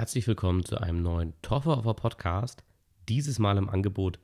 Herzlich 0.00 0.26
willkommen 0.26 0.64
zu 0.64 0.80
einem 0.80 1.02
neuen 1.02 1.34
Toffer 1.42 1.76
of 1.76 1.86
a 1.86 1.92
Podcast. 1.92 2.64
Dieses 3.10 3.38
Mal 3.38 3.58
im 3.58 3.68
Angebot 3.68 4.18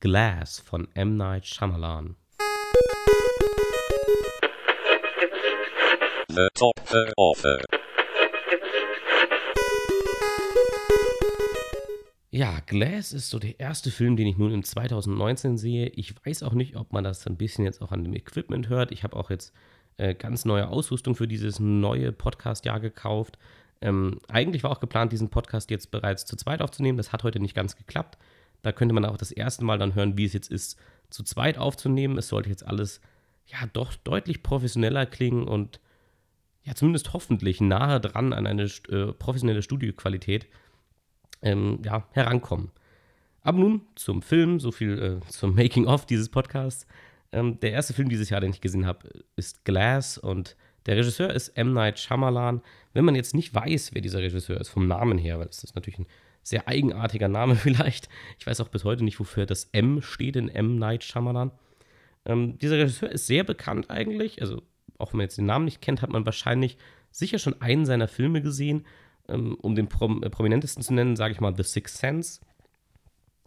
Glass 0.00 0.58
von 0.58 0.88
M. 0.96 1.16
Night 1.16 1.46
Shyamalan. 1.46 2.16
The 6.28 6.48
Topfer 6.54 7.12
Offer. 7.16 7.60
Ja, 12.32 12.58
Glass 12.66 13.12
ist 13.12 13.30
so 13.30 13.38
der 13.38 13.60
erste 13.60 13.92
Film, 13.92 14.16
den 14.16 14.26
ich 14.26 14.38
nun 14.38 14.50
in 14.50 14.64
2019 14.64 15.56
sehe. 15.56 15.86
Ich 15.90 16.16
weiß 16.26 16.42
auch 16.42 16.54
nicht, 16.54 16.74
ob 16.74 16.92
man 16.92 17.04
das 17.04 17.24
ein 17.28 17.36
bisschen 17.36 17.64
jetzt 17.64 17.80
auch 17.80 17.92
an 17.92 18.02
dem 18.02 18.16
Equipment 18.16 18.68
hört. 18.68 18.90
Ich 18.90 19.04
habe 19.04 19.14
auch 19.14 19.30
jetzt 19.30 19.52
äh, 19.98 20.16
ganz 20.16 20.44
neue 20.44 20.66
Ausrüstung 20.66 21.14
für 21.14 21.28
dieses 21.28 21.60
neue 21.60 22.10
Podcast-Jahr 22.10 22.80
gekauft. 22.80 23.38
Ähm, 23.82 24.18
eigentlich 24.28 24.62
war 24.62 24.70
auch 24.70 24.80
geplant, 24.80 25.12
diesen 25.12 25.28
Podcast 25.28 25.70
jetzt 25.70 25.90
bereits 25.90 26.24
zu 26.24 26.36
zweit 26.36 26.62
aufzunehmen. 26.62 26.96
Das 26.96 27.12
hat 27.12 27.24
heute 27.24 27.40
nicht 27.40 27.54
ganz 27.54 27.76
geklappt. 27.76 28.16
Da 28.62 28.70
könnte 28.72 28.94
man 28.94 29.04
auch 29.04 29.16
das 29.16 29.32
erste 29.32 29.64
Mal 29.64 29.78
dann 29.78 29.94
hören, 29.94 30.16
wie 30.16 30.24
es 30.24 30.32
jetzt 30.32 30.50
ist, 30.50 30.78
zu 31.10 31.24
zweit 31.24 31.58
aufzunehmen. 31.58 32.16
Es 32.16 32.28
sollte 32.28 32.48
jetzt 32.48 32.66
alles 32.66 33.00
ja 33.46 33.58
doch 33.72 33.92
deutlich 33.94 34.42
professioneller 34.42 35.04
klingen 35.04 35.48
und 35.48 35.80
ja 36.62 36.74
zumindest 36.74 37.12
hoffentlich 37.12 37.60
nahe 37.60 38.00
dran 38.00 38.32
an 38.32 38.46
eine 38.46 38.64
äh, 38.88 39.12
professionelle 39.12 39.62
Studioqualität 39.62 40.46
ähm, 41.42 41.80
ja, 41.84 42.06
herankommen. 42.12 42.70
Aber 43.42 43.58
nun 43.58 43.82
zum 43.96 44.22
Film, 44.22 44.60
so 44.60 44.70
viel 44.70 45.20
äh, 45.24 45.26
zum 45.28 45.56
Making-of 45.56 46.06
dieses 46.06 46.28
Podcasts. 46.28 46.86
Ähm, 47.32 47.58
der 47.60 47.72
erste 47.72 47.94
Film 47.94 48.08
dieses 48.08 48.30
Jahr, 48.30 48.40
den 48.40 48.52
ich 48.52 48.60
gesehen 48.60 48.86
habe, 48.86 49.08
ist 49.34 49.64
Glass 49.64 50.18
und 50.18 50.56
der 50.86 50.96
Regisseur 50.96 51.32
ist 51.32 51.50
M. 51.50 51.72
Night 51.72 51.98
Shyamalan. 51.98 52.62
Wenn 52.92 53.04
man 53.04 53.14
jetzt 53.14 53.34
nicht 53.34 53.54
weiß, 53.54 53.94
wer 53.94 54.02
dieser 54.02 54.20
Regisseur 54.20 54.60
ist, 54.60 54.68
vom 54.68 54.86
Namen 54.86 55.18
her, 55.18 55.38
weil 55.38 55.46
das 55.46 55.64
ist 55.64 55.74
natürlich 55.74 55.98
ein 55.98 56.06
sehr 56.42 56.68
eigenartiger 56.68 57.28
Name 57.28 57.54
vielleicht. 57.56 58.08
Ich 58.38 58.46
weiß 58.46 58.60
auch 58.60 58.68
bis 58.68 58.84
heute 58.84 59.04
nicht, 59.04 59.20
wofür 59.20 59.46
das 59.46 59.68
M 59.72 60.02
steht 60.02 60.36
in 60.36 60.48
M. 60.48 60.76
Night 60.76 61.04
Shyamalan. 61.04 61.50
Ähm, 62.24 62.58
dieser 62.58 62.78
Regisseur 62.78 63.10
ist 63.10 63.26
sehr 63.26 63.44
bekannt 63.44 63.90
eigentlich. 63.90 64.40
Also, 64.40 64.62
auch 64.98 65.12
wenn 65.12 65.18
man 65.18 65.24
jetzt 65.24 65.38
den 65.38 65.46
Namen 65.46 65.64
nicht 65.64 65.80
kennt, 65.80 66.02
hat 66.02 66.10
man 66.10 66.26
wahrscheinlich 66.26 66.76
sicher 67.10 67.38
schon 67.38 67.60
einen 67.60 67.86
seiner 67.86 68.08
Filme 68.08 68.42
gesehen. 68.42 68.86
Ähm, 69.28 69.54
um 69.54 69.76
den 69.76 69.88
prom 69.88 70.22
äh, 70.22 70.30
prominentesten 70.30 70.82
zu 70.82 70.92
nennen, 70.92 71.14
sage 71.14 71.32
ich 71.32 71.40
mal 71.40 71.54
The 71.56 71.62
Sixth 71.62 71.98
Sense. 71.98 72.40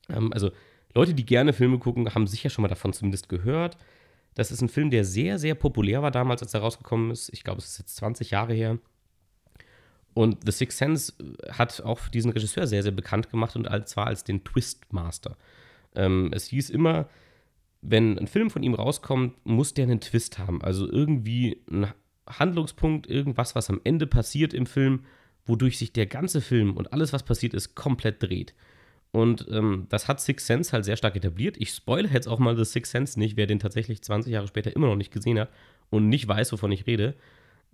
Ähm, 0.09 0.31
also 0.31 0.51
Leute, 0.93 1.13
die 1.13 1.25
gerne 1.25 1.51
Filme 1.51 1.79
gucken, 1.79 2.13
haben 2.15 2.27
sicher 2.27 2.49
schon 2.49 2.61
mal 2.61 2.69
davon 2.69 2.93
zumindest 2.93 3.27
gehört. 3.27 3.77
Das 4.35 4.51
ist 4.51 4.61
ein 4.61 4.69
Film, 4.69 4.89
der 4.89 5.03
sehr, 5.03 5.37
sehr 5.37 5.55
populär 5.55 6.01
war 6.01 6.11
damals, 6.11 6.41
als 6.41 6.53
er 6.53 6.61
rausgekommen 6.61 7.11
ist. 7.11 7.29
Ich 7.33 7.43
glaube, 7.43 7.59
es 7.59 7.67
ist 7.67 7.79
jetzt 7.79 7.95
20 7.97 8.31
Jahre 8.31 8.53
her. 8.53 8.77
Und 10.15 10.37
The 10.45 10.51
Sixth 10.53 10.77
Sense 10.77 11.13
hat 11.51 11.81
auch 11.81 12.07
diesen 12.07 12.31
Regisseur 12.31 12.67
sehr, 12.67 12.83
sehr 12.83 12.93
bekannt 12.93 13.29
gemacht 13.29 13.57
und 13.57 13.67
zwar 13.87 14.07
als 14.07 14.23
den 14.23 14.45
Twistmaster. 14.45 15.35
Ähm, 15.93 16.31
es 16.33 16.47
hieß 16.47 16.69
immer, 16.69 17.09
wenn 17.81 18.17
ein 18.17 18.27
Film 18.27 18.49
von 18.49 18.63
ihm 18.63 18.75
rauskommt, 18.75 19.45
muss 19.45 19.73
der 19.73 19.83
einen 19.83 19.99
Twist 19.99 20.39
haben. 20.39 20.61
Also 20.61 20.89
irgendwie 20.89 21.61
ein 21.69 21.87
Handlungspunkt, 22.27 23.07
irgendwas, 23.07 23.55
was 23.55 23.69
am 23.69 23.81
Ende 23.83 24.07
passiert 24.07 24.53
im 24.53 24.65
Film, 24.65 25.03
wodurch 25.45 25.77
sich 25.77 25.91
der 25.91 26.05
ganze 26.05 26.39
Film 26.39 26.77
und 26.77 26.93
alles, 26.93 27.11
was 27.11 27.23
passiert 27.23 27.53
ist, 27.53 27.75
komplett 27.75 28.23
dreht. 28.23 28.55
Und 29.11 29.45
ähm, 29.51 29.87
das 29.89 30.07
hat 30.07 30.21
Six 30.21 30.47
Sense 30.47 30.71
halt 30.71 30.85
sehr 30.85 30.95
stark 30.95 31.17
etabliert. 31.17 31.57
Ich 31.59 31.71
spoilere 31.71 32.13
jetzt 32.13 32.27
auch 32.27 32.39
mal 32.39 32.55
The 32.55 32.63
Six 32.63 32.89
Sense 32.89 33.19
nicht, 33.19 33.35
wer 33.35 33.47
den 33.47 33.59
tatsächlich 33.59 34.01
20 34.01 34.31
Jahre 34.31 34.47
später 34.47 34.73
immer 34.73 34.87
noch 34.87 34.95
nicht 34.95 35.11
gesehen 35.11 35.39
hat 35.39 35.49
und 35.89 36.07
nicht 36.07 36.25
weiß, 36.25 36.53
wovon 36.53 36.71
ich 36.71 36.87
rede. 36.87 37.15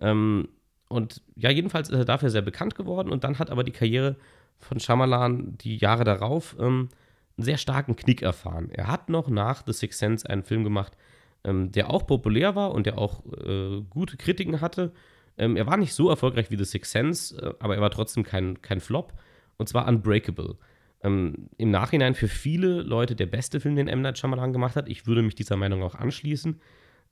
Ähm, 0.00 0.48
und 0.92 1.22
ja, 1.36 1.50
jedenfalls 1.50 1.88
ist 1.88 1.98
er 1.98 2.04
dafür 2.04 2.30
sehr 2.30 2.42
bekannt 2.42 2.74
geworden 2.74 3.10
und 3.10 3.24
dann 3.24 3.38
hat 3.38 3.50
aber 3.50 3.64
die 3.64 3.72
Karriere 3.72 4.16
von 4.58 4.78
Shyamalan 4.78 5.58
die 5.58 5.76
Jahre 5.76 6.04
darauf 6.04 6.56
ähm, 6.58 6.88
einen 7.36 7.44
sehr 7.44 7.58
starken 7.58 7.96
Knick 7.96 8.22
erfahren. 8.22 8.70
Er 8.70 8.86
hat 8.86 9.08
noch 9.08 9.28
nach 9.28 9.64
The 9.66 9.72
Six 9.72 9.98
Sense 9.98 10.28
einen 10.28 10.44
Film 10.44 10.64
gemacht, 10.64 10.96
ähm, 11.44 11.72
der 11.72 11.90
auch 11.90 12.06
populär 12.06 12.54
war 12.54 12.72
und 12.72 12.86
der 12.86 12.98
auch 12.98 13.24
äh, 13.44 13.80
gute 13.90 14.16
Kritiken 14.16 14.60
hatte 14.60 14.92
ähm, 15.38 15.56
er 15.56 15.66
war 15.66 15.76
nicht 15.76 15.94
so 15.94 16.10
erfolgreich 16.10 16.50
wie 16.50 16.56
The 16.56 16.64
Sixth 16.64 16.92
Sense, 16.92 17.36
äh, 17.36 17.54
aber 17.58 17.74
er 17.74 17.80
war 17.80 17.90
trotzdem 17.90 18.22
kein, 18.22 18.60
kein 18.62 18.80
Flop. 18.80 19.12
Und 19.56 19.68
zwar 19.68 19.88
Unbreakable. 19.88 20.56
Ähm, 21.02 21.48
Im 21.56 21.70
Nachhinein 21.70 22.14
für 22.14 22.28
viele 22.28 22.82
Leute 22.82 23.16
der 23.16 23.26
beste 23.26 23.60
Film, 23.60 23.76
den 23.76 23.88
M. 23.88 24.02
Night 24.02 24.18
Shyamalan 24.18 24.52
gemacht 24.52 24.76
hat. 24.76 24.88
Ich 24.88 25.06
würde 25.06 25.22
mich 25.22 25.34
dieser 25.34 25.56
Meinung 25.56 25.82
auch 25.82 25.94
anschließen. 25.94 26.60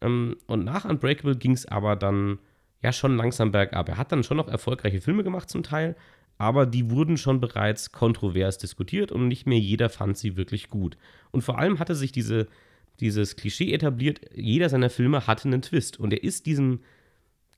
Ähm, 0.00 0.36
und 0.46 0.64
nach 0.64 0.84
Unbreakable 0.84 1.36
ging 1.36 1.52
es 1.52 1.66
aber 1.66 1.96
dann 1.96 2.38
ja 2.82 2.92
schon 2.92 3.16
langsam 3.16 3.52
bergab. 3.52 3.88
Er 3.88 3.98
hat 3.98 4.12
dann 4.12 4.24
schon 4.24 4.36
noch 4.36 4.48
erfolgreiche 4.48 5.00
Filme 5.00 5.24
gemacht 5.24 5.50
zum 5.50 5.62
Teil, 5.62 5.96
aber 6.38 6.64
die 6.66 6.90
wurden 6.90 7.16
schon 7.18 7.40
bereits 7.40 7.92
kontrovers 7.92 8.58
diskutiert 8.58 9.12
und 9.12 9.28
nicht 9.28 9.46
mehr 9.46 9.58
jeder 9.58 9.90
fand 9.90 10.16
sie 10.16 10.36
wirklich 10.36 10.70
gut. 10.70 10.96
Und 11.30 11.42
vor 11.42 11.58
allem 11.58 11.78
hatte 11.78 11.94
sich 11.94 12.12
diese, 12.12 12.48
dieses 13.00 13.36
Klischee 13.36 13.72
etabliert, 13.72 14.20
jeder 14.34 14.68
seiner 14.68 14.90
Filme 14.90 15.26
hatte 15.26 15.48
einen 15.48 15.62
Twist. 15.62 16.00
Und 16.00 16.12
er 16.12 16.22
ist 16.22 16.46
diesem 16.46 16.80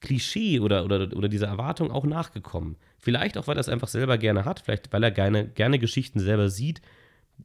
Klischee 0.00 0.58
oder, 0.58 0.84
oder, 0.84 1.16
oder 1.16 1.28
dieser 1.28 1.46
Erwartung 1.46 1.92
auch 1.92 2.04
nachgekommen. 2.04 2.76
Vielleicht 2.98 3.38
auch, 3.38 3.46
weil 3.46 3.56
er 3.56 3.60
es 3.60 3.68
einfach 3.68 3.88
selber 3.88 4.18
gerne 4.18 4.44
hat, 4.44 4.60
vielleicht 4.60 4.92
weil 4.92 5.02
er 5.04 5.12
gerne, 5.12 5.46
gerne 5.48 5.78
Geschichten 5.78 6.18
selber 6.18 6.48
sieht, 6.48 6.82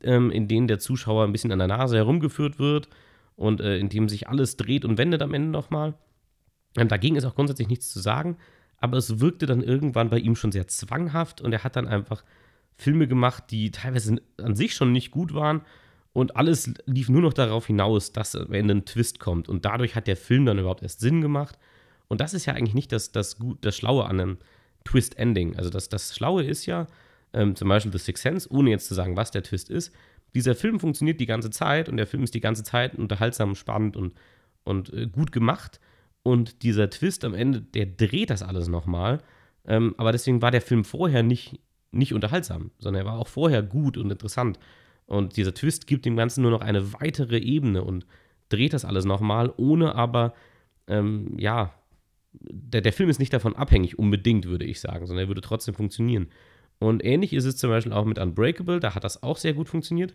ähm, 0.02 0.32
in 0.32 0.48
denen 0.48 0.68
der 0.68 0.80
Zuschauer 0.80 1.24
ein 1.24 1.32
bisschen 1.32 1.52
an 1.52 1.60
der 1.60 1.68
Nase 1.68 1.98
herumgeführt 1.98 2.60
wird 2.60 2.90
und 3.36 3.62
äh, 3.62 3.78
in 3.78 3.90
dem 3.90 4.10
sich 4.10 4.28
alles 4.28 4.58
dreht 4.58 4.86
und 4.86 4.98
wendet 4.98 5.22
am 5.22 5.34
Ende 5.34 5.50
nochmal. 5.50 5.94
Dagegen 6.88 7.16
ist 7.16 7.26
auch 7.26 7.36
grundsätzlich 7.36 7.68
nichts 7.68 7.90
zu 7.90 8.00
sagen, 8.00 8.38
aber 8.78 8.98
es 8.98 9.20
wirkte 9.20 9.46
dann 9.46 9.64
irgendwann 9.64 10.10
bei 10.10 10.20
ihm 10.20 10.36
schon 10.36 10.52
sehr 10.52 10.68
zwanghaft 10.68 11.42
und 11.42 11.52
er 11.52 11.64
hat 11.64 11.76
dann 11.76 11.88
einfach 11.88 12.24
Filme 12.76 13.08
gemacht, 13.08 13.46
die 13.50 13.72
teilweise 13.72 14.22
an 14.38 14.56
sich 14.56 14.76
schon 14.76 14.92
nicht 14.92 15.12
gut 15.12 15.34
waren 15.34 15.62
und 16.14 16.36
alles 16.36 16.74
lief 16.86 17.10
nur 17.10 17.22
noch 17.22 17.34
darauf 17.34 17.68
hinaus, 17.68 18.12
dass 18.12 18.36
am 18.36 18.54
Ende 18.54 18.76
ein 18.76 18.86
Twist 18.86 19.20
kommt 19.20 19.50
und 19.50 19.66
dadurch 19.66 19.96
hat 19.96 20.08
der 20.08 20.18
Film 20.18 20.46
dann 20.46 20.60
überhaupt 20.60 20.84
erst 20.84 21.00
Sinn 21.00 21.22
gemacht 21.22 21.58
und 22.08 22.22
das 22.22 22.34
ist 22.34 22.46
ja 22.46 22.54
eigentlich 22.54 22.76
nicht 22.76 22.92
das, 22.92 23.12
das, 23.12 23.38
das 23.62 23.76
Schlaue 23.76 24.06
an 24.06 24.20
einem 24.20 24.38
Twist-Ending. 24.86 25.58
Also 25.58 25.70
das, 25.70 25.90
das 25.90 26.16
Schlaue 26.16 26.44
ist 26.44 26.66
ja, 26.66 26.88
ähm, 27.34 27.56
zum 27.56 27.68
Beispiel 27.68 27.92
The 27.92 27.98
Sixth 27.98 28.24
Sense, 28.24 28.52
ohne 28.52 28.70
jetzt 28.70 28.88
zu 28.88 28.94
sagen, 28.94 29.18
was 29.18 29.32
der 29.32 29.44
Twist 29.44 29.70
ist, 29.70 29.92
dieser 30.34 30.56
Film 30.56 30.80
funktioniert 30.80 31.20
die 31.20 31.26
ganze 31.26 31.50
Zeit 31.50 31.90
und 31.90 31.98
der 31.98 32.08
Film 32.08 32.24
ist 32.24 32.34
die 32.34 32.42
ganze 32.42 32.64
Zeit 32.64 32.96
unterhaltsam, 32.96 33.56
spannend 33.56 33.98
und, 33.98 34.14
und 34.64 34.94
äh, 34.94 35.08
gut 35.08 35.32
gemacht. 35.32 35.80
Und 36.28 36.62
dieser 36.64 36.90
Twist 36.90 37.24
am 37.24 37.34
Ende, 37.34 37.62
der 37.62 37.86
dreht 37.86 38.32
das 38.32 38.44
alles 38.44 38.68
nochmal. 38.68 39.22
Ähm, 39.66 39.96
aber 39.98 40.12
deswegen 40.12 40.42
war 40.42 40.52
der 40.52 40.60
Film 40.60 40.84
vorher 40.84 41.24
nicht, 41.24 41.58
nicht 41.92 42.14
unterhaltsam, 42.14 42.72
sondern 42.80 43.06
er 43.06 43.10
war 43.10 43.18
auch 43.18 43.30
vorher 43.30 43.64
gut 43.64 43.96
und 43.96 44.12
interessant. 44.12 44.60
Und 45.06 45.38
dieser 45.38 45.54
Twist 45.54 45.88
gibt 45.88 46.04
dem 46.04 46.18
Ganzen 46.18 46.42
nur 46.42 46.52
noch 46.52 46.60
eine 46.60 46.92
weitere 46.92 47.38
Ebene 47.38 47.82
und 47.82 48.06
dreht 48.50 48.74
das 48.74 48.84
alles 48.84 49.06
nochmal, 49.06 49.54
ohne 49.56 49.96
aber, 49.96 50.34
ähm, 50.88 51.34
ja, 51.38 51.74
der, 52.34 52.82
der 52.82 52.92
Film 52.92 53.10
ist 53.10 53.20
nicht 53.20 53.32
davon 53.32 53.56
abhängig, 53.56 53.98
unbedingt, 53.98 54.48
würde 54.48 54.66
ich 54.66 54.82
sagen, 54.82 55.08
sondern 55.08 55.28
er 55.28 55.30
würde 55.30 55.40
trotzdem 55.40 55.76
funktionieren. 55.76 56.28
Und 56.78 57.06
ähnlich 57.06 57.32
ist 57.32 57.46
es 57.46 57.56
zum 57.56 57.70
Beispiel 57.70 57.94
auch 57.94 58.04
mit 58.04 58.20
Unbreakable, 58.20 58.82
da 58.82 58.96
hat 58.96 59.06
das 59.06 59.24
auch 59.24 59.38
sehr 59.38 59.54
gut 59.54 59.70
funktioniert. 59.70 60.14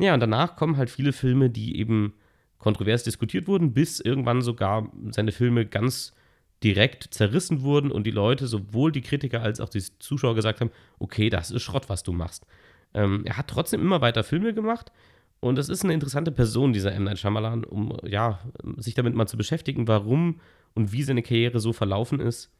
Ja, 0.00 0.14
und 0.14 0.20
danach 0.20 0.56
kommen 0.56 0.78
halt 0.78 0.90
viele 0.90 1.12
Filme, 1.12 1.48
die 1.48 1.78
eben 1.78 2.14
kontrovers 2.58 3.02
diskutiert 3.02 3.46
wurden, 3.46 3.72
bis 3.74 4.00
irgendwann 4.00 4.42
sogar 4.42 4.90
seine 5.10 5.32
Filme 5.32 5.66
ganz 5.66 6.14
direkt 6.62 7.12
zerrissen 7.12 7.62
wurden 7.62 7.90
und 7.90 8.06
die 8.06 8.10
Leute, 8.10 8.46
sowohl 8.46 8.90
die 8.90 9.02
Kritiker 9.02 9.42
als 9.42 9.60
auch 9.60 9.68
die 9.68 9.82
Zuschauer 9.98 10.34
gesagt 10.34 10.60
haben, 10.60 10.70
okay, 10.98 11.28
das 11.28 11.50
ist 11.50 11.62
Schrott, 11.62 11.88
was 11.88 12.02
du 12.02 12.12
machst. 12.12 12.46
Ähm, 12.94 13.22
er 13.26 13.36
hat 13.36 13.48
trotzdem 13.48 13.80
immer 13.80 14.00
weiter 14.00 14.24
Filme 14.24 14.54
gemacht 14.54 14.92
und 15.40 15.58
es 15.58 15.68
ist 15.68 15.84
eine 15.84 15.92
interessante 15.92 16.32
Person, 16.32 16.72
dieser 16.72 16.92
M. 16.92 17.04
Night 17.04 17.18
Shyamalan, 17.18 17.64
um 17.64 17.98
ja, 18.02 18.40
sich 18.78 18.94
damit 18.94 19.14
mal 19.14 19.26
zu 19.26 19.36
beschäftigen, 19.36 19.86
warum 19.86 20.40
und 20.74 20.92
wie 20.92 21.02
seine 21.02 21.22
Karriere 21.22 21.60
so 21.60 21.74
verlaufen 21.74 22.18
ist. 22.18 22.50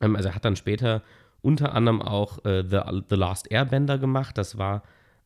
Ähm, 0.00 0.16
also 0.16 0.30
er 0.30 0.34
hat 0.34 0.44
dann 0.44 0.56
später 0.56 1.02
unter 1.42 1.74
anderem 1.74 2.02
auch 2.02 2.44
äh, 2.44 2.64
The, 2.68 2.80
The 3.08 3.14
Last 3.14 3.50
Airbender 3.52 3.98
gemacht. 3.98 4.36
Das 4.36 4.58
war 4.58 4.82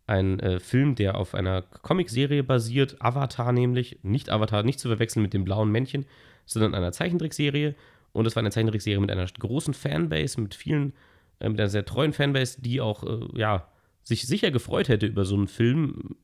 ein 0.06 0.38
äh, 0.40 0.60
Film, 0.60 0.94
der 0.94 1.16
auf 1.16 1.34
einer 1.34 1.62
Comicserie 1.62 2.44
basiert, 2.44 2.96
Avatar 3.00 3.52
nämlich, 3.52 3.98
nicht 4.02 4.30
Avatar, 4.30 4.62
nicht 4.62 4.78
zu 4.78 4.88
verwechseln 4.88 5.22
mit 5.22 5.34
dem 5.34 5.44
blauen 5.44 5.70
Männchen, 5.70 6.06
sondern 6.44 6.74
einer 6.74 6.92
Zeichentrickserie. 6.92 7.74
Und 8.12 8.26
es 8.26 8.36
war 8.36 8.40
eine 8.40 8.50
Zeichentrickserie 8.50 9.00
mit 9.00 9.10
einer 9.10 9.26
großen 9.26 9.74
Fanbase, 9.74 10.40
mit 10.40 10.54
vielen, 10.54 10.92
äh, 11.40 11.48
mit 11.48 11.60
einer 11.60 11.68
sehr 11.68 11.84
treuen 11.84 12.12
Fanbase, 12.12 12.60
die 12.60 12.80
auch, 12.80 13.02
äh, 13.02 13.38
ja, 13.38 13.68
sich 14.02 14.26
sicher 14.26 14.52
gefreut 14.52 14.88
hätte 14.88 15.06
über 15.06 15.24
so 15.24 15.34
einen 15.34 15.48
Film 15.48 16.16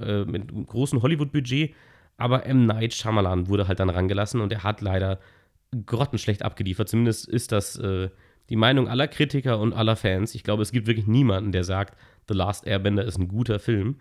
äh, 0.00 0.24
mit 0.24 0.50
einem 0.50 0.64
großen 0.64 1.02
Hollywood-Budget, 1.02 1.74
aber 2.16 2.46
M. 2.46 2.66
Night 2.66 2.94
Shyamalan 2.94 3.48
wurde 3.48 3.66
halt 3.66 3.80
dann 3.80 3.90
rangelassen 3.90 4.40
und 4.40 4.52
er 4.52 4.62
hat 4.62 4.80
leider 4.80 5.18
grottenschlecht 5.84 6.42
abgeliefert. 6.42 6.88
Zumindest 6.88 7.28
ist 7.28 7.52
das 7.52 7.76
äh, 7.76 8.10
die 8.48 8.56
Meinung 8.56 8.88
aller 8.88 9.08
Kritiker 9.08 9.58
und 9.58 9.72
aller 9.72 9.96
Fans. 9.96 10.34
Ich 10.34 10.44
glaube, 10.44 10.62
es 10.62 10.72
gibt 10.72 10.86
wirklich 10.86 11.06
niemanden, 11.06 11.52
der 11.52 11.64
sagt, 11.64 11.98
The 12.28 12.34
Last 12.34 12.66
Airbender 12.66 13.04
ist 13.04 13.18
ein 13.18 13.28
guter 13.28 13.58
Film. 13.58 13.96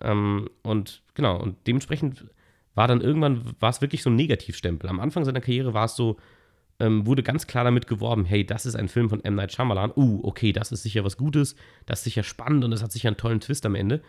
Ähm, 0.00 0.48
und 0.62 1.02
genau, 1.14 1.40
und 1.40 1.56
dementsprechend 1.66 2.26
war 2.74 2.88
dann 2.88 3.00
irgendwann, 3.00 3.42
war 3.58 3.70
es 3.70 3.80
wirklich 3.80 4.02
so 4.02 4.10
ein 4.10 4.16
Negativstempel. 4.16 4.88
Am 4.88 5.00
Anfang 5.00 5.24
seiner 5.24 5.40
Karriere 5.40 5.74
war 5.74 5.86
es 5.86 5.96
so, 5.96 6.16
ähm, 6.78 7.06
wurde 7.06 7.22
ganz 7.22 7.46
klar 7.46 7.64
damit 7.64 7.86
geworben, 7.86 8.26
hey, 8.26 8.44
das 8.44 8.66
ist 8.66 8.76
ein 8.76 8.88
Film 8.88 9.08
von 9.08 9.24
M. 9.24 9.34
Night 9.34 9.52
Shyamalan. 9.52 9.92
Uh, 9.96 10.20
okay, 10.24 10.52
das 10.52 10.72
ist 10.72 10.82
sicher 10.82 11.04
was 11.04 11.16
Gutes, 11.16 11.56
das 11.86 12.00
ist 12.00 12.04
sicher 12.04 12.22
spannend 12.22 12.64
und 12.64 12.70
das 12.70 12.82
hat 12.82 12.92
sicher 12.92 13.08
einen 13.08 13.16
tollen 13.16 13.40
Twist 13.40 13.64
am 13.64 13.74
Ende. 13.74 14.02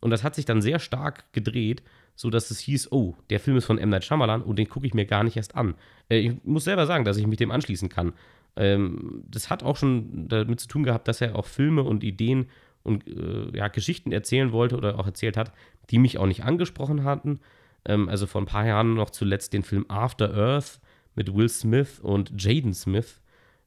Und 0.00 0.10
das 0.10 0.24
hat 0.24 0.34
sich 0.34 0.44
dann 0.44 0.62
sehr 0.62 0.78
stark 0.78 1.32
gedreht, 1.32 1.82
sodass 2.14 2.50
es 2.50 2.58
hieß, 2.60 2.92
oh, 2.92 3.14
der 3.30 3.40
Film 3.40 3.56
ist 3.56 3.66
von 3.66 3.78
M. 3.78 3.90
Night 3.90 4.04
Shyamalan 4.04 4.42
und 4.42 4.58
den 4.58 4.68
gucke 4.68 4.86
ich 4.86 4.94
mir 4.94 5.06
gar 5.06 5.24
nicht 5.24 5.36
erst 5.36 5.54
an. 5.54 5.74
Äh, 6.08 6.18
ich 6.18 6.44
muss 6.44 6.64
selber 6.64 6.86
sagen, 6.86 7.04
dass 7.04 7.18
ich 7.18 7.26
mich 7.26 7.38
dem 7.38 7.50
anschließen 7.50 7.88
kann. 7.88 8.14
Ähm, 8.56 9.24
das 9.28 9.50
hat 9.50 9.62
auch 9.62 9.76
schon 9.76 10.28
damit 10.28 10.60
zu 10.60 10.68
tun 10.68 10.84
gehabt, 10.84 11.08
dass 11.08 11.20
er 11.20 11.36
auch 11.36 11.46
Filme 11.46 11.82
und 11.82 12.04
Ideen 12.04 12.46
und 12.84 13.08
äh, 13.08 13.56
ja, 13.56 13.68
Geschichten 13.68 14.12
erzählen 14.12 14.52
wollte 14.52 14.76
oder 14.76 15.00
auch 15.00 15.06
erzählt 15.06 15.36
hat, 15.36 15.52
die 15.90 15.98
mich 15.98 16.18
auch 16.18 16.26
nicht 16.26 16.44
angesprochen 16.44 17.02
hatten. 17.02 17.40
Ähm, 17.84 18.08
also 18.08 18.26
vor 18.26 18.40
ein 18.42 18.46
paar 18.46 18.66
Jahren 18.66 18.94
noch 18.94 19.10
zuletzt 19.10 19.52
den 19.52 19.64
Film 19.64 19.86
After 19.88 20.32
Earth 20.32 20.80
mit 21.16 21.34
Will 21.34 21.48
Smith 21.48 21.98
und 22.00 22.40
Jaden 22.40 22.74
Smith. 22.74 23.20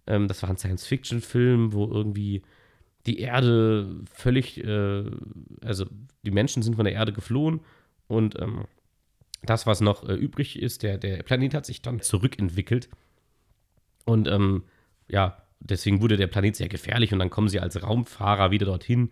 Ähm, 0.06 0.28
das 0.28 0.42
war 0.44 0.50
ein 0.50 0.58
Science-Fiction-Film, 0.58 1.74
wo 1.74 1.88
irgendwie 1.88 2.44
die 3.06 3.19
Erde 3.19 4.02
völlig, 4.12 4.64
äh, 4.64 5.04
also 5.62 5.86
die 6.24 6.31
Menschen 6.31 6.62
sind 6.62 6.75
von 6.75 6.86
der 6.86 6.94
Erde 6.94 7.14
geflohen 7.14 7.62
und 8.08 8.40
ähm, 8.40 8.66
das, 9.44 9.66
was 9.66 9.81
noch 9.81 10.08
äh, 10.08 10.14
übrig 10.14 10.60
ist, 10.62 10.84
der, 10.84 10.98
der 10.98 11.24
Planet 11.24 11.54
hat 11.54 11.66
sich 11.66 11.81
dann 11.81 12.02
zurückentwickelt. 12.02 12.90
Und 14.06 14.28
ähm, 14.28 14.64
ja, 15.08 15.42
deswegen 15.59 16.01
wurde 16.01 16.18
der 16.18 16.27
Planet 16.27 16.56
sehr 16.56 16.69
gefährlich 16.69 17.13
und 17.13 17.19
dann 17.19 17.30
kommen 17.30 17.50
sie 17.50 17.59
als 17.59 17.81
Raumfahrer 17.81 18.51
wieder 18.51 18.65
dorthin. 18.65 19.12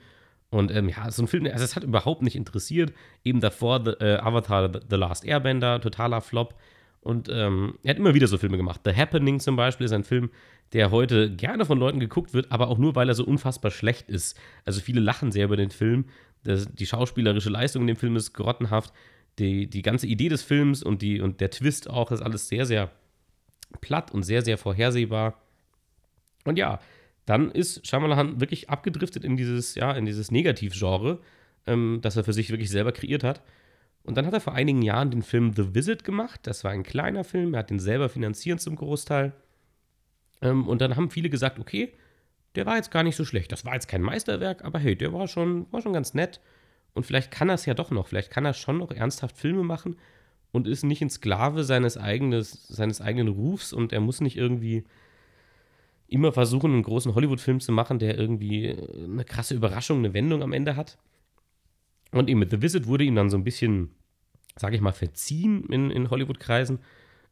Und 0.50 0.72
ähm, 0.72 0.90
ja, 0.90 1.10
so 1.12 1.24
ein 1.24 1.28
Film, 1.28 1.46
also 1.46 1.64
es 1.64 1.76
hat 1.76 1.84
überhaupt 1.84 2.22
nicht 2.22 2.36
interessiert. 2.36 2.94
Eben 3.24 3.42
davor 3.42 3.84
The, 3.84 3.92
äh, 3.92 4.18
Avatar 4.18 4.72
The 4.90 4.96
Last 4.96 5.26
Airbender, 5.26 5.82
totaler 5.82 6.22
Flop. 6.22 6.56
Und 7.02 7.30
ähm, 7.30 7.78
er 7.84 7.92
hat 7.92 7.98
immer 7.98 8.14
wieder 8.14 8.28
so 8.28 8.38
Filme 8.38 8.58
gemacht. 8.58 8.82
The 8.84 8.96
Happening 8.96 9.40
zum 9.40 9.56
Beispiel 9.56 9.86
ist 9.86 9.92
ein 9.92 10.04
Film, 10.04 10.30
der 10.74 10.92
heute 10.92 11.30
gerne 11.36 11.66
von 11.66 11.78
Leuten 11.78 12.00
geguckt 12.00 12.34
wird, 12.34 12.52
aber 12.52 12.68
auch 12.68 12.78
nur, 12.78 12.96
weil 12.96 13.10
er 13.10 13.16
so 13.16 13.24
unfassbar 13.24 13.70
schlecht 13.70 14.10
ist. 14.10 14.40
Also 14.66 14.82
viele 14.82 15.02
lachen 15.02 15.32
sehr 15.32 15.46
über 15.46 15.58
den 15.58 15.70
Film. 15.70 16.06
Das, 16.44 16.68
die 16.74 16.86
schauspielerische 16.86 17.50
Leistung 17.50 17.84
in 17.84 17.88
dem 17.88 17.96
Film 17.96 18.16
ist 18.16 18.34
grottenhaft. 18.34 18.94
Die, 19.38 19.70
die 19.70 19.82
ganze 19.82 20.08
Idee 20.08 20.30
des 20.30 20.42
Films 20.42 20.82
und, 20.82 21.02
die, 21.02 21.22
und 21.22 21.42
der 21.42 21.52
Twist 21.52 21.90
auch 21.90 22.12
ist 22.12 22.22
alles 22.22 22.48
sehr, 22.48 22.66
sehr 22.66 22.92
platt 23.82 24.12
und 24.12 24.24
sehr, 24.24 24.42
sehr 24.42 24.58
vorhersehbar. 24.58 25.42
Und 26.46 26.58
ja, 26.58 26.80
dann 27.26 27.52
ist 27.52 27.86
Shyamalan 27.86 28.40
wirklich 28.40 28.70
abgedriftet 28.70 29.26
in 29.26 29.36
dieses, 29.36 29.76
ja, 29.76 29.92
in 29.92 30.06
dieses 30.06 30.32
Negativgenre, 30.32 31.20
ähm, 31.68 32.00
das 32.02 32.16
er 32.16 32.24
für 32.24 32.34
sich 32.34 32.50
wirklich 32.52 32.70
selber 32.70 32.92
kreiert 32.92 33.24
hat. 33.24 33.42
Und 34.04 34.16
dann 34.16 34.28
hat 34.28 34.34
er 34.34 34.40
vor 34.40 34.54
einigen 34.54 34.84
Jahren 34.84 35.10
den 35.10 35.24
Film 35.24 35.54
The 35.54 35.74
Visit 35.74 36.04
gemacht. 36.04 36.42
Das 36.44 36.64
war 36.64 36.72
ein 36.72 36.84
kleiner 36.84 37.24
Film, 37.24 37.56
er 37.56 37.62
hat 37.62 37.72
den 37.72 37.80
selber 37.80 38.08
finanziert 38.08 38.62
zum 38.62 38.76
Großteil. 38.76 39.34
Ähm, 40.42 40.68
und 40.68 40.82
dann 40.82 40.96
haben 40.96 41.10
viele 41.10 41.30
gesagt, 41.30 41.60
okay, 41.60 41.94
der 42.54 42.68
war 42.68 42.76
jetzt 42.78 42.92
gar 42.92 43.04
nicht 43.04 43.16
so 43.16 43.26
schlecht. 43.26 43.52
Das 43.52 43.66
war 43.66 43.74
jetzt 43.74 43.88
kein 43.88 44.04
Meisterwerk, 44.04 44.64
aber 44.64 44.80
hey, 44.80 44.96
der 44.96 45.12
war 45.12 45.28
schon, 45.28 45.66
war 45.72 45.82
schon 45.82 45.94
ganz 45.94 46.14
nett. 46.14 46.40
Und 46.94 47.06
vielleicht 47.06 47.32
kann 47.32 47.50
er 47.50 47.56
es 47.56 47.66
ja 47.66 47.74
doch 47.74 47.90
noch. 47.92 48.08
Vielleicht 48.08 48.32
kann 48.32 48.46
er 48.46 48.54
schon 48.54 48.78
noch 48.78 48.92
ernsthaft 48.92 49.38
Filme 49.38 49.64
machen 49.64 49.98
und 50.52 50.68
ist 50.68 50.84
nicht 50.84 51.02
ein 51.02 51.10
Sklave 51.10 51.64
seines, 51.64 51.98
eigenes, 51.98 52.68
seines 52.68 53.02
eigenen 53.02 53.28
Rufs 53.28 53.74
und 53.74 53.92
er 53.92 54.00
muss 54.00 54.22
nicht 54.22 54.38
irgendwie 54.38 54.86
immer 56.08 56.32
versuchen, 56.32 56.72
einen 56.72 56.84
großen 56.84 57.16
Hollywood-Film 57.16 57.60
zu 57.60 57.72
machen, 57.72 58.00
der 58.00 58.18
irgendwie 58.18 58.76
eine 59.04 59.26
krasse 59.26 59.56
Überraschung, 59.56 60.00
eine 60.00 60.14
Wendung 60.14 60.44
am 60.44 60.54
Ende 60.54 60.76
hat. 60.76 60.98
Und 62.12 62.30
eben 62.30 62.40
mit 62.40 62.52
The 62.52 62.62
Visit 62.62 62.88
wurde 62.88 63.04
ihm 63.04 63.16
dann 63.16 63.30
so 63.30 63.38
ein 63.38 63.44
bisschen, 63.44 63.92
sage 64.56 64.76
ich 64.76 64.82
mal, 64.82 64.92
verziehen 64.92 65.66
in, 65.70 65.92
in 65.92 66.10
Hollywood-Kreisen. 66.10 66.80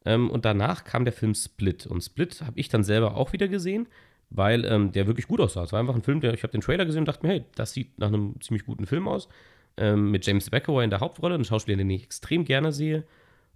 Ähm, 0.06 0.30
und 0.30 0.46
danach 0.46 0.84
kam 0.84 1.06
der 1.06 1.14
Film 1.14 1.34
Split. 1.36 1.86
Und 1.86 2.02
Split 2.02 2.42
habe 2.42 2.60
ich 2.60 2.70
dann 2.70 2.84
selber 2.84 3.16
auch 3.16 3.31
wieder 3.34 3.48
gesehen, 3.48 3.88
weil 4.30 4.66
ähm, 4.66 4.92
der 4.92 5.08
wirklich 5.08 5.28
gut 5.28 5.40
aussah. 5.40 5.64
Es 5.64 5.72
war 5.72 5.80
einfach 5.80 5.96
ein 5.96 6.02
Film, 6.02 6.20
der 6.20 6.34
ich 6.34 6.44
habe 6.44 6.52
den 6.52 6.62
Trailer 6.62 6.86
gesehen 6.86 7.02
und 7.02 7.08
dachte 7.08 7.25
mir, 7.25 7.34
hey, 7.34 7.46
das 7.56 7.74
sieht 7.74 7.98
nach 8.00 8.08
einem 8.08 8.36
ziemlich 8.42 8.66
guten 8.66 8.86
Film 8.86 9.08
aus. 9.08 9.30
Ähm, 9.78 10.12
mit 10.12 10.25
James 10.25 10.52
McAvoy 10.52 10.84
in 10.84 10.90
der 10.90 11.00
Hauptrolle, 11.00 11.36
ein 11.36 11.46
Schauspieler, 11.46 11.78
den 11.78 11.90
ich 11.90 12.04
extrem 12.04 12.44
gerne 12.44 12.72
sehe. 12.74 13.06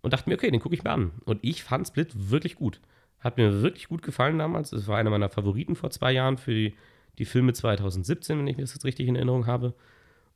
Und 0.01 0.13
dachte 0.13 0.29
mir, 0.29 0.35
okay, 0.35 0.51
den 0.51 0.61
gucke 0.61 0.75
ich 0.75 0.83
mir 0.83 0.91
an. 0.91 1.11
Und 1.25 1.39
ich 1.41 1.63
fand 1.63 1.87
Split 1.87 2.29
wirklich 2.29 2.55
gut. 2.55 2.79
Hat 3.19 3.37
mir 3.37 3.61
wirklich 3.61 3.87
gut 3.87 4.01
gefallen 4.01 4.37
damals. 4.37 4.71
Es 4.71 4.87
war 4.87 4.97
einer 4.97 5.09
meiner 5.09 5.29
Favoriten 5.29 5.75
vor 5.75 5.89
zwei 5.89 6.11
Jahren 6.11 6.37
für 6.37 6.53
die, 6.53 6.75
die 7.17 7.25
Filme 7.25 7.53
2017, 7.53 8.37
wenn 8.37 8.47
ich 8.47 8.57
das 8.57 8.73
jetzt 8.73 8.85
richtig 8.85 9.07
in 9.07 9.15
Erinnerung 9.15 9.47
habe. 9.47 9.73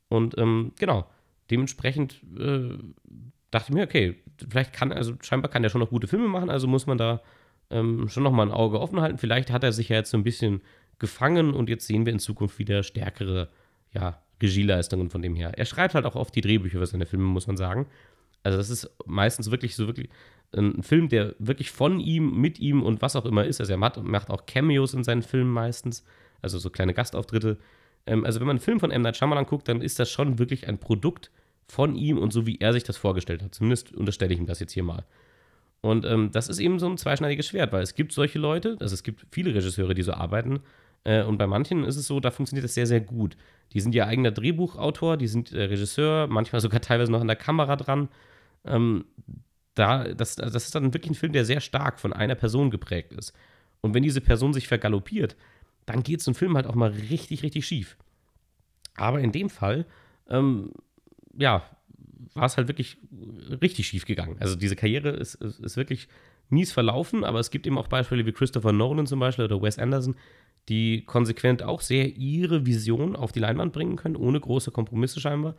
Und 0.08 0.36
ähm, 0.38 0.72
genau, 0.78 1.06
dementsprechend 1.50 2.22
äh, 2.38 2.76
dachte 3.50 3.70
ich 3.70 3.74
mir, 3.74 3.84
okay, 3.84 4.16
vielleicht 4.48 4.72
kann, 4.72 4.92
also 4.92 5.14
scheinbar 5.22 5.50
kann 5.50 5.62
er 5.62 5.70
schon 5.70 5.80
noch 5.80 5.90
gute 5.90 6.08
Filme 6.08 6.28
machen, 6.28 6.50
also 6.50 6.66
muss 6.66 6.86
man 6.86 6.98
da 6.98 7.22
ähm, 7.70 8.08
schon 8.08 8.22
noch 8.22 8.32
mal 8.32 8.46
ein 8.46 8.52
Auge 8.52 8.80
offen 8.80 9.00
halten. 9.00 9.18
Vielleicht 9.18 9.50
hat 9.50 9.64
er 9.64 9.72
sich 9.72 9.88
ja 9.88 9.96
jetzt 9.96 10.10
so 10.10 10.16
ein 10.16 10.24
bisschen 10.24 10.60
gefangen 10.98 11.54
und 11.54 11.68
jetzt 11.68 11.86
sehen 11.86 12.06
wir 12.06 12.12
in 12.12 12.18
Zukunft 12.18 12.58
wieder 12.58 12.82
stärkere, 12.82 13.48
ja, 13.92 14.22
Regieleistungen 14.42 15.08
von 15.08 15.22
dem 15.22 15.36
her. 15.36 15.52
Er 15.56 15.64
schreibt 15.64 15.94
halt 15.94 16.04
auch 16.04 16.16
oft 16.16 16.34
die 16.34 16.40
Drehbücher 16.40 16.80
für 16.80 16.86
seine 16.86 17.06
Filme, 17.06 17.24
muss 17.24 17.46
man 17.46 17.56
sagen. 17.56 17.86
Also 18.42 18.58
das 18.58 18.70
ist 18.70 18.90
meistens 19.06 19.50
wirklich 19.50 19.76
so 19.76 19.86
wirklich 19.86 20.08
ein 20.54 20.82
Film, 20.82 21.08
der 21.08 21.34
wirklich 21.38 21.70
von 21.70 22.00
ihm, 22.00 22.40
mit 22.40 22.58
ihm 22.58 22.82
und 22.82 23.02
was 23.02 23.16
auch 23.16 23.24
immer 23.24 23.44
ist. 23.44 23.60
Also 23.60 23.72
er 23.72 23.78
macht, 23.78 24.02
macht 24.02 24.30
auch 24.30 24.46
Cameos 24.46 24.94
in 24.94 25.04
seinen 25.04 25.22
Filmen 25.22 25.50
meistens, 25.50 26.04
also 26.42 26.58
so 26.58 26.70
kleine 26.70 26.94
Gastauftritte. 26.94 27.58
Ähm, 28.06 28.24
also 28.24 28.40
wenn 28.40 28.46
man 28.46 28.56
einen 28.56 28.64
Film 28.64 28.80
von 28.80 28.90
M. 28.90 29.02
Night 29.02 29.16
Shyamalan 29.16 29.46
guckt, 29.46 29.68
dann 29.68 29.80
ist 29.80 29.98
das 29.98 30.10
schon 30.10 30.38
wirklich 30.38 30.68
ein 30.68 30.78
Produkt 30.78 31.30
von 31.68 31.94
ihm 31.94 32.18
und 32.18 32.32
so, 32.32 32.46
wie 32.46 32.58
er 32.60 32.72
sich 32.72 32.84
das 32.84 32.96
vorgestellt 32.96 33.42
hat. 33.42 33.54
Zumindest 33.54 33.92
unterstelle 33.94 34.34
ich 34.34 34.38
ihm 34.38 34.46
das 34.46 34.60
jetzt 34.60 34.72
hier 34.72 34.82
mal. 34.82 35.04
Und 35.80 36.04
ähm, 36.04 36.30
das 36.30 36.48
ist 36.48 36.58
eben 36.58 36.78
so 36.78 36.88
ein 36.88 36.98
zweischneidiges 36.98 37.48
Schwert, 37.48 37.72
weil 37.72 37.82
es 37.82 37.94
gibt 37.94 38.12
solche 38.12 38.38
Leute, 38.38 38.76
also 38.80 38.94
es 38.94 39.02
gibt 39.02 39.26
viele 39.30 39.54
Regisseure, 39.54 39.94
die 39.94 40.02
so 40.02 40.12
arbeiten. 40.12 40.60
Äh, 41.04 41.24
und 41.24 41.38
bei 41.38 41.46
manchen 41.46 41.84
ist 41.84 41.96
es 41.96 42.06
so, 42.06 42.20
da 42.20 42.30
funktioniert 42.30 42.64
das 42.64 42.74
sehr, 42.74 42.86
sehr 42.86 43.00
gut. 43.00 43.36
Die 43.72 43.80
sind 43.80 43.94
ihr 43.94 44.06
eigener 44.06 44.30
Drehbuchautor, 44.30 45.16
die 45.16 45.26
sind 45.26 45.52
äh, 45.52 45.64
Regisseur, 45.64 46.28
manchmal 46.28 46.60
sogar 46.60 46.80
teilweise 46.80 47.10
noch 47.10 47.20
an 47.20 47.26
der 47.26 47.36
Kamera 47.36 47.76
dran. 47.76 48.08
Ähm, 48.64 49.04
da, 49.74 50.04
das, 50.04 50.36
das 50.36 50.54
ist 50.54 50.74
dann 50.74 50.92
wirklich 50.94 51.12
ein 51.12 51.16
Film, 51.16 51.32
der 51.32 51.44
sehr 51.44 51.60
stark 51.60 51.98
von 51.98 52.12
einer 52.12 52.34
Person 52.34 52.70
geprägt 52.70 53.12
ist. 53.12 53.32
Und 53.80 53.94
wenn 53.94 54.02
diese 54.02 54.20
Person 54.20 54.52
sich 54.52 54.68
vergaloppiert, 54.68 55.36
dann 55.86 56.02
geht 56.02 56.20
so 56.20 56.30
ein 56.30 56.34
Film 56.34 56.56
halt 56.56 56.66
auch 56.66 56.74
mal 56.74 56.90
richtig, 56.90 57.42
richtig 57.42 57.66
schief. 57.66 57.96
Aber 58.94 59.20
in 59.20 59.32
dem 59.32 59.50
Fall, 59.50 59.86
ähm, 60.28 60.72
ja, 61.36 61.62
war 62.34 62.46
es 62.46 62.56
halt 62.56 62.68
wirklich 62.68 62.98
richtig 63.62 63.88
schief 63.88 64.04
gegangen. 64.04 64.36
Also 64.40 64.56
diese 64.56 64.76
Karriere 64.76 65.10
ist, 65.10 65.34
ist, 65.36 65.60
ist, 65.60 65.76
wirklich 65.76 66.08
mies 66.48 66.72
verlaufen, 66.72 67.24
aber 67.24 67.40
es 67.40 67.50
gibt 67.50 67.66
eben 67.66 67.78
auch 67.78 67.88
Beispiele 67.88 68.26
wie 68.26 68.32
Christopher 68.32 68.72
Nolan 68.72 69.06
zum 69.06 69.18
Beispiel 69.20 69.44
oder 69.44 69.60
Wes 69.60 69.78
Anderson, 69.78 70.14
die 70.68 71.04
konsequent 71.04 71.62
auch 71.62 71.80
sehr 71.80 72.16
ihre 72.16 72.66
Vision 72.66 73.16
auf 73.16 73.32
die 73.32 73.40
Leinwand 73.40 73.72
bringen 73.72 73.96
können, 73.96 74.16
ohne 74.16 74.38
große 74.38 74.70
Kompromisse 74.70 75.20
scheinbar. 75.20 75.56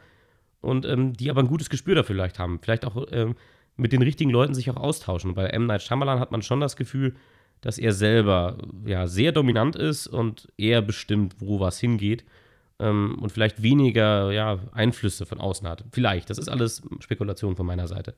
Und 0.62 0.86
ähm, 0.86 1.14
die 1.14 1.30
aber 1.30 1.42
ein 1.42 1.48
gutes 1.48 1.70
Gespür 1.70 1.96
dafür 1.96 2.16
vielleicht 2.16 2.40
haben. 2.40 2.60
Vielleicht 2.62 2.86
auch 2.86 3.06
ähm, 3.12 3.36
mit 3.76 3.92
den 3.92 4.02
richtigen 4.02 4.30
Leuten 4.30 4.54
sich 4.54 4.70
auch 4.70 4.78
austauschen. 4.78 5.32
Und 5.32 5.36
bei 5.36 5.48
M. 5.48 5.66
Night 5.66 5.82
Shyamalan 5.82 6.20
hat 6.20 6.32
man 6.32 6.42
schon 6.42 6.60
das 6.60 6.76
Gefühl, 6.76 7.16
dass 7.62 7.78
er 7.78 7.94
selber 7.94 8.58
ja 8.86 9.08
sehr 9.08 9.32
dominant 9.32 9.76
ist 9.76 10.08
und 10.08 10.52
er 10.58 10.82
bestimmt, 10.82 11.36
wo 11.40 11.60
was 11.60 11.80
hingeht 11.80 12.26
ähm, 12.80 13.18
und 13.22 13.32
vielleicht 13.32 13.64
weniger 13.64 14.32
ja, 14.32 14.60
Einflüsse 14.74 15.26
von 15.26 15.40
außen 15.40 15.68
hat. 15.68 15.86
Vielleicht, 15.92 16.30
das 16.30 16.38
ist 16.38 16.50
alles 16.50 16.82
Spekulation 17.00 17.56
von 17.56 17.66
meiner 17.66 17.88
Seite. 17.88 18.16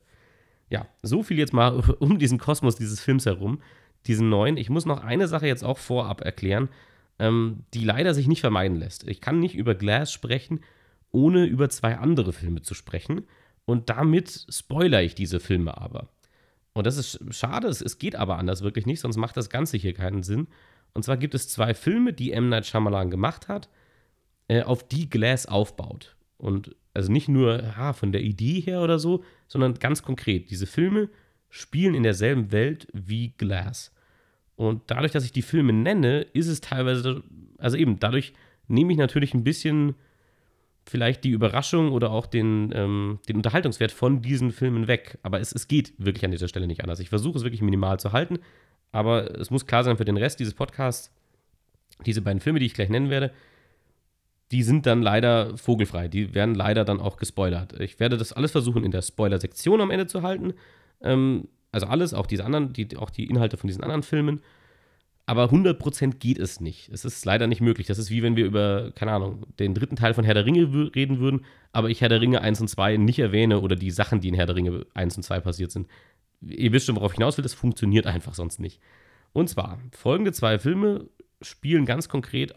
Ja, 0.68 0.86
so 1.02 1.22
viel 1.22 1.38
jetzt 1.38 1.52
mal 1.52 1.78
um 2.00 2.18
diesen 2.18 2.38
Kosmos 2.38 2.76
dieses 2.76 3.00
Films 3.00 3.24
herum, 3.26 3.60
diesen 4.06 4.28
neuen. 4.28 4.56
Ich 4.56 4.68
muss 4.68 4.84
noch 4.84 5.02
eine 5.02 5.28
Sache 5.28 5.46
jetzt 5.46 5.64
auch 5.64 5.78
vorab 5.78 6.22
erklären, 6.22 6.68
ähm, 7.18 7.64
die 7.72 7.84
leider 7.84 8.14
sich 8.14 8.26
nicht 8.26 8.40
vermeiden 8.40 8.76
lässt. 8.76 9.06
Ich 9.08 9.20
kann 9.20 9.40
nicht 9.40 9.54
über 9.54 9.74
Glass 9.74 10.12
sprechen, 10.12 10.60
ohne 11.12 11.44
über 11.44 11.68
zwei 11.68 11.96
andere 11.96 12.32
Filme 12.32 12.62
zu 12.62 12.74
sprechen. 12.74 13.22
Und 13.66 13.90
damit 13.90 14.46
spoilere 14.48 15.02
ich 15.02 15.14
diese 15.14 15.40
Filme 15.40 15.76
aber. 15.76 16.08
Und 16.72 16.86
das 16.86 16.96
ist 16.96 17.20
schade, 17.34 17.68
es, 17.68 17.98
geht 17.98 18.16
aber 18.16 18.38
anders 18.38 18.62
wirklich 18.62 18.86
nicht, 18.86 19.00
sonst 19.00 19.16
macht 19.16 19.36
das 19.36 19.50
Ganze 19.50 19.76
hier 19.76 19.92
keinen 19.92 20.22
Sinn. 20.22 20.46
Und 20.94 21.04
zwar 21.04 21.16
gibt 21.16 21.34
es 21.34 21.48
zwei 21.48 21.74
Filme, 21.74 22.12
die 22.12 22.32
M. 22.32 22.48
Night 22.48 22.66
Shyamalan 22.66 23.10
gemacht 23.10 23.48
hat, 23.48 23.68
äh, 24.48 24.62
auf 24.62 24.86
die 24.86 25.10
Glass 25.10 25.46
aufbaut. 25.46 26.16
Und 26.38 26.76
also 26.94 27.10
nicht 27.10 27.28
nur 27.28 27.62
ja, 27.62 27.92
von 27.92 28.12
der 28.12 28.22
Idee 28.22 28.60
her 28.60 28.82
oder 28.82 28.98
so, 28.98 29.24
sondern 29.48 29.74
ganz 29.74 30.02
konkret. 30.02 30.50
Diese 30.50 30.66
Filme 30.66 31.08
spielen 31.48 31.94
in 31.94 32.02
derselben 32.02 32.52
Welt 32.52 32.88
wie 32.92 33.34
Glass. 33.36 33.92
Und 34.54 34.82
dadurch, 34.86 35.12
dass 35.12 35.24
ich 35.24 35.32
die 35.32 35.42
Filme 35.42 35.72
nenne, 35.72 36.22
ist 36.32 36.48
es 36.48 36.60
teilweise, 36.60 37.22
also 37.58 37.76
eben, 37.76 37.98
dadurch 37.98 38.32
nehme 38.68 38.92
ich 38.92 38.98
natürlich 38.98 39.34
ein 39.34 39.44
bisschen 39.44 39.94
vielleicht 40.88 41.24
die 41.24 41.30
Überraschung 41.30 41.92
oder 41.92 42.10
auch 42.10 42.26
den, 42.26 42.72
ähm, 42.74 43.18
den 43.28 43.36
Unterhaltungswert 43.36 43.92
von 43.92 44.22
diesen 44.22 44.52
Filmen 44.52 44.86
weg. 44.86 45.18
Aber 45.22 45.40
es, 45.40 45.52
es 45.52 45.68
geht 45.68 45.92
wirklich 45.98 46.24
an 46.24 46.30
dieser 46.30 46.48
Stelle 46.48 46.66
nicht 46.66 46.82
anders. 46.82 47.00
Ich 47.00 47.08
versuche 47.08 47.38
es 47.38 47.44
wirklich 47.44 47.62
minimal 47.62 47.98
zu 47.98 48.12
halten, 48.12 48.38
aber 48.92 49.38
es 49.38 49.50
muss 49.50 49.66
klar 49.66 49.84
sein 49.84 49.96
für 49.96 50.04
den 50.04 50.16
Rest 50.16 50.38
dieses 50.40 50.54
Podcasts, 50.54 51.12
diese 52.04 52.22
beiden 52.22 52.40
Filme, 52.40 52.58
die 52.60 52.66
ich 52.66 52.74
gleich 52.74 52.88
nennen 52.88 53.10
werde, 53.10 53.32
die 54.52 54.62
sind 54.62 54.86
dann 54.86 55.02
leider 55.02 55.56
vogelfrei. 55.58 56.08
Die 56.08 56.34
werden 56.34 56.54
leider 56.54 56.84
dann 56.84 57.00
auch 57.00 57.16
gespoilert. 57.16 57.78
Ich 57.80 57.98
werde 57.98 58.16
das 58.16 58.32
alles 58.32 58.52
versuchen, 58.52 58.84
in 58.84 58.92
der 58.92 59.02
Spoiler-Sektion 59.02 59.80
am 59.80 59.90
Ende 59.90 60.06
zu 60.06 60.22
halten. 60.22 60.54
Ähm, 61.02 61.48
Also 61.72 61.88
alles, 61.88 62.14
auch 62.14 62.26
diese 62.26 62.44
anderen, 62.44 62.72
die, 62.72 62.96
auch 62.96 63.10
die 63.10 63.26
Inhalte 63.28 63.56
von 63.56 63.66
diesen 63.68 63.82
anderen 63.82 64.02
Filmen. 64.02 64.40
Aber 65.28 65.46
100% 65.46 66.18
geht 66.18 66.38
es 66.38 66.60
nicht. 66.60 66.88
Es 66.90 67.04
ist 67.04 67.24
leider 67.24 67.48
nicht 67.48 67.60
möglich. 67.60 67.88
Das 67.88 67.98
ist 67.98 68.10
wie 68.10 68.22
wenn 68.22 68.36
wir 68.36 68.46
über, 68.46 68.92
keine 68.94 69.12
Ahnung, 69.12 69.44
den 69.58 69.74
dritten 69.74 69.96
Teil 69.96 70.14
von 70.14 70.24
Herr 70.24 70.34
der 70.34 70.46
Ringe 70.46 70.92
reden 70.94 71.18
würden, 71.18 71.44
aber 71.72 71.90
ich 71.90 72.00
Herr 72.00 72.08
der 72.08 72.20
Ringe 72.20 72.40
1 72.42 72.60
und 72.60 72.68
2 72.68 72.96
nicht 72.96 73.18
erwähne 73.18 73.60
oder 73.60 73.74
die 73.74 73.90
Sachen, 73.90 74.20
die 74.20 74.28
in 74.28 74.34
Herr 74.34 74.46
der 74.46 74.54
Ringe 74.54 74.86
1 74.94 75.16
und 75.16 75.24
2 75.24 75.40
passiert 75.40 75.72
sind. 75.72 75.88
Ihr 76.42 76.72
wisst 76.72 76.86
schon, 76.86 76.94
worauf 76.94 77.12
ich 77.12 77.16
hinaus 77.16 77.36
will, 77.36 77.42
das 77.42 77.54
funktioniert 77.54 78.06
einfach 78.06 78.34
sonst 78.34 78.60
nicht. 78.60 78.80
Und 79.32 79.48
zwar, 79.48 79.80
folgende 79.90 80.32
zwei 80.32 80.58
Filme 80.58 81.08
spielen 81.42 81.86
ganz 81.86 82.08
konkret 82.08 82.54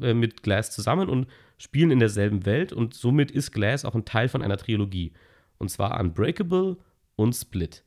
äh, 0.00 0.12
mit 0.12 0.42
Glass 0.42 0.70
zusammen 0.72 1.08
und 1.08 1.28
spielen 1.58 1.90
in 1.90 2.00
derselben 2.00 2.44
Welt 2.44 2.72
und 2.72 2.92
somit 2.94 3.30
ist 3.30 3.52
Glass 3.52 3.84
auch 3.84 3.94
ein 3.94 4.04
Teil 4.04 4.28
von 4.28 4.42
einer 4.42 4.56
Trilogie. 4.56 5.12
Und 5.58 5.70
zwar 5.70 5.98
Unbreakable 6.00 6.76
und 7.16 7.34
Split. 7.34 7.84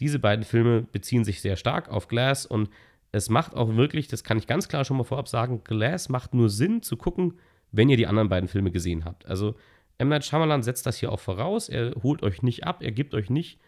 Diese 0.00 0.18
beiden 0.18 0.44
Filme 0.44 0.82
beziehen 0.82 1.24
sich 1.24 1.40
sehr 1.40 1.56
stark 1.56 1.88
auf 1.88 2.08
Glass 2.08 2.46
und 2.46 2.70
es 3.12 3.30
macht 3.30 3.54
auch 3.54 3.76
wirklich, 3.76 4.08
das 4.08 4.24
kann 4.24 4.38
ich 4.38 4.46
ganz 4.46 4.68
klar 4.68 4.84
schon 4.84 4.96
mal 4.96 5.04
vorab 5.04 5.28
sagen, 5.28 5.62
Glass 5.64 6.08
macht 6.08 6.34
nur 6.34 6.48
Sinn 6.48 6.82
zu 6.82 6.96
gucken, 6.96 7.38
wenn 7.72 7.88
ihr 7.88 7.96
die 7.96 8.06
anderen 8.06 8.28
beiden 8.28 8.48
Filme 8.48 8.70
gesehen 8.70 9.04
habt. 9.04 9.26
Also 9.26 9.54
M. 9.98 10.08
Night 10.08 10.24
Shyamalan 10.24 10.62
setzt 10.62 10.86
das 10.86 10.98
hier 10.98 11.12
auch 11.12 11.20
voraus. 11.20 11.68
Er 11.68 11.94
holt 12.02 12.22
euch 12.22 12.42
nicht 12.42 12.64
ab, 12.64 12.82
er 12.82 12.92
gibt 12.92 13.14
euch 13.14 13.30
nicht 13.30 13.58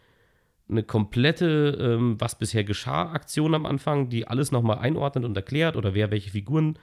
eine 0.69 0.83
komplette, 0.83 1.77
ähm, 1.79 2.15
was 2.19 2.37
bisher 2.37 2.63
geschah, 2.63 3.11
Aktion 3.11 3.55
am 3.55 3.65
Anfang, 3.65 4.09
die 4.09 4.27
alles 4.27 4.51
nochmal 4.51 4.77
einordnet 4.77 5.25
und 5.25 5.35
erklärt 5.35 5.75
oder 5.75 5.95
wer 5.95 6.11
welche 6.11 6.29
Figuren, 6.29 6.77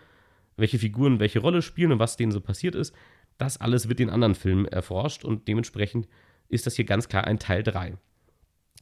welche 0.56 0.78
Figuren 0.78 1.20
welche 1.20 1.38
Rolle 1.38 1.62
spielen 1.62 1.92
und 1.92 1.98
was 1.98 2.16
denen 2.16 2.32
so 2.32 2.40
passiert 2.40 2.75
ist. 2.75 2.94
Das 3.38 3.60
alles 3.60 3.88
wird 3.88 4.00
in 4.00 4.10
anderen 4.10 4.34
Filmen 4.34 4.66
erforscht 4.66 5.25
und 5.25 5.46
dementsprechend 5.46 6.08
ist 6.48 6.66
das 6.66 6.75
hier 6.75 6.84
ganz 6.84 7.08
klar 7.08 7.25
ein 7.25 7.38
Teil 7.38 7.62
3. 7.62 7.96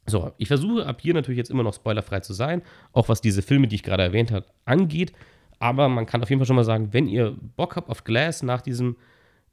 So, 0.06 0.32
ich 0.36 0.48
versuche 0.48 0.86
ab 0.86 1.00
hier 1.00 1.14
natürlich 1.14 1.38
jetzt 1.38 1.50
immer 1.50 1.62
noch 1.62 1.74
spoilerfrei 1.74 2.20
zu 2.20 2.34
sein, 2.34 2.62
auch 2.92 3.08
was 3.08 3.20
diese 3.20 3.42
Filme, 3.42 3.68
die 3.68 3.76
ich 3.76 3.82
gerade 3.82 4.02
erwähnt 4.02 4.32
habe, 4.32 4.46
angeht. 4.64 5.12
Aber 5.58 5.88
man 5.88 6.04
kann 6.04 6.22
auf 6.22 6.28
jeden 6.28 6.40
Fall 6.40 6.46
schon 6.46 6.56
mal 6.56 6.64
sagen, 6.64 6.92
wenn 6.92 7.06
ihr 7.06 7.36
Bock 7.56 7.76
habt 7.76 7.88
auf 7.88 8.04
Glass 8.04 8.42
nach 8.42 8.60
diesem 8.60 8.96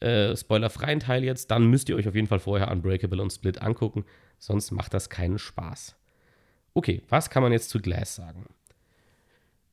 äh, 0.01 0.35
spoilerfreien 0.35 0.99
Teil 0.99 1.23
jetzt, 1.23 1.51
dann 1.51 1.67
müsst 1.67 1.87
ihr 1.87 1.95
euch 1.95 2.07
auf 2.07 2.15
jeden 2.15 2.27
Fall 2.27 2.39
vorher 2.39 2.69
Unbreakable 2.69 3.21
und 3.21 3.31
Split 3.31 3.61
angucken, 3.61 4.03
sonst 4.39 4.71
macht 4.71 4.93
das 4.93 5.09
keinen 5.09 5.37
Spaß. 5.37 5.95
Okay, 6.73 7.01
was 7.07 7.29
kann 7.29 7.43
man 7.43 7.51
jetzt 7.51 7.69
zu 7.69 7.79
Glass 7.79 8.15
sagen? 8.15 8.47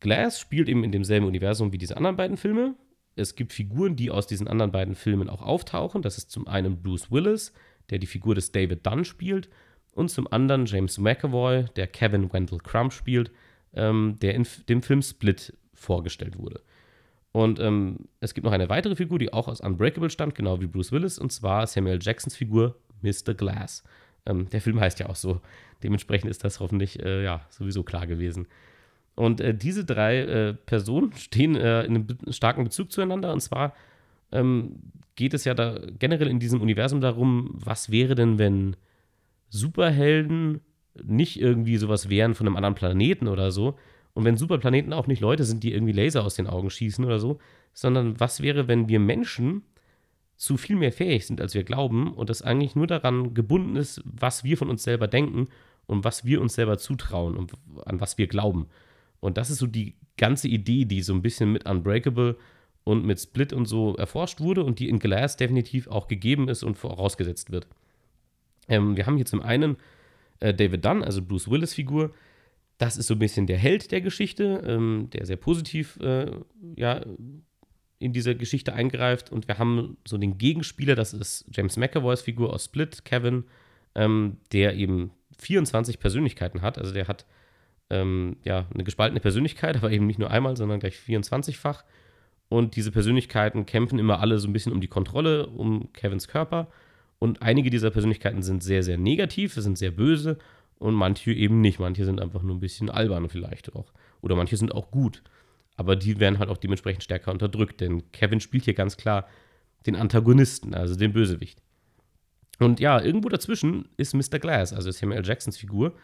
Glass 0.01 0.39
spielt 0.39 0.69
eben 0.69 0.85
in 0.85 0.93
demselben 0.93 1.27
Universum 1.27 1.73
wie 1.73 1.79
diese 1.79 1.97
anderen 1.97 2.17
beiden 2.17 2.37
Filme. 2.37 2.77
Es 3.17 3.35
gibt 3.35 3.53
Figuren, 3.53 3.97
die 3.97 4.13
aus 4.13 4.29
diesen 4.29 4.47
anderen 4.47 4.71
beiden 4.71 4.95
Filmen 4.95 5.29
auch 5.29 5.43
auftauchen. 5.43 6.03
Das 6.03 6.19
ist 6.19 6.31
zum 6.31 6.47
einen 6.47 6.83
Bruce 6.83 7.11
Willis, 7.11 7.53
der 7.91 7.99
die 7.99 8.07
Figur 8.07 8.37
des 8.37 8.53
David 8.53 8.87
Dunn 8.87 9.05
spielt 9.05 9.49
und 9.99 10.09
zum 10.09 10.27
anderen 10.33 10.67
James 10.67 10.99
McAvoy, 10.99 11.65
der 11.77 11.89
Kevin 11.89 12.33
Wendell 12.33 12.59
Crumb 12.59 12.93
spielt, 12.93 13.31
ähm, 13.75 14.17
der 14.23 14.35
in 14.35 14.47
dem 14.69 14.83
Film 14.83 15.03
Split 15.03 15.53
vorgestellt 15.75 16.39
wurde. 16.39 16.61
Und 17.33 17.61
ähm, 17.61 18.09
es 18.21 18.33
gibt 18.33 18.45
noch 18.45 18.53
eine 18.53 18.69
weitere 18.69 18.97
Figur, 18.97 19.19
die 19.19 19.33
auch 19.33 19.49
aus 19.49 19.61
Unbreakable 19.61 20.11
stammt, 20.11 20.35
genau 20.35 20.61
wie 20.61 20.67
Bruce 20.67 20.93
Willis, 20.93 21.19
und 21.19 21.33
zwar 21.33 21.67
Samuel 21.67 21.99
Jacksons 22.01 22.37
Figur 22.37 22.77
Mr. 23.03 23.35
Glass. 23.35 23.83
Ähm, 24.25 24.49
der 24.51 24.61
Film 24.61 24.81
heißt 24.81 24.99
ja 25.01 25.09
auch 25.09 25.17
so. 25.17 25.41
Dementsprechend 25.83 26.31
ist 26.31 26.45
das 26.45 26.61
hoffentlich 26.61 27.01
äh, 27.03 27.23
ja, 27.23 27.47
sowieso 27.51 27.83
klar 27.83 28.07
gewesen. 28.07 28.49
Und 29.15 29.41
äh, 29.41 29.55
diese 29.55 29.85
drei 29.85 30.19
äh, 30.21 30.55
Personen 30.55 31.13
stehen 31.13 31.57
äh, 31.57 31.83
in 31.83 31.97
einem 31.97 32.07
starken 32.31 32.65
Bezug 32.65 32.93
zueinander. 32.93 33.33
Und 33.33 33.41
zwar 33.41 33.75
ähm, 34.33 34.77
geht 35.17 35.35
es 35.35 35.45
ja 35.45 35.55
da 35.55 35.79
generell 35.99 36.29
in 36.29 36.39
diesem 36.39 36.61
Universum 36.61 37.01
darum, 37.01 37.51
was 37.53 37.91
wäre 37.91 38.15
denn, 38.15 38.39
wenn 38.39 38.77
Superhelden 39.49 40.61
nicht 41.03 41.41
irgendwie 41.41 41.77
sowas 41.77 42.09
wären 42.09 42.35
von 42.35 42.47
einem 42.47 42.57
anderen 42.57 42.75
Planeten 42.75 43.29
oder 43.29 43.51
so. 43.51 43.77
Und 44.15 44.25
wenn 44.25 44.37
Superplaneten 44.37 44.93
auch 44.93 45.07
nicht 45.07 45.21
Leute 45.21 45.45
sind, 45.45 45.63
die 45.63 45.73
irgendwie 45.73 45.93
Laser 45.93 46.25
aus 46.25 46.35
den 46.35 46.49
Augen 46.49 46.71
schießen 46.71 47.05
oder 47.05 47.21
so, 47.21 47.39
sondern 47.73 48.19
was 48.19 48.43
wäre, 48.43 48.67
wenn 48.67 48.89
wir 48.89 48.99
Menschen 48.99 49.63
zu 50.37 50.57
viel 50.57 50.77
mehr 50.77 50.93
fähig 50.93 51.27
sind, 51.27 51.41
als 51.41 51.55
wir 51.55 51.65
glauben 51.65 52.13
und 52.13 52.31
das 52.31 52.43
eigentlich 52.43 52.77
nur 52.77 52.87
daran 52.87 53.35
gebunden 53.35 53.77
ist, 53.77 54.03
was 54.05 54.45
wir 54.45 54.57
von 54.57 54.71
uns 54.71 54.83
selber 54.83 55.09
denken 55.09 55.49
und 55.87 56.05
was 56.05 56.25
wir 56.25 56.41
uns 56.41 56.55
selber 56.55 56.79
zutrauen 56.79 57.37
und 57.37 57.53
an 57.85 58.01
was 58.01 58.19
wir 58.19 58.27
glauben. 58.27 58.67
Und 59.21 59.37
das 59.37 59.51
ist 59.51 59.59
so 59.59 59.67
die 59.67 59.97
ganze 60.17 60.49
Idee, 60.49 60.85
die 60.85 61.03
so 61.03 61.13
ein 61.13 61.23
bisschen 61.23 61.53
mit 61.53 61.69
Unbreakable 61.69 62.37
und 62.85 63.05
mit 63.05 63.21
Split 63.21 63.53
und 63.53 63.67
so 63.67 63.97
erforscht 63.97 64.41
wurde 64.41 64.63
und 64.63 64.79
die 64.79 64.89
in 64.89 64.99
Glass 64.99 65.37
definitiv 65.37 65.89
auch 65.89 66.09
gegeben 66.09 66.49
ist 66.49 66.63
und 66.63 66.77
vorausgesetzt 66.77 67.51
wird. 67.51 67.67
Ähm, 68.69 68.97
wir 68.97 69.07
haben 69.07 69.17
hier 69.17 69.27
zum 69.27 69.43
einen 69.43 69.77
äh, 70.41 70.55
David 70.55 70.85
Dunn, 70.85 71.03
also 71.03 71.23
Bruce 71.23 71.51
Willis 71.51 71.75
Figur. 71.75 72.13
Das 72.79 72.97
ist 72.97 73.09
so 73.09 73.15
ein 73.15 73.19
bisschen 73.19 73.47
der 73.47 73.59
Held 73.59 73.91
der 73.91 74.01
Geschichte, 74.01 74.63
ähm, 74.67 75.09
der 75.13 75.27
sehr 75.27 75.37
positiv 75.37 75.99
äh, 76.01 76.31
ja, 76.77 77.05
in 77.99 78.13
diese 78.13 78.37
Geschichte 78.37 78.73
eingreift. 78.73 79.33
Und 79.33 79.49
wir 79.49 79.59
haben 79.59 79.97
so 80.07 80.17
den 80.17 80.39
Gegenspieler, 80.39 80.95
das 80.95 81.13
ist 81.13 81.47
James 81.51 81.77
McAvoys 81.77 82.23
Figur 82.23 82.53
aus 82.53 82.67
Split, 82.67 83.05
Kevin, 83.05 83.45
ähm, 83.95 84.39
der 84.53 84.75
eben 84.75 85.11
24 85.41 85.99
Persönlichkeiten 85.99 86.63
hat. 86.63 86.79
Also 86.79 86.93
der 86.93 87.09
hat 87.09 87.27
ähm, 87.91 88.37
ja 88.45 88.67
eine 88.73 88.85
gespaltene 88.85 89.21
Persönlichkeit, 89.21 89.77
aber 89.77 89.91
eben 89.91 90.07
nicht 90.07 90.19
nur 90.19 90.31
einmal, 90.31 90.57
sondern 90.57 90.81
gleich 90.81 90.97
24-fach. 90.97 91.85
Und 92.49 92.77
diese 92.77 92.93
Persönlichkeiten 92.93 93.67
kämpfen 93.67 93.99
immer 93.99 94.21
alle 94.21 94.39
so 94.39 94.49
ein 94.49 94.53
bisschen 94.53 94.73
um 94.73 94.81
die 94.81 94.89
Kontrolle, 94.89 95.47
um 95.47 95.93
Kevins 95.93 96.29
Körper. 96.29 96.69
Und 97.19 97.43
einige 97.43 97.71
dieser 97.71 97.91
Persönlichkeiten 97.91 98.43
sind 98.43 98.63
sehr, 98.63 98.83
sehr 98.83 98.97
negativ, 98.99 99.55
sind 99.55 99.77
sehr 99.77 99.91
böse 99.91 100.39
und 100.79 100.95
manche 100.95 101.33
eben 101.33 101.61
nicht. 101.61 101.81
Manche 101.81 102.05
sind 102.05 102.21
einfach 102.21 102.43
nur 102.43 102.57
ein 102.57 102.61
bisschen 102.61 102.91
albern 102.91 103.29
vielleicht 103.29 103.75
auch. 103.75 103.93
Oder 104.21 104.37
manche 104.37 104.57
sind 104.57 104.73
auch 104.73 104.91
gut. 104.91 105.23
Aber 105.77 105.97
die 105.97 106.21
werden 106.21 106.39
halt 106.39 106.49
auch 106.49 106.57
dementsprechend 106.57 107.05
stärker 107.05 107.33
unterdrückt, 107.33 107.81
denn 107.81 108.11
Kevin 108.13 108.41
spielt 108.41 108.65
hier 108.65 108.75
ganz 108.75 108.97
klar 108.97 109.29
den 109.87 109.97
Antagonisten, 109.97 110.75
also 110.75 110.97
den 110.97 111.13
Bösewicht. 111.13 111.63
Und 112.59 112.81
ja, 112.81 113.01
irgendwo 113.01 113.29
dazwischen 113.29 113.89
ist 113.97 114.15
Mr. 114.15 114.39
Glass, 114.39 114.73
also 114.73 114.91
Samuel 114.91 115.25
Jacksons 115.25 115.57
Figur, 115.57 115.95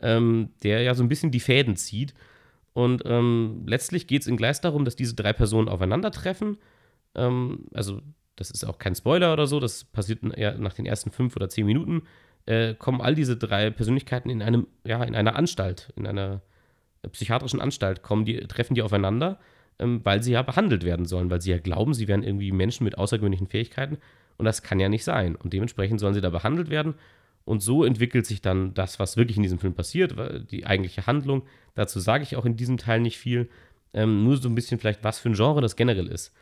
ähm, 0.00 0.50
der 0.62 0.82
ja 0.82 0.94
so 0.94 1.02
ein 1.02 1.08
bisschen 1.08 1.30
die 1.30 1.40
Fäden 1.40 1.76
zieht. 1.76 2.14
Und 2.74 3.02
ähm, 3.04 3.62
letztlich 3.66 4.06
geht 4.06 4.22
es 4.22 4.28
in 4.28 4.36
Glass 4.36 4.60
darum, 4.60 4.84
dass 4.84 4.96
diese 4.96 5.14
drei 5.14 5.32
Personen 5.32 5.68
aufeinandertreffen. 5.68 6.58
Ähm, 7.14 7.66
also 7.72 8.02
das 8.42 8.50
ist 8.50 8.64
auch 8.64 8.78
kein 8.78 8.94
Spoiler 8.94 9.32
oder 9.32 9.46
so, 9.46 9.60
das 9.60 9.84
passiert 9.84 10.22
nach 10.22 10.72
den 10.72 10.86
ersten 10.86 11.10
fünf 11.10 11.36
oder 11.36 11.48
zehn 11.48 11.64
Minuten, 11.66 12.02
äh, 12.46 12.74
kommen 12.74 13.00
all 13.00 13.14
diese 13.14 13.36
drei 13.36 13.70
Persönlichkeiten 13.70 14.28
in 14.28 14.42
einem, 14.42 14.66
ja, 14.84 15.02
in 15.04 15.14
einer 15.14 15.36
Anstalt, 15.36 15.92
in 15.96 16.06
einer 16.06 16.42
psychiatrischen 17.10 17.60
Anstalt, 17.60 18.02
kommen 18.02 18.24
die, 18.24 18.38
treffen 18.48 18.74
die 18.74 18.82
aufeinander, 18.82 19.38
ähm, 19.78 20.00
weil 20.04 20.22
sie 20.22 20.32
ja 20.32 20.42
behandelt 20.42 20.84
werden 20.84 21.06
sollen, 21.06 21.30
weil 21.30 21.40
sie 21.40 21.50
ja 21.50 21.58
glauben, 21.58 21.94
sie 21.94 22.08
wären 22.08 22.22
irgendwie 22.22 22.52
Menschen 22.52 22.84
mit 22.84 22.98
außergewöhnlichen 22.98 23.46
Fähigkeiten 23.46 23.98
und 24.38 24.44
das 24.44 24.62
kann 24.62 24.80
ja 24.80 24.88
nicht 24.88 25.04
sein. 25.04 25.36
Und 25.36 25.52
dementsprechend 25.52 26.00
sollen 26.00 26.14
sie 26.14 26.20
da 26.20 26.30
behandelt 26.30 26.70
werden. 26.70 26.94
Und 27.44 27.60
so 27.60 27.84
entwickelt 27.84 28.26
sich 28.26 28.40
dann 28.40 28.72
das, 28.74 28.98
was 28.98 29.16
wirklich 29.16 29.36
in 29.36 29.42
diesem 29.42 29.58
Film 29.58 29.74
passiert, 29.74 30.14
die 30.50 30.64
eigentliche 30.64 31.06
Handlung. 31.06 31.42
Dazu 31.74 31.98
sage 31.98 32.22
ich 32.22 32.36
auch 32.36 32.44
in 32.44 32.56
diesem 32.56 32.76
Teil 32.76 33.00
nicht 33.00 33.18
viel. 33.18 33.48
Ähm, 33.94 34.24
nur 34.24 34.36
so 34.36 34.48
ein 34.48 34.54
bisschen 34.54 34.78
vielleicht, 34.78 35.04
was 35.04 35.18
für 35.18 35.28
ein 35.28 35.34
Genre 35.34 35.60
das 35.60 35.76
generell 35.76 36.06
ist. 36.06 36.32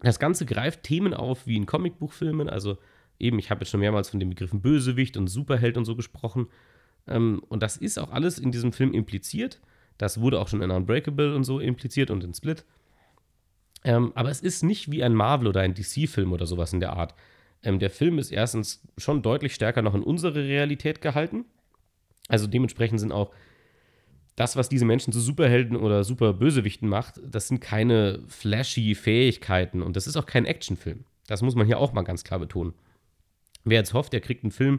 Das 0.00 0.18
Ganze 0.18 0.46
greift 0.46 0.82
Themen 0.84 1.14
auf 1.14 1.46
wie 1.46 1.56
in 1.56 1.66
Comicbuchfilmen, 1.66 2.48
also 2.48 2.78
eben, 3.18 3.38
ich 3.38 3.50
habe 3.50 3.60
jetzt 3.60 3.70
schon 3.70 3.80
mehrmals 3.80 4.10
von 4.10 4.20
den 4.20 4.28
Begriffen 4.28 4.60
Bösewicht 4.60 5.16
und 5.16 5.26
Superheld 5.26 5.76
und 5.76 5.84
so 5.84 5.96
gesprochen. 5.96 6.48
Ähm, 7.06 7.42
und 7.48 7.62
das 7.62 7.76
ist 7.76 7.98
auch 7.98 8.10
alles 8.10 8.38
in 8.38 8.52
diesem 8.52 8.72
Film 8.72 8.92
impliziert. 8.92 9.60
Das 9.96 10.20
wurde 10.20 10.40
auch 10.40 10.48
schon 10.48 10.62
in 10.62 10.70
Unbreakable 10.70 11.34
und 11.34 11.44
so 11.44 11.58
impliziert 11.58 12.10
und 12.10 12.22
in 12.22 12.32
Split. 12.32 12.64
Ähm, 13.84 14.12
aber 14.14 14.30
es 14.30 14.40
ist 14.40 14.62
nicht 14.62 14.90
wie 14.90 15.02
ein 15.02 15.14
Marvel 15.14 15.48
oder 15.48 15.60
ein 15.60 15.74
DC-Film 15.74 16.32
oder 16.32 16.46
sowas 16.46 16.72
in 16.72 16.80
der 16.80 16.92
Art. 16.92 17.14
Ähm, 17.62 17.78
der 17.78 17.90
Film 17.90 18.18
ist 18.18 18.30
erstens 18.30 18.82
schon 18.96 19.22
deutlich 19.22 19.54
stärker 19.54 19.82
noch 19.82 19.94
in 19.94 20.02
unsere 20.02 20.36
Realität 20.36 21.00
gehalten. 21.00 21.44
Also 22.28 22.46
dementsprechend 22.46 23.00
sind 23.00 23.12
auch 23.12 23.32
das, 24.38 24.54
was 24.54 24.68
diese 24.68 24.84
Menschen 24.84 25.12
zu 25.12 25.18
Superhelden 25.18 25.76
oder 25.76 26.04
Superbösewichten 26.04 26.88
macht, 26.88 27.20
das 27.28 27.48
sind 27.48 27.60
keine 27.60 28.20
flashy 28.28 28.94
Fähigkeiten 28.94 29.82
und 29.82 29.96
das 29.96 30.06
ist 30.06 30.16
auch 30.16 30.26
kein 30.26 30.44
Actionfilm. 30.44 31.04
Das 31.26 31.42
muss 31.42 31.56
man 31.56 31.66
hier 31.66 31.80
auch 31.80 31.92
mal 31.92 32.02
ganz 32.02 32.22
klar 32.22 32.38
betonen. 32.38 32.72
Wer 33.64 33.78
jetzt 33.78 33.94
hofft, 33.94 34.12
der 34.12 34.20
kriegt 34.20 34.44
einen 34.44 34.52
Film, 34.52 34.78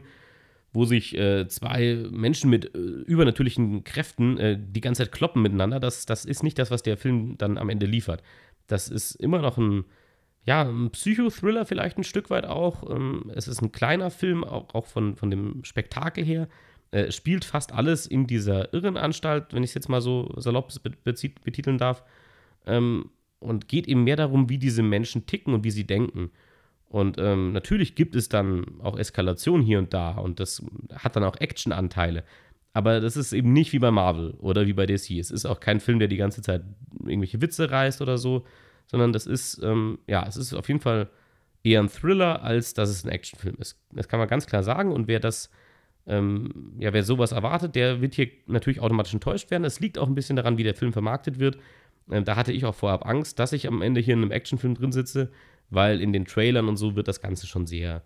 wo 0.72 0.86
sich 0.86 1.14
äh, 1.14 1.46
zwei 1.48 2.06
Menschen 2.10 2.48
mit 2.48 2.74
äh, 2.74 2.78
übernatürlichen 2.78 3.84
Kräften 3.84 4.38
äh, 4.38 4.58
die 4.58 4.80
ganze 4.80 5.02
Zeit 5.02 5.12
kloppen 5.12 5.42
miteinander, 5.42 5.78
das, 5.78 6.06
das 6.06 6.24
ist 6.24 6.42
nicht 6.42 6.58
das, 6.58 6.70
was 6.70 6.82
der 6.82 6.96
Film 6.96 7.36
dann 7.36 7.58
am 7.58 7.68
Ende 7.68 7.84
liefert. 7.84 8.22
Das 8.66 8.88
ist 8.88 9.14
immer 9.16 9.42
noch 9.42 9.58
ein, 9.58 9.84
ja, 10.44 10.62
ein 10.62 10.88
Psychothriller 10.90 11.66
vielleicht 11.66 11.98
ein 11.98 12.04
Stück 12.04 12.30
weit 12.30 12.46
auch. 12.46 12.88
Ähm, 12.88 13.30
es 13.34 13.46
ist 13.46 13.60
ein 13.60 13.72
kleiner 13.72 14.10
Film, 14.10 14.42
auch, 14.42 14.74
auch 14.74 14.86
von, 14.86 15.16
von 15.16 15.30
dem 15.30 15.64
Spektakel 15.64 16.24
her 16.24 16.48
äh, 16.92 17.10
spielt 17.12 17.44
fast 17.44 17.72
alles 17.72 18.06
in 18.06 18.26
dieser 18.26 18.72
Irrenanstalt, 18.72 19.52
wenn 19.52 19.62
ich 19.62 19.70
es 19.70 19.74
jetzt 19.74 19.88
mal 19.88 20.00
so 20.00 20.32
salopp 20.36 20.72
betiteln 21.44 21.78
darf. 21.78 22.04
Ähm, 22.66 23.10
und 23.40 23.68
geht 23.68 23.88
eben 23.88 24.04
mehr 24.04 24.16
darum, 24.16 24.48
wie 24.50 24.58
diese 24.58 24.82
Menschen 24.82 25.26
ticken 25.26 25.54
und 25.54 25.64
wie 25.64 25.70
sie 25.70 25.86
denken. 25.86 26.30
Und 26.88 27.18
ähm, 27.18 27.52
natürlich 27.52 27.94
gibt 27.94 28.14
es 28.14 28.28
dann 28.28 28.80
auch 28.82 28.98
Eskalation 28.98 29.62
hier 29.62 29.78
und 29.78 29.94
da 29.94 30.10
und 30.12 30.40
das 30.40 30.62
hat 30.92 31.16
dann 31.16 31.24
auch 31.24 31.36
Actionanteile. 31.36 32.24
Aber 32.72 33.00
das 33.00 33.16
ist 33.16 33.32
eben 33.32 33.52
nicht 33.52 33.72
wie 33.72 33.78
bei 33.78 33.90
Marvel 33.90 34.34
oder 34.38 34.66
wie 34.66 34.72
bei 34.72 34.86
DC. 34.86 35.12
Es 35.12 35.30
ist 35.30 35.46
auch 35.46 35.60
kein 35.60 35.80
Film, 35.80 35.98
der 35.98 36.08
die 36.08 36.16
ganze 36.16 36.42
Zeit 36.42 36.62
irgendwelche 36.98 37.40
Witze 37.40 37.70
reißt 37.70 38.02
oder 38.02 38.18
so, 38.18 38.44
sondern 38.86 39.12
das 39.12 39.26
ist, 39.26 39.60
ähm, 39.62 39.98
ja, 40.06 40.24
es 40.26 40.36
ist 40.36 40.52
auf 40.52 40.68
jeden 40.68 40.80
Fall 40.80 41.08
eher 41.62 41.80
ein 41.80 41.88
Thriller, 41.88 42.42
als 42.42 42.74
dass 42.74 42.90
es 42.90 43.04
ein 43.04 43.10
Actionfilm 43.10 43.56
ist. 43.58 43.78
Das 43.92 44.08
kann 44.08 44.18
man 44.18 44.28
ganz 44.28 44.46
klar 44.46 44.62
sagen. 44.62 44.92
Und 44.92 45.08
wer 45.08 45.20
das, 45.20 45.50
ähm, 46.06 46.74
ja, 46.78 46.92
wer 46.92 47.02
sowas 47.02 47.32
erwartet, 47.32 47.74
der 47.74 48.00
wird 48.00 48.14
hier 48.14 48.28
natürlich 48.46 48.80
automatisch 48.80 49.14
enttäuscht 49.14 49.50
werden. 49.50 49.64
Es 49.64 49.80
liegt 49.80 49.98
auch 49.98 50.08
ein 50.08 50.14
bisschen 50.14 50.36
daran, 50.36 50.58
wie 50.58 50.64
der 50.64 50.74
Film 50.74 50.92
vermarktet 50.92 51.38
wird. 51.38 51.58
Ähm, 52.10 52.24
da 52.24 52.36
hatte 52.36 52.52
ich 52.52 52.64
auch 52.64 52.74
vorab 52.74 53.06
Angst, 53.06 53.38
dass 53.38 53.52
ich 53.52 53.68
am 53.68 53.82
Ende 53.82 54.00
hier 54.00 54.14
in 54.14 54.22
einem 54.22 54.30
Actionfilm 54.30 54.74
drin 54.74 54.92
sitze, 54.92 55.30
weil 55.68 56.00
in 56.00 56.12
den 56.12 56.24
Trailern 56.24 56.68
und 56.68 56.76
so 56.76 56.96
wird 56.96 57.08
das 57.08 57.20
Ganze 57.20 57.46
schon 57.46 57.66
sehr, 57.66 58.02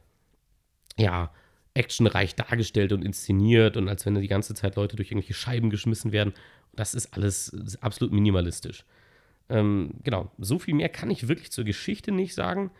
ja, 0.99 1.33
actionreich 1.75 2.37
dargestellt 2.37 2.93
und 2.93 3.05
inszeniert 3.05 3.77
und 3.77 3.89
als 3.89 4.07
wenn 4.07 4.15
da 4.15 4.21
die 4.21 4.29
ganze 4.29 4.55
Zeit 4.55 4.77
Leute 4.77 4.95
durch 4.97 5.11
irgendwelche 5.11 5.35
Scheiben 5.35 5.71
geschmissen 5.71 6.13
werden. 6.13 6.33
Das 6.73 6.95
ist 6.95 7.15
alles 7.15 7.79
absolut 7.81 8.13
minimalistisch. 8.13 8.85
Ähm, 9.49 9.95
genau, 10.05 10.31
so 10.39 10.59
viel 10.59 10.75
mehr 10.75 10.89
kann 10.89 11.11
ich 11.11 11.29
wirklich 11.29 11.51
zur 11.51 11.65
Geschichte 11.65 12.13
nicht 12.13 12.35
sagen, 12.35 12.71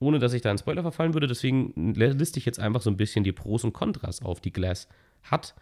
ohne 0.00 0.18
dass 0.18 0.32
ich 0.32 0.42
da 0.42 0.50
in 0.50 0.58
Spoiler 0.58 0.82
verfallen 0.82 1.14
würde. 1.14 1.26
Deswegen 1.26 1.94
liste 1.94 2.38
ich 2.38 2.44
jetzt 2.44 2.60
einfach 2.60 2.82
so 2.82 2.90
ein 2.90 2.96
bisschen 2.96 3.24
die 3.24 3.32
Pros 3.32 3.64
und 3.64 3.72
Kontras 3.72 4.22
auf, 4.22 4.40
die 4.40 4.52
Glass 4.52 4.88
hat. 5.22 5.54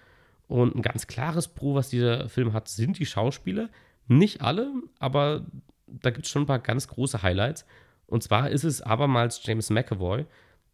Und 0.48 0.76
ein 0.76 0.82
ganz 0.82 1.06
klares 1.06 1.48
Pro, 1.48 1.74
was 1.74 1.88
dieser 1.88 2.28
Film 2.28 2.52
hat, 2.52 2.68
sind 2.68 2.98
die 2.98 3.06
Schauspieler. 3.06 3.68
Nicht 4.06 4.42
alle, 4.42 4.70
aber 4.98 5.46
da 5.86 6.10
gibt 6.10 6.26
es 6.26 6.32
schon 6.32 6.42
ein 6.42 6.46
paar 6.46 6.58
ganz 6.58 6.88
große 6.88 7.22
Highlights. 7.22 7.66
Und 8.06 8.22
zwar 8.22 8.50
ist 8.50 8.64
es 8.64 8.82
abermals 8.82 9.40
James 9.44 9.70
McAvoy, 9.70 10.26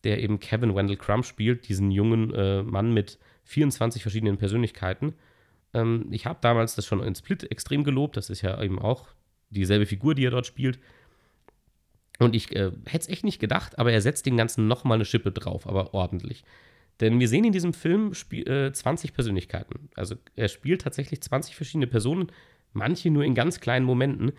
der 0.04 0.22
eben 0.22 0.40
Kevin 0.40 0.74
Wendell 0.74 0.96
Crumb 0.96 1.24
spielt, 1.24 1.68
diesen 1.68 1.90
jungen 1.90 2.34
äh, 2.34 2.62
Mann 2.62 2.92
mit 2.92 3.18
24 3.44 4.02
verschiedenen 4.02 4.36
Persönlichkeiten. 4.36 5.14
Ähm, 5.72 6.08
ich 6.10 6.26
habe 6.26 6.38
damals 6.42 6.74
das 6.74 6.86
schon 6.86 7.02
in 7.02 7.14
Split 7.14 7.50
extrem 7.50 7.84
gelobt. 7.84 8.16
Das 8.16 8.28
ist 8.28 8.42
ja 8.42 8.60
eben 8.62 8.78
auch 8.78 9.08
dieselbe 9.50 9.86
Figur, 9.86 10.14
die 10.14 10.26
er 10.26 10.30
dort 10.30 10.46
spielt. 10.46 10.78
Und 12.18 12.36
ich 12.36 12.54
äh, 12.54 12.70
hätte 12.86 13.02
es 13.02 13.08
echt 13.08 13.24
nicht 13.24 13.40
gedacht, 13.40 13.78
aber 13.78 13.92
er 13.92 14.00
setzt 14.00 14.26
dem 14.26 14.36
Ganzen 14.36 14.68
nochmal 14.68 14.96
eine 14.96 15.04
Schippe 15.04 15.32
drauf, 15.32 15.66
aber 15.66 15.94
ordentlich. 15.94 16.44
Denn 17.00 17.18
wir 17.18 17.28
sehen 17.28 17.44
in 17.44 17.52
diesem 17.52 17.72
Film 17.72 18.12
äh, 18.32 18.72
20 18.72 19.12
Persönlichkeiten. 19.12 19.88
Also 19.96 20.14
er 20.36 20.48
spielt 20.48 20.82
tatsächlich 20.82 21.20
20 21.20 21.56
verschiedene 21.56 21.86
Personen, 21.86 22.28
manche 22.72 23.10
nur 23.10 23.24
in 23.24 23.34
ganz 23.34 23.60
kleinen 23.60 23.86
Momenten. 23.86 24.32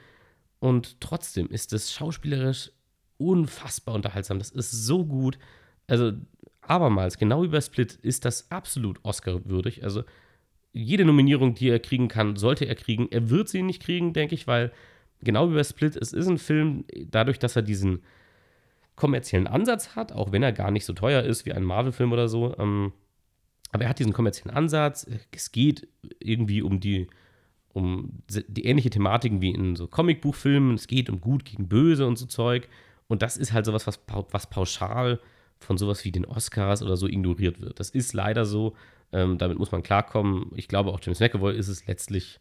Und 0.59 1.01
trotzdem 1.01 1.47
ist 1.49 1.73
es 1.73 1.91
schauspielerisch 1.91 2.71
unfassbar 3.17 3.95
unterhaltsam. 3.95 4.39
Das 4.39 4.51
ist 4.51 4.71
so 4.71 5.05
gut. 5.05 5.37
Also, 5.87 6.13
abermals, 6.61 7.17
genau 7.17 7.45
bei 7.47 7.61
Split, 7.61 7.95
ist 7.95 8.25
das 8.25 8.49
absolut 8.49 8.99
Oscar-würdig. 9.03 9.83
Also, 9.83 10.03
jede 10.71 11.05
Nominierung, 11.05 11.53
die 11.53 11.69
er 11.69 11.79
kriegen 11.79 12.07
kann, 12.07 12.35
sollte 12.35 12.65
er 12.65 12.75
kriegen. 12.75 13.07
Er 13.11 13.29
wird 13.29 13.49
sie 13.49 13.61
nicht 13.61 13.83
kriegen, 13.83 14.13
denke 14.13 14.35
ich, 14.35 14.47
weil 14.47 14.71
genau 15.23 15.49
wie 15.49 15.55
bei 15.55 15.63
Split, 15.63 15.95
es 15.95 16.13
ist 16.13 16.27
ein 16.27 16.37
Film, 16.37 16.85
dadurch, 17.07 17.39
dass 17.39 17.55
er 17.55 17.61
diesen 17.61 18.03
kommerziellen 18.95 19.47
Ansatz 19.47 19.95
hat, 19.95 20.11
auch 20.11 20.31
wenn 20.31 20.43
er 20.43 20.51
gar 20.51 20.71
nicht 20.71 20.85
so 20.85 20.93
teuer 20.93 21.23
ist 21.23 21.45
wie 21.45 21.53
ein 21.53 21.63
Marvel-Film 21.63 22.11
oder 22.11 22.27
so. 22.27 22.55
Ähm, 22.57 22.93
aber 23.71 23.85
er 23.85 23.89
hat 23.89 23.99
diesen 23.99 24.13
kommerziellen 24.13 24.55
Ansatz. 24.55 25.07
Es 25.31 25.51
geht 25.51 25.87
irgendwie 26.19 26.61
um 26.61 26.79
die, 26.79 27.07
um 27.73 28.21
die 28.27 28.65
ähnliche 28.65 28.91
Thematiken 28.91 29.41
wie 29.41 29.49
in 29.49 29.75
so 29.75 29.87
Comicbuchfilmen. 29.87 30.75
Es 30.75 30.85
geht 30.85 31.09
um 31.09 31.19
Gut 31.19 31.43
gegen 31.45 31.67
Böse 31.67 32.05
und 32.05 32.17
so 32.17 32.27
Zeug. 32.27 32.69
Und 33.07 33.23
das 33.23 33.35
ist 33.35 33.51
halt 33.51 33.65
sowas, 33.65 33.87
was, 33.87 33.99
was 34.31 34.49
pauschal 34.49 35.19
von 35.59 35.77
sowas 35.77 36.05
wie 36.05 36.11
den 36.11 36.25
Oscars 36.25 36.83
oder 36.83 36.97
so 36.97 37.07
ignoriert 37.07 37.61
wird. 37.61 37.79
Das 37.79 37.89
ist 37.89 38.13
leider 38.13 38.45
so. 38.45 38.75
Ähm, 39.11 39.37
damit 39.37 39.57
muss 39.57 39.71
man 39.71 39.81
klarkommen. 39.81 40.51
Ich 40.55 40.67
glaube, 40.67 40.91
auch 40.91 40.99
James 41.01 41.19
McAvoy 41.19 41.55
ist 41.55 41.67
es 41.67 41.85
letztlich 41.87 42.39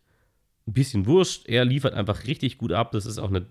ein 0.67 0.73
bisschen 0.73 1.07
wurscht. 1.07 1.49
Er 1.49 1.65
liefert 1.65 1.95
einfach 1.95 2.27
richtig 2.27 2.59
gut 2.59 2.73
ab. 2.73 2.93
Das 2.93 3.07
ist 3.07 3.19
auch 3.19 3.29
eine 3.29 3.47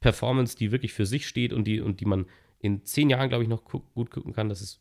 Performance, 0.00 0.56
die 0.56 0.72
wirklich 0.72 0.92
für 0.92 1.06
sich 1.06 1.26
steht 1.26 1.52
und 1.52 1.64
die, 1.64 1.80
und 1.80 2.00
die 2.00 2.04
man 2.04 2.26
in 2.60 2.84
zehn 2.84 3.10
Jahren, 3.10 3.28
glaube 3.28 3.42
ich, 3.44 3.48
noch 3.48 3.64
gu 3.64 3.80
gut 3.94 4.10
gucken 4.10 4.32
kann. 4.32 4.48
Das 4.48 4.62
ist 4.62 4.80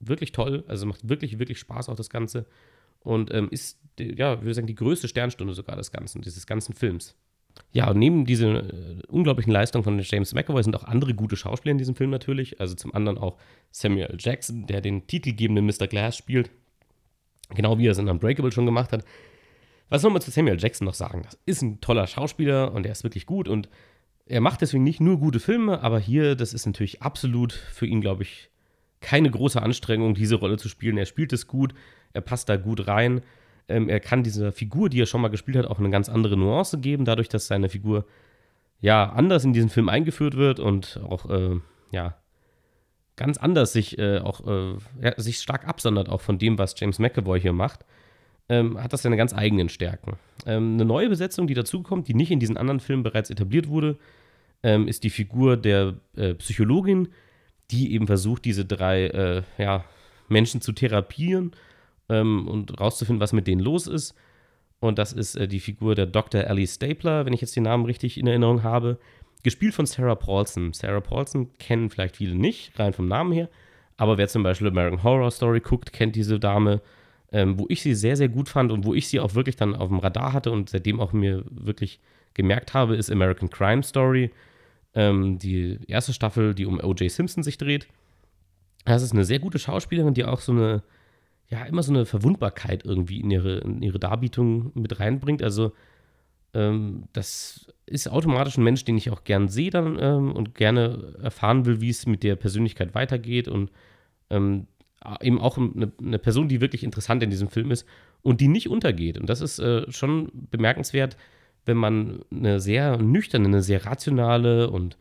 wirklich 0.00 0.32
toll. 0.32 0.64
Also 0.68 0.86
macht 0.86 1.08
wirklich, 1.08 1.38
wirklich 1.38 1.58
Spaß 1.58 1.88
auch 1.88 1.96
das 1.96 2.10
Ganze. 2.10 2.46
Und 3.00 3.32
ähm, 3.32 3.48
ist, 3.50 3.78
ja, 3.98 4.34
ich 4.34 4.40
würde 4.40 4.54
sagen, 4.54 4.66
die 4.66 4.74
größte 4.74 5.08
Sternstunde 5.08 5.54
sogar 5.54 5.76
des 5.76 5.92
Ganzen, 5.92 6.22
dieses 6.22 6.46
ganzen 6.46 6.74
Films. 6.74 7.14
Ja, 7.72 7.90
und 7.90 7.98
neben 7.98 8.24
dieser 8.24 8.64
äh, 8.64 9.02
unglaublichen 9.08 9.52
Leistung 9.52 9.82
von 9.82 9.98
James 10.00 10.34
McAvoy 10.34 10.62
sind 10.62 10.76
auch 10.76 10.84
andere 10.84 11.14
gute 11.14 11.36
Schauspieler 11.36 11.72
in 11.72 11.78
diesem 11.78 11.94
Film 11.94 12.10
natürlich. 12.10 12.60
Also 12.60 12.74
zum 12.74 12.94
anderen 12.94 13.18
auch 13.18 13.38
Samuel 13.70 14.16
Jackson, 14.18 14.66
der 14.66 14.80
den 14.80 15.06
titelgebenden 15.06 15.66
Mr. 15.66 15.86
Glass 15.86 16.16
spielt. 16.16 16.50
Genau 17.54 17.78
wie 17.78 17.86
er 17.86 17.92
es 17.92 17.98
in 17.98 18.08
Unbreakable 18.08 18.52
schon 18.52 18.66
gemacht 18.66 18.92
hat. 18.92 19.04
Was 19.88 20.02
soll 20.02 20.10
man 20.10 20.20
zu 20.20 20.30
Samuel 20.30 20.60
Jackson 20.60 20.84
noch 20.84 20.94
sagen? 20.94 21.22
Das 21.22 21.38
ist 21.46 21.62
ein 21.62 21.80
toller 21.80 22.06
Schauspieler 22.06 22.72
und 22.72 22.86
er 22.86 22.92
ist 22.92 23.04
wirklich 23.04 23.26
gut 23.26 23.48
und 23.48 23.68
er 24.26 24.40
macht 24.40 24.60
deswegen 24.60 24.82
nicht 24.82 25.00
nur 25.00 25.18
gute 25.18 25.38
Filme, 25.38 25.80
aber 25.82 26.00
hier, 26.00 26.34
das 26.34 26.52
ist 26.52 26.66
natürlich 26.66 27.02
absolut 27.02 27.52
für 27.52 27.86
ihn, 27.86 28.00
glaube 28.00 28.24
ich, 28.24 28.50
keine 29.00 29.30
große 29.30 29.62
Anstrengung, 29.62 30.14
diese 30.14 30.34
Rolle 30.36 30.56
zu 30.56 30.68
spielen. 30.68 30.98
Er 30.98 31.06
spielt 31.06 31.32
es 31.32 31.46
gut, 31.46 31.74
er 32.12 32.22
passt 32.22 32.48
da 32.48 32.56
gut 32.56 32.88
rein. 32.88 33.22
Ähm, 33.68 33.88
er 33.88 34.00
kann 34.00 34.24
dieser 34.24 34.50
Figur, 34.50 34.88
die 34.88 35.00
er 35.00 35.06
schon 35.06 35.20
mal 35.20 35.28
gespielt 35.28 35.56
hat, 35.56 35.66
auch 35.66 35.78
eine 35.78 35.90
ganz 35.90 36.08
andere 36.08 36.36
Nuance 36.36 36.78
geben, 36.78 37.04
dadurch, 37.04 37.28
dass 37.28 37.46
seine 37.46 37.68
Figur 37.68 38.04
ja 38.80 39.10
anders 39.10 39.44
in 39.44 39.52
diesen 39.52 39.70
Film 39.70 39.88
eingeführt 39.88 40.36
wird 40.36 40.58
und 40.58 41.00
auch 41.08 41.30
äh, 41.30 41.60
ja 41.92 42.16
ganz 43.16 43.38
anders 43.38 43.72
sich 43.72 43.98
äh, 43.98 44.18
auch 44.18 44.46
äh, 44.46 44.76
sich 45.16 45.38
stark 45.38 45.66
absondert 45.66 46.08
auch 46.08 46.20
von 46.20 46.38
dem, 46.38 46.58
was 46.58 46.78
James 46.78 46.98
McAvoy 46.98 47.40
hier 47.40 47.52
macht, 47.52 47.84
ähm, 48.48 48.82
hat 48.82 48.92
das 48.92 49.02
seine 49.02 49.16
ganz 49.16 49.34
eigenen 49.34 49.68
Stärken. 49.68 50.16
Ähm, 50.46 50.74
eine 50.74 50.84
neue 50.84 51.08
Besetzung, 51.08 51.46
die 51.46 51.54
dazukommt, 51.54 52.08
die 52.08 52.14
nicht 52.14 52.30
in 52.30 52.40
diesen 52.40 52.56
anderen 52.56 52.80
Filmen 52.80 53.02
bereits 53.02 53.30
etabliert 53.30 53.68
wurde, 53.68 53.98
ähm, 54.62 54.88
ist 54.88 55.04
die 55.04 55.10
Figur 55.10 55.56
der 55.56 55.94
äh, 56.16 56.34
Psychologin, 56.34 57.08
die 57.70 57.92
eben 57.92 58.06
versucht, 58.06 58.44
diese 58.44 58.64
drei 58.64 59.06
äh, 59.06 59.42
ja, 59.58 59.84
Menschen 60.28 60.60
zu 60.60 60.72
therapieren 60.72 61.52
ähm, 62.08 62.46
und 62.48 62.78
rauszufinden, 62.80 63.20
was 63.20 63.32
mit 63.32 63.46
denen 63.46 63.60
los 63.60 63.86
ist. 63.86 64.14
Und 64.78 64.98
das 64.98 65.12
ist 65.12 65.36
äh, 65.36 65.48
die 65.48 65.60
Figur 65.60 65.94
der 65.94 66.06
Dr. 66.06 66.42
Ellie 66.44 66.66
Stapler, 66.66 67.26
wenn 67.26 67.32
ich 67.32 67.40
jetzt 67.40 67.56
den 67.56 67.64
Namen 67.64 67.84
richtig 67.84 68.18
in 68.18 68.26
Erinnerung 68.26 68.62
habe. 68.62 68.98
Gespielt 69.42 69.74
von 69.74 69.86
Sarah 69.86 70.14
Paulson. 70.14 70.72
Sarah 70.72 71.00
Paulson 71.00 71.52
kennen 71.58 71.90
vielleicht 71.90 72.16
viele 72.16 72.34
nicht, 72.34 72.78
rein 72.78 72.92
vom 72.92 73.08
Namen 73.08 73.32
her. 73.32 73.48
Aber 73.96 74.18
wer 74.18 74.28
zum 74.28 74.42
Beispiel 74.42 74.68
American 74.68 75.02
Horror 75.02 75.30
Story 75.30 75.60
guckt, 75.60 75.92
kennt 75.92 76.16
diese 76.16 76.38
Dame. 76.38 76.82
Ähm, 77.32 77.58
wo 77.58 77.66
ich 77.68 77.82
sie 77.82 77.94
sehr, 77.94 78.16
sehr 78.16 78.28
gut 78.28 78.48
fand 78.48 78.70
und 78.70 78.84
wo 78.84 78.94
ich 78.94 79.08
sie 79.08 79.20
auch 79.20 79.34
wirklich 79.34 79.56
dann 79.56 79.74
auf 79.74 79.88
dem 79.88 79.98
Radar 79.98 80.32
hatte 80.32 80.52
und 80.52 80.70
seitdem 80.70 81.00
auch 81.00 81.12
mir 81.12 81.44
wirklich 81.50 82.00
gemerkt 82.34 82.72
habe, 82.72 82.96
ist 82.96 83.10
American 83.10 83.50
Crime 83.50 83.82
Story. 83.82 84.30
Ähm, 84.94 85.38
die 85.38 85.78
erste 85.88 86.12
Staffel, 86.12 86.54
die 86.54 86.66
um 86.66 86.78
O.J. 86.78 87.10
Simpson 87.10 87.42
sich 87.42 87.58
dreht. 87.58 87.88
Das 88.84 89.02
ist 89.02 89.12
eine 89.12 89.24
sehr 89.24 89.40
gute 89.40 89.58
Schauspielerin, 89.58 90.14
die 90.14 90.24
auch 90.24 90.40
so 90.40 90.52
eine 90.52 90.82
ja, 91.48 91.64
immer 91.64 91.82
so 91.82 91.92
eine 91.92 92.06
Verwundbarkeit 92.06 92.84
irgendwie 92.84 93.20
in 93.20 93.30
ihre, 93.30 93.58
in 93.58 93.82
ihre 93.82 93.98
Darbietung 93.98 94.72
mit 94.74 94.98
reinbringt. 94.98 95.42
Also, 95.42 95.72
ähm, 96.54 97.04
das 97.12 97.72
ist 97.86 98.08
automatisch 98.08 98.58
ein 98.58 98.64
Mensch, 98.64 98.84
den 98.84 98.96
ich 98.96 99.10
auch 99.10 99.24
gern 99.24 99.48
sehe 99.48 99.70
dann 99.70 99.98
ähm, 100.00 100.32
und 100.32 100.54
gerne 100.54 101.14
erfahren 101.22 101.66
will, 101.66 101.80
wie 101.80 101.90
es 101.90 102.06
mit 102.06 102.22
der 102.22 102.36
Persönlichkeit 102.36 102.94
weitergeht 102.94 103.48
und 103.48 103.70
ähm, 104.30 104.66
eben 105.20 105.40
auch 105.40 105.58
eine, 105.58 105.92
eine, 106.00 106.18
Person, 106.18 106.48
die 106.48 106.60
wirklich 106.60 106.84
interessant 106.84 107.22
in 107.22 107.30
diesem 107.30 107.48
Film 107.48 107.70
ist 107.70 107.86
und 108.22 108.40
die 108.40 108.48
nicht 108.48 108.68
untergeht. 108.68 109.18
Und 109.18 109.28
das 109.28 109.40
ist 109.40 109.58
äh, 109.58 109.90
schon 109.90 110.30
bemerkenswert, 110.50 111.16
wenn 111.64 111.76
man 111.76 112.20
eine 112.30 112.60
sehr 112.60 112.96
nüchterne, 112.96 113.46
eine 113.46 113.62
sehr 113.62 113.84
rationale 113.86 114.70
und, 114.70 114.96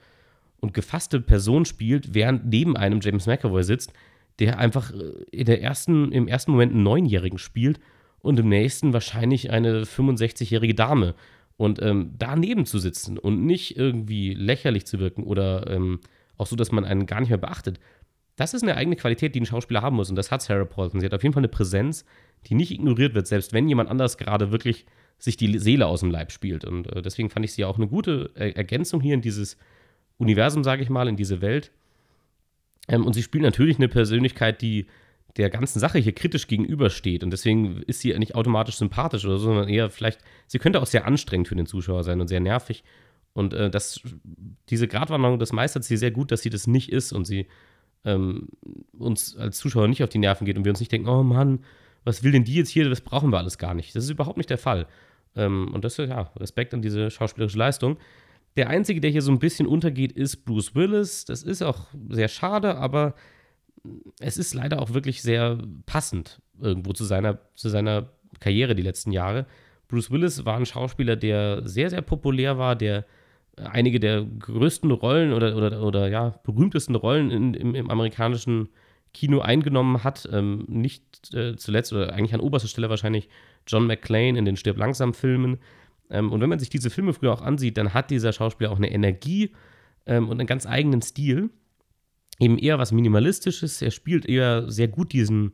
und 0.60 0.74
gefasste 0.74 1.22
Person 1.22 1.66
spielt, 1.66 2.14
während 2.14 2.46
neben 2.46 2.76
einem 2.76 3.00
James 3.02 3.28
McAvoy 3.28 3.64
sitzt, 3.64 3.94
der 4.40 4.60
einfach 4.60 4.92
äh, 4.92 5.24
in 5.32 5.46
der 5.46 5.62
ersten, 5.62 6.12
im 6.12 6.28
ersten 6.28 6.52
Moment 6.52 6.74
einen 6.74 6.84
Neunjährigen 6.84 7.38
spielt 7.38 7.80
und 8.20 8.40
im 8.40 8.50
nächsten 8.50 8.94
wahrscheinlich 8.94 9.52
eine 9.52 9.84
65-jährige 9.84 10.76
Dame. 10.76 11.16
Und 11.58 11.82
ähm, 11.82 12.16
daneben 12.18 12.66
zu 12.66 12.80
sitzen 12.80 13.18
und 13.18 13.46
nicht 13.46 13.78
irgendwie 13.78 14.34
lächerlich 14.34 14.86
zu 14.86 15.00
wirken 15.00 15.24
oder 15.24 15.70
ähm, 15.70 16.02
auch 16.38 16.48
so, 16.48 16.58
dass 16.58 16.72
man 16.72 16.84
einen 16.84 17.06
gar 17.06 17.22
nicht 17.22 17.30
mehr 17.30 17.38
beachtet, 17.38 17.80
das 18.36 18.54
ist 18.54 18.64
eine 18.64 18.76
eigene 18.76 18.96
Qualität, 18.96 19.34
die 19.36 19.42
ein 19.42 19.46
Schauspieler 19.46 19.82
haben 19.82 19.96
muss. 19.96 20.10
Und 20.10 20.16
das 20.16 20.32
hat 20.32 20.42
Sarah 20.42 20.66
Paulson. 20.66 21.00
Sie 21.00 21.06
hat 21.06 21.14
auf 21.14 21.24
jeden 21.24 21.34
Fall 21.34 21.42
eine 21.42 21.48
Präsenz, 21.48 22.06
die 22.48 22.56
nicht 22.56 22.72
ignoriert 22.72 23.14
wird, 23.14 23.28
selbst 23.28 23.54
wenn 23.54 23.68
jemand 23.68 23.90
anders 23.90 24.18
gerade 24.18 24.52
wirklich 24.52 24.86
sich 25.18 25.38
die 25.38 25.58
Seele 25.58 25.88
aus 25.88 26.02
dem 26.02 26.12
Leib 26.12 26.32
spielt. 26.32 26.66
Und 26.66 26.88
äh, 26.88 27.02
deswegen 27.02 27.30
fand 27.30 27.46
ich 27.46 27.54
sie 27.54 27.66
auch 27.66 27.78
eine 27.78 27.88
gute 27.88 28.32
Ergänzung 28.36 29.02
hier 29.02 29.14
in 29.14 29.22
dieses 29.22 29.58
Universum, 30.18 30.64
sage 30.64 30.84
ich 30.84 30.90
mal, 30.90 31.08
in 31.08 31.16
diese 31.16 31.42
Welt. 31.42 31.72
Ähm, 32.88 33.06
und 33.06 33.14
sie 33.14 33.24
spielt 33.24 33.44
natürlich 33.44 33.78
eine 33.78 33.88
Persönlichkeit, 33.88 34.62
die 34.62 34.88
der 35.38 35.50
ganzen 35.50 35.80
Sache 35.80 36.00
hier 36.00 36.14
kritisch 36.14 36.48
gegenübersteht. 36.48 37.24
Und 37.24 37.32
deswegen 37.32 37.82
ist 37.84 38.00
sie 38.00 38.18
nicht 38.18 38.36
automatisch 38.36 38.76
sympathisch 38.76 39.26
oder 39.26 39.38
so, 39.38 39.46
sondern 39.46 39.68
eher 39.68 39.90
vielleicht, 39.90 40.20
sie 40.48 40.60
könnte 40.60 40.82
auch 40.82 40.86
sehr 40.86 41.06
anstrengend 41.06 41.48
für 41.48 41.56
den 41.56 41.66
Zuschauer 41.66 42.04
sein 42.04 42.22
und 42.22 42.28
sehr 42.28 42.40
nervig. 42.40 42.84
Und 43.34 43.54
äh, 43.54 43.70
das, 43.70 44.00
diese 44.70 44.88
Gratwanderung, 44.88 45.40
das 45.40 45.52
meistert 45.52 45.84
sie 45.84 45.98
sehr 45.98 46.12
gut, 46.12 46.32
dass 46.32 46.42
sie 46.42 46.50
das 46.50 46.68
nicht 46.68 46.92
ist 46.92 47.12
und 47.12 47.26
sie 47.26 47.48
ähm, 48.06 48.48
uns 48.98 49.36
als 49.36 49.58
Zuschauer 49.58 49.88
nicht 49.88 50.04
auf 50.04 50.10
die 50.10 50.20
Nerven 50.20 50.46
geht 50.46 50.58
und 50.58 50.64
wir 50.64 50.72
uns 50.72 50.80
nicht 50.80 50.92
denken, 50.92 51.10
oh 51.10 51.24
Mann, 51.24 51.60
was 52.04 52.24
will 52.24 52.32
denn 52.32 52.44
die 52.44 52.56
jetzt 52.56 52.70
hier, 52.70 52.88
das 52.88 53.02
brauchen 53.02 53.32
wir 53.32 53.40
alles 53.40 53.58
gar 53.58 53.74
nicht. 53.74 53.96
Das 53.96 54.04
ist 54.04 54.10
überhaupt 54.10 54.38
nicht 54.38 54.50
der 54.50 54.58
Fall. 54.58 54.88
Ähm, 55.36 55.74
und 55.74 55.84
das 55.84 55.98
ist 55.98 56.10
ja 56.10 56.32
Respekt 56.38 56.74
an 56.74 56.82
diese 56.82 57.10
schauspielerische 57.12 57.58
Leistung. 57.58 57.98
Der 58.56 58.70
einzige, 58.70 59.02
der 59.02 59.12
hier 59.12 59.22
so 59.22 59.32
ein 59.32 59.40
bisschen 59.40 59.68
untergeht, 59.68 60.14
ist 60.14 60.46
Bruce 60.46 60.76
Willis. 60.76 61.26
Das 61.26 61.44
ist 61.44 61.62
auch 61.62 61.88
sehr 62.10 62.30
schade, 62.30 62.78
aber 62.78 63.16
es 64.20 64.38
ist 64.38 64.54
leider 64.54 64.82
auch 64.82 64.94
wirklich 64.94 65.22
sehr 65.22 65.58
passend 65.86 66.42
irgendwo 66.62 66.94
zu 66.94 67.04
seiner, 67.04 67.40
zu 67.56 67.70
seiner 67.70 68.10
Karriere 68.40 68.76
die 68.76 68.82
letzten 68.82 69.12
Jahre. 69.12 69.46
Bruce 69.88 70.10
Willis 70.10 70.46
war 70.46 70.58
ein 70.58 70.66
Schauspieler, 70.66 71.16
der 71.16 71.68
sehr, 71.68 71.90
sehr 71.90 72.02
populär 72.02 72.58
war, 72.58 72.76
der 72.76 73.06
einige 73.58 74.00
der 74.00 74.24
größten 74.24 74.92
Rollen 74.92 75.34
oder, 75.34 75.56
oder, 75.56 75.82
oder 75.82 76.08
ja, 76.10 76.36
berühmtesten 76.44 76.96
Rollen 76.96 77.32
in, 77.32 77.54
im, 77.54 77.76
im 77.76 77.90
amerikanischen 77.90 78.70
Kino 79.14 79.40
eingenommen 79.40 80.04
hat. 80.04 80.28
Ähm, 80.32 80.66
nicht 80.68 81.34
äh, 81.34 81.56
zuletzt 81.56 81.94
oder 81.94 82.14
eigentlich 82.14 82.34
an 82.34 82.42
oberster 82.42 82.68
Stelle 82.68 82.90
wahrscheinlich 82.90 83.30
John 83.68 83.88
McClane 83.88 84.38
in 84.38 84.46
den 84.46 84.58
Stirb 84.58 84.78
langsam 84.78 85.14
Filmen. 85.14 85.60
Ähm, 86.10 86.32
und 86.32 86.42
wenn 86.42 86.50
man 86.50 86.60
sich 86.60 86.70
diese 86.70 86.90
Filme 86.90 87.14
früher 87.14 87.34
auch 87.34 87.42
ansieht, 87.42 87.78
dann 87.78 87.94
hat 87.94 88.12
dieser 88.12 88.34
Schauspieler 88.34 88.72
auch 88.72 88.78
eine 88.78 88.92
Energie 88.92 89.52
ähm, 90.06 90.30
und 90.30 90.40
einen 90.40 90.48
ganz 90.48 90.66
eigenen 90.66 91.02
Stil. 91.02 91.50
Eben 92.40 92.58
eher 92.58 92.78
was 92.78 92.92
Minimalistisches. 92.92 93.82
Er 93.82 93.92
spielt 93.92 94.26
eher 94.26 94.70
sehr 94.70 94.90
gut 94.90 95.14
diesen, 95.14 95.54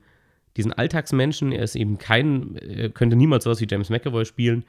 diesen 0.58 0.74
Alltagsmenschen. 0.74 1.52
Er 1.52 1.64
ist 1.64 1.76
eben 1.76 2.00
kein, 2.00 2.56
er 2.56 2.90
könnte 2.90 3.16
niemals 3.16 3.44
sowas 3.44 3.62
wie 3.62 3.68
James 3.70 3.92
McAvoy 3.92 4.26
spielen. 4.26 4.66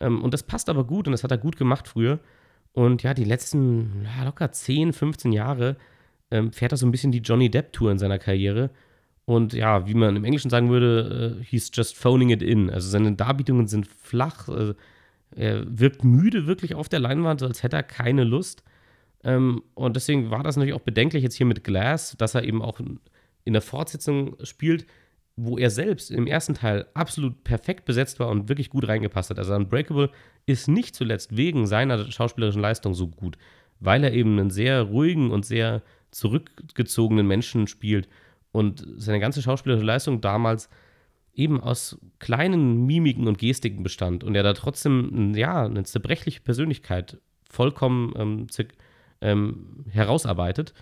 Ähm, 0.00 0.22
und 0.22 0.34
das 0.34 0.42
passt 0.42 0.68
aber 0.68 0.84
gut 0.84 1.06
und 1.06 1.12
das 1.12 1.22
hat 1.22 1.30
er 1.30 1.38
gut 1.38 1.56
gemacht 1.56 1.86
früher. 1.86 2.18
Und 2.72 3.02
ja, 3.02 3.14
die 3.14 3.24
letzten 3.24 4.04
ja, 4.04 4.24
locker 4.24 4.50
10, 4.50 4.92
15 4.92 5.32
Jahre 5.32 5.76
ähm, 6.30 6.52
fährt 6.52 6.72
er 6.72 6.78
so 6.78 6.86
ein 6.86 6.90
bisschen 6.90 7.12
die 7.12 7.18
Johnny 7.18 7.50
Depp-Tour 7.50 7.90
in 7.90 7.98
seiner 7.98 8.18
Karriere. 8.18 8.70
Und 9.24 9.52
ja, 9.52 9.86
wie 9.86 9.94
man 9.94 10.16
im 10.16 10.24
Englischen 10.24 10.50
sagen 10.50 10.70
würde, 10.70 11.38
äh, 11.40 11.44
he's 11.44 11.70
just 11.72 11.96
phoning 11.96 12.30
it 12.30 12.42
in. 12.42 12.70
Also 12.70 12.88
seine 12.88 13.12
Darbietungen 13.12 13.68
sind 13.68 13.86
flach. 13.86 14.48
Äh, 14.48 14.74
er 15.34 15.64
wirkt 15.66 16.04
müde 16.04 16.46
wirklich 16.46 16.74
auf 16.74 16.88
der 16.88 17.00
Leinwand, 17.00 17.42
als 17.42 17.62
hätte 17.62 17.76
er 17.76 17.82
keine 17.82 18.24
Lust. 18.24 18.62
Ähm, 19.24 19.62
und 19.74 19.96
deswegen 19.96 20.30
war 20.30 20.42
das 20.42 20.56
natürlich 20.56 20.74
auch 20.74 20.80
bedenklich 20.80 21.22
jetzt 21.22 21.36
hier 21.36 21.46
mit 21.46 21.64
Glass, 21.64 22.16
dass 22.18 22.34
er 22.34 22.44
eben 22.44 22.62
auch 22.62 22.80
in 23.44 23.52
der 23.52 23.62
Fortsetzung 23.62 24.36
spielt, 24.42 24.86
wo 25.44 25.58
er 25.58 25.70
selbst 25.70 26.10
im 26.10 26.26
ersten 26.26 26.54
Teil 26.54 26.86
absolut 26.94 27.42
perfekt 27.42 27.84
besetzt 27.84 28.20
war 28.20 28.28
und 28.28 28.48
wirklich 28.48 28.70
gut 28.70 28.86
reingepasst 28.86 29.30
hat. 29.30 29.38
Also 29.38 29.54
Unbreakable 29.54 30.10
ist 30.46 30.68
nicht 30.68 30.94
zuletzt 30.94 31.36
wegen 31.36 31.66
seiner 31.66 32.10
schauspielerischen 32.10 32.62
Leistung 32.62 32.94
so 32.94 33.08
gut, 33.08 33.36
weil 33.80 34.04
er 34.04 34.12
eben 34.12 34.38
einen 34.38 34.50
sehr 34.50 34.82
ruhigen 34.82 35.30
und 35.30 35.44
sehr 35.44 35.82
zurückgezogenen 36.12 37.26
Menschen 37.26 37.66
spielt 37.66 38.08
und 38.52 38.86
seine 38.96 39.18
ganze 39.18 39.42
schauspielerische 39.42 39.86
Leistung 39.86 40.20
damals 40.20 40.68
eben 41.34 41.60
aus 41.60 41.98
kleinen 42.18 42.86
Mimiken 42.86 43.26
und 43.26 43.38
Gestiken 43.38 43.82
bestand 43.82 44.22
und 44.22 44.34
er 44.34 44.42
da 44.42 44.52
trotzdem 44.52 45.34
ja 45.34 45.64
eine 45.64 45.82
zerbrechliche 45.84 46.40
Persönlichkeit 46.40 47.18
vollkommen 47.48 48.12
ähm, 48.16 48.46
ähm, 49.20 49.84
herausarbeitet. 49.90 50.74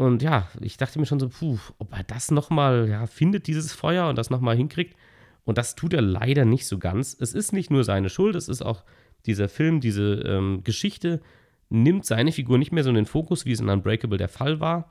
Und 0.00 0.22
ja, 0.22 0.48
ich 0.62 0.78
dachte 0.78 0.98
mir 0.98 1.04
schon 1.04 1.20
so, 1.20 1.28
puh, 1.28 1.58
ob 1.76 1.94
er 1.94 2.02
das 2.04 2.30
nochmal 2.30 2.88
ja, 2.88 3.06
findet, 3.06 3.46
dieses 3.46 3.74
Feuer 3.74 4.08
und 4.08 4.16
das 4.16 4.30
nochmal 4.30 4.56
hinkriegt. 4.56 4.96
Und 5.44 5.58
das 5.58 5.74
tut 5.74 5.92
er 5.92 6.00
leider 6.00 6.46
nicht 6.46 6.66
so 6.66 6.78
ganz. 6.78 7.14
Es 7.20 7.34
ist 7.34 7.52
nicht 7.52 7.70
nur 7.70 7.84
seine 7.84 8.08
Schuld, 8.08 8.34
es 8.34 8.48
ist 8.48 8.62
auch 8.62 8.82
dieser 9.26 9.50
Film, 9.50 9.78
diese 9.78 10.22
ähm, 10.24 10.62
Geschichte 10.64 11.20
nimmt 11.68 12.06
seine 12.06 12.32
Figur 12.32 12.56
nicht 12.56 12.72
mehr 12.72 12.82
so 12.82 12.88
in 12.88 12.96
den 12.96 13.04
Fokus, 13.04 13.44
wie 13.44 13.52
es 13.52 13.60
in 13.60 13.68
Unbreakable 13.68 14.16
der 14.16 14.30
Fall 14.30 14.58
war. 14.58 14.90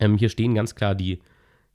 Ähm, 0.00 0.18
hier 0.18 0.28
stehen 0.28 0.56
ganz 0.56 0.74
klar 0.74 0.96
die, 0.96 1.20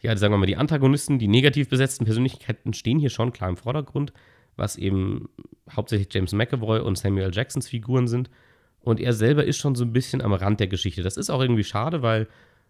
ja, 0.02 0.14
sagen 0.18 0.34
wir 0.34 0.38
mal, 0.38 0.46
die 0.46 0.58
Antagonisten, 0.58 1.20
die 1.20 1.30
negativ 1.30 1.70
besetzten 1.70 2.04
Persönlichkeiten 2.04 2.74
stehen 2.74 3.00
hier 3.00 3.12
schon 3.12 3.32
klar 3.32 3.50
im 3.50 3.56
Vordergrund, 3.56 4.12
was 4.58 4.76
eben 4.76 5.30
hauptsächlich 5.72 6.14
James 6.14 6.34
McAvoy 6.34 6.82
und 6.82 6.98
Samuel 6.98 7.32
Jacksons 7.34 7.70
Figuren 7.70 8.10
sind. 8.10 8.30
Und 8.84 9.00
er 9.00 9.14
selber 9.14 9.46
ist 9.46 9.58
schon 9.58 9.76
so 9.76 9.84
ein 9.84 9.94
bisschen 9.94 10.22
am 10.22 10.34
Rand 10.34 10.60
der 10.60 10.68
Geschichte. 10.68 11.04
Das 11.04 11.18
ist 11.18 11.30
auch 11.30 11.42
irgendwie 11.42 11.64
schade, 11.64 12.02
weil 12.02 12.28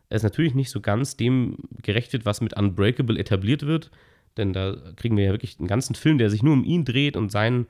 es 0.10 0.24
natürlich 0.24 0.54
nicht 0.54 0.70
so 0.70 0.82
ganz 0.82 1.16
dem 1.16 1.58
gerecht 1.82 2.12
wird, 2.14 2.26
was 2.26 2.42
mit 2.42 2.58
Unbreakable 2.58 3.18
etabliert 3.18 3.66
wird. 3.66 3.92
Denn 4.38 4.54
da 4.54 4.76
kriegen 4.96 5.18
wir 5.18 5.26
ja 5.26 5.32
wirklich 5.32 5.58
einen 5.60 5.68
ganzen 5.68 5.96
Film, 5.96 6.18
der 6.18 6.30
sich 6.30 6.44
nur 6.44 6.54
um 6.54 6.64
ihn 6.64 6.86
dreht 6.86 7.16
und 7.16 7.32
seinen, 7.32 7.68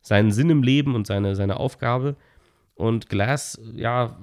seinen 0.00 0.32
Sinn 0.32 0.50
im 0.50 0.62
Leben 0.62 0.94
und 0.94 1.06
seine, 1.06 1.36
seine 1.36 1.56
Aufgabe. 1.56 2.16
Und 2.74 3.08
Glass, 3.08 3.60
ja, 3.74 4.18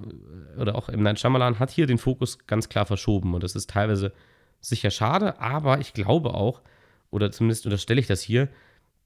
oder 0.59 0.75
auch 0.75 0.89
M. 0.89 1.03
Night 1.03 1.19
Shyamalan 1.19 1.59
hat 1.59 1.71
hier 1.71 1.87
den 1.87 1.97
Fokus 1.97 2.39
ganz 2.47 2.67
klar 2.67 2.85
verschoben. 2.85 3.33
Und 3.33 3.43
das 3.43 3.55
ist 3.55 3.69
teilweise 3.69 4.11
sicher 4.59 4.91
schade, 4.91 5.39
aber 5.39 5.79
ich 5.79 5.93
glaube 5.93 6.33
auch, 6.33 6.61
oder 7.09 7.31
zumindest 7.31 7.65
unterstelle 7.65 7.99
ich 7.99 8.07
das 8.07 8.21
hier, 8.21 8.49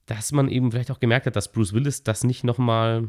dass 0.06 0.32
man 0.32 0.48
eben 0.48 0.70
vielleicht 0.70 0.90
auch 0.90 1.00
gemerkt 1.00 1.26
hat, 1.26 1.36
dass 1.36 1.50
Bruce 1.50 1.72
Willis 1.72 2.02
das 2.02 2.24
nicht 2.24 2.44
nochmal 2.44 3.08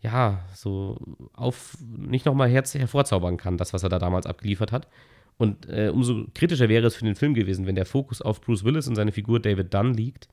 ja, 0.00 0.44
so 0.54 0.98
auf, 1.34 1.76
nicht 1.80 2.24
nochmal 2.26 2.48
herz 2.48 2.74
hervorzaubern 2.74 3.36
kann, 3.36 3.58
das, 3.58 3.72
was 3.72 3.82
er 3.82 3.88
da 3.88 3.98
damals 3.98 4.26
abgeliefert 4.26 4.72
hat. 4.72 4.88
Und 5.36 5.68
äh, 5.68 5.90
umso 5.92 6.26
kritischer 6.34 6.68
wäre 6.68 6.86
es 6.86 6.96
für 6.96 7.04
den 7.04 7.14
Film 7.14 7.34
gewesen, 7.34 7.66
wenn 7.66 7.74
der 7.74 7.86
Fokus 7.86 8.20
auf 8.20 8.40
Bruce 8.40 8.64
Willis 8.64 8.88
und 8.88 8.94
seine 8.94 9.12
Figur 9.12 9.40
David 9.40 9.72
Dunn 9.72 9.94
liegt 9.94 10.28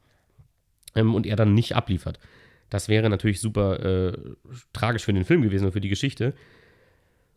ähm, 0.96 1.16
und 1.16 1.26
er 1.26 1.36
dann 1.36 1.54
nicht 1.54 1.76
abliefert. 1.76 2.20
Das 2.70 2.90
wäre 2.90 3.10
natürlich 3.10 3.40
super 3.40 3.80
äh, 3.80 4.18
tragisch 4.74 5.04
für 5.04 5.14
den 5.14 5.24
Film 5.24 5.42
gewesen 5.42 5.66
und 5.66 5.72
für 5.72 5.82
die 5.82 5.90
Geschichte. 5.90 6.34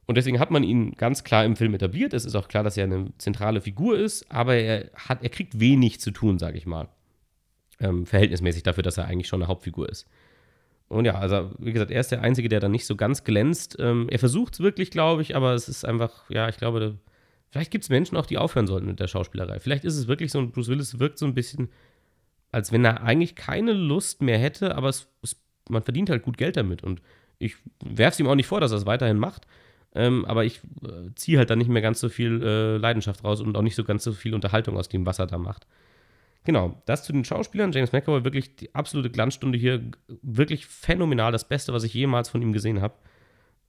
Und 0.07 0.17
deswegen 0.17 0.41
hat 0.41 0.51
man 0.51 0.65
ihn 0.65 0.93
ganz 0.93 1.23
klar 1.23 1.45
im 1.45 1.55
Film 1.55 1.75
etabliert. 1.75 2.13
Es 2.13 2.25
ist 2.25 2.35
auch 2.35 2.49
klar, 2.49 2.65
dass 2.65 2.77
er 2.77 2.85
eine 2.85 3.13
zentrale 3.19 3.61
Figur 3.61 3.97
ist, 3.97 4.29
aber 4.33 4.57
er, 4.57 4.91
hat, 4.95 5.23
er 5.23 5.29
kriegt 5.29 5.61
wenig 5.61 6.01
zu 6.01 6.11
tun, 6.11 6.39
sage 6.39 6.59
ich 6.59 6.67
mal. 6.67 6.89
Ähm, 7.79 8.07
verhältnismäßig 8.07 8.65
dafür, 8.65 8.83
dass 8.83 8.99
er 8.99 9.05
eigentlich 9.05 9.29
schon 9.29 9.41
eine 9.41 9.49
Hauptfigur 9.49 9.89
ist. 9.89 10.09
Und 10.91 11.05
ja, 11.05 11.15
also 11.15 11.53
wie 11.61 11.73
gesagt, 11.73 11.93
er 11.93 12.01
ist 12.01 12.11
der 12.11 12.21
Einzige, 12.21 12.49
der 12.49 12.59
dann 12.59 12.73
nicht 12.73 12.85
so 12.85 12.97
ganz 12.97 13.23
glänzt. 13.23 13.77
Ähm, 13.79 14.09
er 14.11 14.19
versucht 14.19 14.55
es 14.55 14.61
wirklich, 14.61 14.91
glaube 14.91 15.23
ich, 15.23 15.37
aber 15.37 15.55
es 15.55 15.69
ist 15.69 15.85
einfach, 15.85 16.29
ja, 16.29 16.49
ich 16.49 16.57
glaube, 16.57 16.81
da, 16.81 16.93
vielleicht 17.49 17.71
gibt 17.71 17.85
es 17.85 17.91
Menschen 17.91 18.17
auch, 18.17 18.27
die 18.27 18.39
aufhören 18.39 18.67
sollten 18.67 18.87
mit 18.87 18.99
der 18.99 19.07
Schauspielerei. 19.07 19.61
Vielleicht 19.61 19.85
ist 19.85 19.97
es 19.97 20.09
wirklich 20.09 20.33
so, 20.33 20.41
und 20.41 20.53
Bruce 20.53 20.67
Willis 20.67 20.99
wirkt 20.99 21.19
so 21.19 21.27
ein 21.27 21.35
bisschen, 21.35 21.69
als 22.51 22.73
wenn 22.73 22.85
er 22.85 23.05
eigentlich 23.05 23.37
keine 23.37 23.73
Lust 23.73 24.21
mehr 24.21 24.37
hätte, 24.37 24.75
aber 24.75 24.89
es, 24.89 25.07
es, 25.23 25.41
man 25.69 25.85
verdient 25.85 26.11
halt 26.11 26.25
gut 26.25 26.37
Geld 26.37 26.57
damit. 26.57 26.83
Und 26.83 27.01
ich 27.39 27.55
werfe 27.85 28.15
es 28.15 28.21
ihm 28.21 28.27
auch 28.27 28.35
nicht 28.35 28.49
vor, 28.49 28.61
dass 28.61 28.73
er 28.73 28.79
es 28.79 28.87
weiterhin 28.87 29.17
macht. 29.17 29.47
Ähm, 29.95 30.25
aber 30.25 30.45
ich 30.45 30.61
äh, 30.83 31.15
ziehe 31.15 31.39
halt 31.39 31.51
dann 31.51 31.59
nicht 31.59 31.71
mehr 31.71 31.83
ganz 31.83 32.01
so 32.01 32.09
viel 32.09 32.43
äh, 32.43 32.77
Leidenschaft 32.79 33.23
raus 33.23 33.41
und 33.41 33.57
auch 33.57 33.63
nicht 33.63 33.77
so 33.77 33.85
ganz 33.85 34.03
so 34.03 34.13
viel 34.13 34.35
Unterhaltung 34.35 34.77
aus 34.77 34.89
dem, 34.89 35.07
was 35.07 35.21
er 35.21 35.29
da 35.29 35.39
macht. 35.39 35.69
Genau, 36.45 36.81
das 36.87 37.05
zu 37.05 37.13
den 37.13 37.25
Schauspielern. 37.25 37.73
James 37.73 37.93
McAvoy, 37.93 38.25
wirklich 38.25 38.57
die 38.57 38.75
absolute 38.75 39.11
Glanzstunde 39.11 39.59
hier. 39.59 39.83
Wirklich 40.23 40.67
phänomenal. 40.67 41.33
Das 41.33 41.49
Beste, 41.49 41.73
was 41.73 41.85
ich 41.85 41.93
jemals 41.93 42.29
von 42.29 42.41
ihm 42.41 42.53
gesehen 42.53 42.81
habe. 42.81 42.95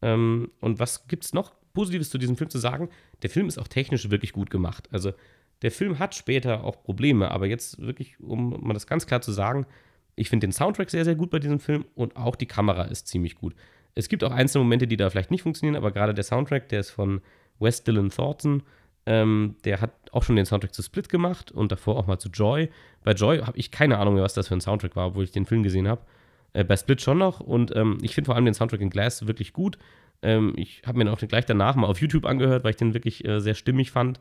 Ähm, 0.02 0.52
und 0.62 0.80
was 0.80 1.08
gibt 1.08 1.26
es 1.26 1.34
noch 1.34 1.54
Positives 1.74 2.10
zu 2.10 2.18
diesem 2.18 2.38
Film 2.38 2.50
zu 2.50 2.60
sagen? 2.60 2.90
Der 3.24 3.30
Film 3.30 3.48
ist 3.48 3.58
auch 3.58 3.68
technisch 3.68 4.10
wirklich 4.10 4.32
gut 4.32 4.50
gemacht. 4.50 4.88
Also, 4.92 5.14
der 5.62 5.72
Film 5.72 6.00
hat 6.00 6.16
später 6.16 6.64
auch 6.64 6.82
Probleme, 6.82 7.30
aber 7.30 7.46
jetzt 7.46 7.80
wirklich, 7.80 8.20
um 8.20 8.66
mal 8.66 8.74
das 8.74 8.88
ganz 8.88 9.06
klar 9.06 9.22
zu 9.22 9.32
sagen, 9.32 9.68
ich 10.16 10.30
finde 10.30 10.48
den 10.48 10.54
Soundtrack 10.54 10.90
sehr, 10.90 11.06
sehr 11.06 11.16
gut 11.16 11.30
bei 11.30 11.40
diesem 11.40 11.60
Film 11.60 11.86
und 11.94 12.16
auch 12.16 12.36
die 12.36 12.48
Kamera 12.48 12.86
ist 12.86 13.08
ziemlich 13.08 13.36
gut. 13.36 13.54
Es 13.94 14.10
gibt 14.10 14.24
auch 14.24 14.32
einzelne 14.32 14.64
Momente, 14.64 14.88
die 14.88 14.98
da 14.98 15.10
vielleicht 15.10 15.30
nicht 15.30 15.44
funktionieren, 15.44 15.76
aber 15.76 15.92
gerade 15.92 16.16
der 16.16 16.24
Soundtrack, 16.24 16.70
der 16.70 16.80
ist 16.80 16.90
von 16.90 17.22
Wes 17.60 17.84
Dylan 17.84 18.10
Thornton 18.10 18.64
ähm, 19.06 19.56
der 19.64 19.82
hat 19.82 19.92
auch 20.12 20.24
schon 20.24 20.36
den 20.36 20.46
Soundtrack 20.46 20.74
zu 20.74 20.82
Split 20.82 21.10
gemacht 21.10 21.52
und 21.52 21.72
davor 21.72 21.98
auch 21.98 22.08
mal 22.08 22.20
zu 22.20 22.30
Joy. 22.30 22.70
Bei 23.04 23.14
Joy 23.14 23.40
habe 23.40 23.58
ich 23.58 23.72
keine 23.72 23.98
Ahnung 23.98 24.16
mehr, 24.16 24.24
was 24.24 24.34
das 24.34 24.48
für 24.48 24.54
ein 24.54 24.62
Soundtrack 24.62 24.96
war, 24.96 25.08
obwohl 25.08 25.24
ich 25.24 25.32
den 25.32 25.46
Film 25.46 25.64
gesehen 25.64 25.88
habe. 25.88 26.02
Äh, 26.54 26.64
bei 26.64 26.76
Split 26.76 27.02
schon 27.02 27.18
noch 27.18 27.40
und 27.40 27.76
ähm, 27.76 27.98
ich 28.02 28.14
finde 28.14 28.28
vor 28.28 28.36
allem 28.36 28.46
den 28.46 28.54
Soundtrack 28.54 28.82
in 28.82 28.90
Glass 28.90 29.26
wirklich 29.28 29.54
gut. 29.54 29.78
Ähm, 30.22 30.54
ich 30.58 30.82
habe 30.86 30.98
mir 30.98 31.06
den 31.06 31.14
auch 31.14 31.20
gleich 31.20 31.46
danach 31.46 31.76
mal 31.76 31.88
auf 31.88 32.02
YouTube 32.02 32.26
angehört, 32.26 32.64
weil 32.64 32.72
ich 32.72 32.78
den 32.78 32.94
wirklich 32.94 33.26
äh, 33.26 33.40
sehr 33.40 33.56
stimmig 33.56 33.92
fand 33.92 34.20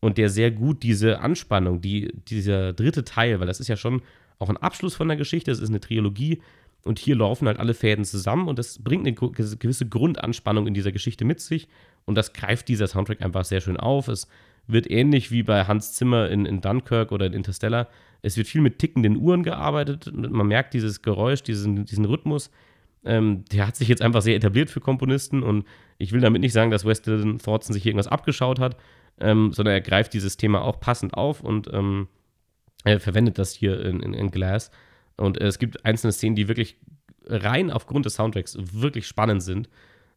und 0.00 0.18
der 0.18 0.28
sehr 0.28 0.50
gut 0.50 0.82
diese 0.82 1.20
Anspannung, 1.20 1.80
die, 1.80 2.12
dieser 2.28 2.72
dritte 2.72 3.04
Teil, 3.04 3.40
weil 3.40 3.46
das 3.46 3.60
ist 3.60 3.68
ja 3.68 3.76
schon 3.76 4.02
auch 4.38 4.48
ein 4.48 4.56
Abschluss 4.56 4.94
von 4.94 5.08
der 5.08 5.16
Geschichte, 5.16 5.50
es 5.50 5.60
ist 5.60 5.68
eine 5.68 5.80
Trilogie 5.80 6.40
und 6.84 6.98
hier 6.98 7.16
laufen 7.16 7.48
halt 7.48 7.58
alle 7.58 7.74
Fäden 7.74 8.04
zusammen 8.04 8.48
und 8.48 8.58
das 8.58 8.82
bringt 8.82 9.06
eine 9.06 9.14
gewisse 9.14 9.88
Grundanspannung 9.88 10.66
in 10.66 10.74
dieser 10.74 10.92
Geschichte 10.92 11.24
mit 11.24 11.40
sich 11.40 11.68
und 12.06 12.14
das 12.14 12.32
greift 12.32 12.68
dieser 12.68 12.86
Soundtrack 12.86 13.22
einfach 13.22 13.44
sehr 13.44 13.60
schön 13.60 13.76
auf. 13.76 14.08
Es 14.08 14.28
wird 14.68 14.90
ähnlich 14.90 15.30
wie 15.30 15.42
bei 15.42 15.64
Hans 15.64 15.94
Zimmer 15.94 16.28
in, 16.28 16.46
in 16.46 16.60
Dunkirk 16.60 17.12
oder 17.12 17.26
in 17.26 17.32
Interstellar. 17.32 17.88
Es 18.22 18.36
wird 18.36 18.46
viel 18.46 18.60
mit 18.60 18.78
tickenden 18.78 19.16
Uhren 19.16 19.42
gearbeitet. 19.42 20.10
Man 20.12 20.46
merkt 20.46 20.74
dieses 20.74 21.02
Geräusch, 21.02 21.42
diesen, 21.42 21.84
diesen 21.84 22.04
Rhythmus. 22.04 22.50
Ähm, 23.04 23.44
der 23.52 23.66
hat 23.66 23.76
sich 23.76 23.88
jetzt 23.88 24.02
einfach 24.02 24.22
sehr 24.22 24.36
etabliert 24.36 24.70
für 24.70 24.80
Komponisten 24.80 25.42
und 25.42 25.66
ich 25.98 26.12
will 26.12 26.20
damit 26.20 26.40
nicht 26.40 26.52
sagen, 26.52 26.70
dass 26.70 26.84
Weston 26.84 27.38
Thornton 27.38 27.72
sich 27.72 27.86
irgendwas 27.86 28.08
abgeschaut 28.08 28.60
hat, 28.60 28.76
ähm, 29.20 29.52
sondern 29.52 29.74
er 29.74 29.80
greift 29.80 30.14
dieses 30.14 30.36
Thema 30.36 30.62
auch 30.62 30.80
passend 30.80 31.14
auf 31.14 31.42
und 31.42 31.72
ähm, 31.72 32.08
er 32.84 33.00
verwendet 33.00 33.38
das 33.38 33.54
hier 33.54 33.80
in, 33.84 34.00
in, 34.00 34.14
in 34.14 34.30
Glass. 34.30 34.70
Und 35.16 35.40
es 35.40 35.58
gibt 35.58 35.84
einzelne 35.84 36.12
Szenen, 36.12 36.36
die 36.36 36.48
wirklich 36.48 36.76
rein 37.26 37.70
aufgrund 37.70 38.06
des 38.06 38.14
Soundtracks 38.14 38.56
wirklich 38.60 39.06
spannend 39.06 39.42
sind 39.42 39.68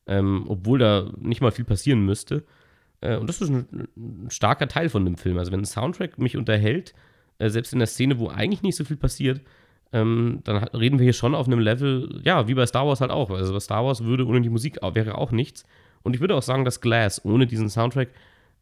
ähm, 0.08 0.46
obwohl 0.48 0.80
da 0.80 1.10
nicht 1.20 1.42
mal 1.42 1.52
viel 1.52 1.66
passieren 1.66 2.06
müsste. 2.06 2.44
Äh, 3.02 3.18
und 3.18 3.28
das 3.28 3.42
ist 3.42 3.50
ein, 3.50 3.88
ein, 3.98 4.30
starker 4.30 4.68
Teil 4.68 4.90
von 4.90 5.04
dem 5.06 5.18
Film. 5.18 5.38
Also 5.38 5.52
wenn 5.52 5.62
ein 5.62 5.66
Soundtrack 5.66 6.18
mich 6.18 6.38
unterhält, 6.38 6.94
äh, 7.40 7.50
selbst 7.50 7.74
in 7.74 7.80
der 7.80 7.88
Szene, 7.88 8.20
wo 8.20 8.30
eigentlich 8.30 8.62
nicht 8.62 8.76
so 8.76 8.86
viel 8.86 8.98
passiert, 8.98 9.42
ähm, 9.94 10.40
dann 10.46 10.58
reden 10.58 11.00
wir 11.00 11.04
hier 11.04 11.14
schon 11.14 11.36
auf 11.36 11.48
einem 11.48 11.60
Level, 11.60 12.22
ja, 12.24 12.48
wie 12.48 12.54
bei 12.54 12.66
Star 12.66 12.88
Wars 12.88 13.02
halt 13.02 13.12
auch. 13.12 13.30
Also 13.30 13.54
bei 13.54 13.60
Star 13.60 13.86
Wars 13.86 14.04
würde 14.04 14.26
ohne 14.26 14.42
die 14.42 14.50
Musik 14.50 14.80
wäre 14.94 15.18
auch 15.18 15.32
nichts. 15.32 15.66
Und 16.04 16.16
ich 16.16 16.22
würde 16.22 16.36
auch 16.36 16.42
sagen, 16.42 16.64
dass 16.64 16.82
Glass 16.82 17.24
ohne 17.26 17.46
diesen 17.46 17.70
Soundtrack 17.70 18.10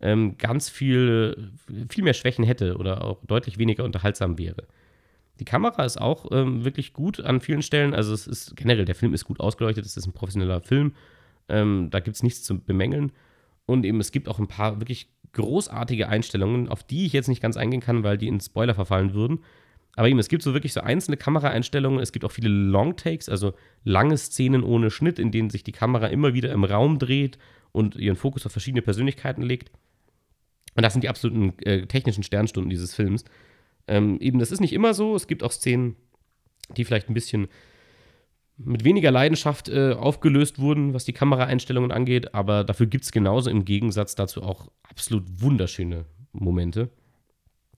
ähm, 0.02 0.38
ganz 0.38 0.69
viel, 0.69 1.52
viel 1.89 2.04
mehr 2.04 2.13
Schwächen 2.13 2.43
hätte 2.43 2.78
oder 2.78 3.04
auch 3.04 3.19
deutlich 3.25 3.58
weniger 3.58 3.84
unterhaltsam 3.84 4.38
wäre. 4.38 4.63
Die 5.39 5.45
Kamera 5.45 5.86
ist 5.86 5.99
auch 5.99 6.25
ähm, 6.32 6.65
wirklich 6.65 6.93
gut 6.93 7.21
an 7.21 7.39
vielen 7.39 7.62
Stellen. 7.62 7.93
Also 7.93 8.13
es 8.13 8.28
ist 8.28 8.56
generell, 8.58 8.86
der 8.86 8.95
Film 8.95 9.13
ist 9.13 9.25
gut 9.25 9.39
ausgeleuchtet, 9.39 9.86
es 9.86 9.95
ist 9.95 10.06
ein 10.06 10.13
professioneller 10.13 10.62
Film. 10.62 10.93
Ähm, 11.47 11.89
da 11.91 11.99
gibt 11.99 12.15
es 12.15 12.23
nichts 12.23 12.43
zu 12.43 12.60
bemängeln. 12.60 13.12
Und 13.69 13.86
eben, 13.86 13.99
es 13.99 14.12
gibt 14.12 14.27
auch 14.27 14.39
ein 14.39 14.47
paar 14.47 14.82
wirklich 14.82 15.10
großartige 15.34 16.10
Einstellungen, 16.10 16.69
auf 16.69 16.84
die 16.84 17.05
ich 17.05 17.13
jetzt 17.13 17.27
nicht 17.27 17.39
ganz 17.39 17.55
eingehen 17.55 17.82
kann, 17.82 18.03
weil 18.03 18.17
die 18.17 18.27
in 18.27 18.39
Spoiler 18.39 18.73
verfallen 18.73 19.13
würden. 19.13 19.43
Aber 19.95 20.10
eben, 20.10 20.17
es 20.17 20.27
gibt 20.27 20.41
so 20.41 20.55
wirklich 20.55 20.73
so 20.73 20.82
einzelne 20.82 21.17
Kameraeinstellungen. 21.17 21.99
Es 21.99 22.12
gibt 22.12 22.25
auch 22.25 22.32
viele 22.32 22.49
Longtakes, 22.49 23.29
also 23.29 23.53
lange 23.84 24.17
Szenen 24.17 24.63
ohne 24.63 24.89
Schnitt, 24.89 25.19
in 25.19 25.29
denen 25.29 25.51
sich 25.51 25.63
die 25.63 25.71
Kamera 25.71 26.08
immer 26.08 26.34
wieder 26.34 26.51
im 26.51 26.63
Raum 26.63 26.97
dreht 26.97 27.38
und 27.71 27.95
ihren 27.95 28.15
Fokus 28.15 28.43
auf 28.47 28.51
verschiedene 28.51 28.82
Persönlichkeiten 28.82 29.43
legt. 29.43 29.71
Und 30.75 30.82
das 30.82 30.93
sind 30.93 31.03
die 31.03 31.10
absoluten 31.10 31.53
äh, 31.60 31.86
technischen 31.86 32.23
Sternstunden 32.23 32.71
dieses 32.71 32.95
Films. 32.95 33.23
Ähm, 33.88 34.19
eben, 34.19 34.39
das 34.39 34.51
ist 34.51 34.62
nicht 34.62 34.73
immer 34.73 34.95
so. 34.95 35.15
Es 35.15 35.27
gibt 35.27 35.43
auch 35.43 35.51
Szenen, 35.51 35.95
die 36.75 36.86
vielleicht 36.86 37.08
ein 37.08 37.13
bisschen 37.13 37.49
mit 38.60 38.84
weniger 38.84 39.12
Leidenschaft 39.12 39.69
äh, 39.69 39.93
aufgelöst 39.93 40.60
wurden, 40.60 40.93
was 40.93 41.06
die 41.06 41.13
Kameraeinstellungen 41.13 41.91
angeht, 41.91 42.34
aber 42.34 42.63
dafür 42.63 42.88
gibt 42.88 43.06
es 43.06 43.12
genauso 43.12 43.50
im 43.50 43.65
Gegensatz 43.65 44.15
dazu 44.15 44.43
auch 44.43 44.67
absolut 44.84 45.24
wunderschöne 45.41 46.06
Momente. 46.34 46.89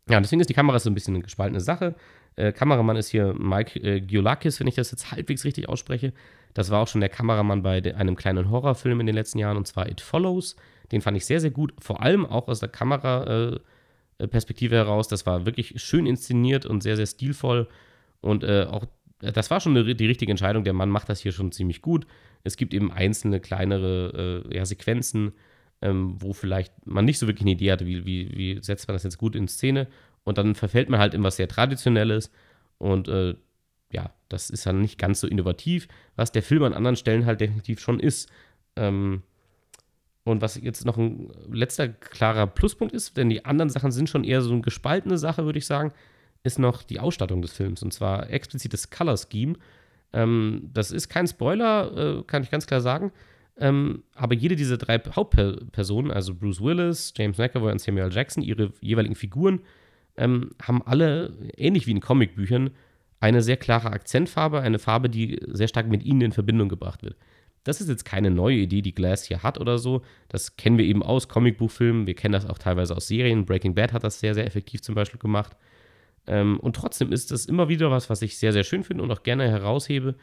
Ja, 0.10 0.20
deswegen 0.20 0.41
ist 0.41 0.50
die 0.50 0.56
Kamera 0.56 0.80
so 0.80 0.89
ein 0.89 0.96
bisschen 0.96 1.13
eine 1.13 1.24
gespaltene 1.24 1.62
Sache. 1.62 1.96
Äh, 2.36 2.52
Kameramann 2.52 2.98
ist 2.98 3.10
hier 3.10 3.36
Mike 3.38 3.80
äh, 3.80 4.02
Giolakis, 4.02 4.60
wenn 4.60 4.67
ich 4.67 4.76
das 4.76 4.91
jetzt 4.91 5.12
halbwegs 5.12 5.46
richtig 5.46 5.70
ausspreche. 5.70 6.13
Das 6.54 6.72
war 6.72 6.82
auch 6.82 6.88
schon 6.88 7.02
der 7.02 7.10
Kameramann 7.10 7.62
bei 7.62 7.82
de 7.82 7.94
einem 7.94 8.15
kleinen 8.15 8.50
Horrorfilm 8.50 9.00
in 9.00 9.06
den 9.06 9.15
letzten 9.15 9.38
Jahren, 9.38 9.58
und 9.58 9.67
zwar 9.67 9.89
It 9.89 10.02
Follows. 10.02 10.56
Den 10.91 11.02
fand 11.02 11.15
ich 11.15 11.26
sehr, 11.26 11.39
sehr 11.39 11.52
gut, 11.52 11.74
vor 11.80 12.02
allem 12.02 12.26
auch 12.26 12.48
aus 12.48 12.60
der 12.60 12.70
Kameraperspektive 12.70 14.76
äh, 14.76 14.80
heraus. 14.80 15.08
Das 15.08 15.26
war 15.26 15.46
wirklich 15.46 15.82
schön 15.82 16.06
inszeniert 16.06 16.65
und 16.65 16.82
sehr, 16.82 16.98
sehr 16.98 17.06
stilvoll. 17.06 17.70
Und 18.20 18.44
äh, 18.44 18.65
auch 18.70 18.86
das 19.21 19.51
war 19.51 19.60
schon 19.60 19.77
eine, 19.77 19.95
die 19.95 20.05
richtige 20.05 20.31
Entscheidung. 20.31 20.63
Der 20.63 20.73
Mann 20.73 20.89
macht 20.89 21.10
das 21.10 21.19
hier 21.19 21.31
schon 21.31 21.51
ziemlich 21.51 21.81
gut. 21.81 22.05
Es 22.43 22.57
gibt 22.57 22.73
eben 22.73 22.91
einzelne 22.91 23.39
kleinere 23.39 24.43
äh, 24.49 24.55
ja, 24.55 24.65
Sequenzen, 24.65 25.34
ähm, 25.81 26.15
wo 26.19 26.34
vielleicht 26.34 26.86
man 26.86 27.05
nicht 27.05 27.19
so 27.19 27.27
wirklich 27.27 27.43
eine 27.43 27.51
Idee 27.51 27.71
hatte, 27.71 27.86
wie, 27.86 28.05
wie, 28.05 28.31
wie 28.36 28.60
setzt 28.62 28.88
man 28.88 28.95
das 28.95 29.03
jetzt 29.03 29.17
gut 29.17 29.36
in 29.36 29.47
Szene. 29.47 29.88
Und 30.23 30.38
dann 30.38 30.55
verfällt 30.55 30.89
man 30.89 30.99
halt 30.99 31.13
in 31.13 31.23
was 31.23 31.36
sehr 31.36 31.47
Traditionelles. 31.47 32.31
Und 32.77 33.07
äh, 33.07 33.36
ja, 33.91 34.12
das 34.29 34.49
ist 34.49 34.65
dann 34.65 34.81
nicht 34.81 34.97
ganz 34.97 35.19
so 35.19 35.27
innovativ, 35.27 35.88
was 36.15 36.31
der 36.31 36.43
Film 36.43 36.63
an 36.63 36.73
anderen 36.73 36.95
Stellen 36.95 37.25
halt 37.25 37.41
definitiv 37.41 37.79
schon 37.79 37.99
ist. 37.99 38.29
Ähm, 38.75 39.23
und 40.23 40.41
was 40.41 40.55
jetzt 40.62 40.86
noch 40.86 40.97
ein 40.97 41.31
letzter 41.51 41.88
klarer 41.89 42.45
Pluspunkt 42.45 42.93
ist, 42.93 43.17
denn 43.17 43.29
die 43.29 43.43
anderen 43.43 43.69
Sachen 43.69 43.91
sind 43.91 44.10
schon 44.10 44.23
eher 44.23 44.41
so 44.41 44.53
eine 44.53 44.62
gespaltene 44.62 45.17
Sache, 45.17 45.45
würde 45.45 45.57
ich 45.57 45.65
sagen, 45.65 45.93
ist 46.43 46.60
noch 46.60 46.84
die 46.84 46.99
Ausstattung 46.99 47.41
des 47.41 47.54
Films. 47.54 47.84
Und 47.84 47.93
zwar 47.93 48.30
explizit 48.30 48.73
das 48.73 48.89
Color 48.89 49.17
Scheme. 49.17 49.56
Ähm, 50.13 50.69
das 50.73 50.91
ist 50.91 51.10
kein 51.10 51.27
Spoiler, 51.27 52.19
äh, 52.19 52.23
kann 52.23 52.43
ich 52.43 52.51
ganz 52.51 52.67
klar 52.67 52.82
sagen. 52.82 53.12
Ähm, 53.58 54.04
aber 54.15 54.34
jede 54.34 54.56
dieser 54.56 54.77
drei 54.77 54.99
Hauptpersonen, 54.99 56.12
also 56.12 56.34
Bruce 56.34 56.62
Willis, 56.62 57.13
James 57.15 57.38
McAvoy 57.38 57.71
und 57.71 57.80
Samuel 57.80 58.12
Jackson, 58.12 58.43
ihre 58.43 58.73
jeweiligen 58.82 59.15
Figuren, 59.15 59.62
ähm, 60.17 60.51
haben 60.62 60.82
alle, 60.84 61.34
ähnlich 61.58 61.86
wie 61.88 61.91
in 61.91 61.99
Comicbüchern, 61.99 62.71
eine 63.19 63.41
sehr 63.41 63.58
klare 63.58 63.91
Akzentfarbe, 63.91 64.62
eine 64.62 64.80
Farbe, 64.80 65.10
die 65.10 65.39
sehr 65.47 65.67
stark 65.67 65.88
mit 65.88 66.04
ihnen 66.04 66.21
in 66.21 66.32
Verbindung 66.32 66.69
gebracht 66.69 67.04
wird. 67.04 67.15
Das 67.63 67.80
ist 67.80 67.89
jetzt 67.89 68.06
keine 68.06 68.32
neue 68.32 68.58
Idee, 68.58 68.82
die 68.82 68.95
Glass 68.95 69.25
hier 69.25 69.43
hat 69.43 69.60
oder 69.60 69.77
so. 69.77 70.01
Das 70.30 70.58
kennen 70.58 70.80
wir 70.80 70.86
eben 70.86 71.04
aus 71.04 71.27
Comicbuchfilmen. 71.27 72.08
Wir 72.08 72.15
kennen 72.15 72.32
das 72.32 72.47
auch 72.47 72.58
teilweise 72.58 72.95
aus 72.95 73.08
Serien. 73.08 73.45
Breaking 73.45 73.75
Bad 73.75 73.93
hat 73.93 74.04
das 74.04 74.19
sehr, 74.19 74.34
sehr 74.34 74.47
effektiv 74.47 74.82
zum 74.82 74.95
Beispiel 74.95 75.19
gemacht. 75.19 75.56
Ähm, 76.27 76.60
und 76.60 76.75
trotzdem 76.75 77.12
ist 77.12 77.31
das 77.31 77.45
immer 77.45 77.69
wieder 77.69 77.91
was, 77.91 78.10
was 78.10 78.21
ich 78.21 78.38
sehr, 78.38 78.53
sehr 78.53 78.63
schön 78.63 78.84
finde 78.84 79.03
und 79.03 79.12
auch 79.12 79.23
gerne 79.23 79.49
heraushebe, 79.49 80.15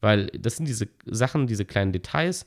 weil 0.00 0.26
das 0.28 0.56
sind 0.56 0.66
diese 0.66 0.88
Sachen, 1.06 1.46
diese 1.46 1.64
kleinen 1.64 1.92
Details, 1.92 2.46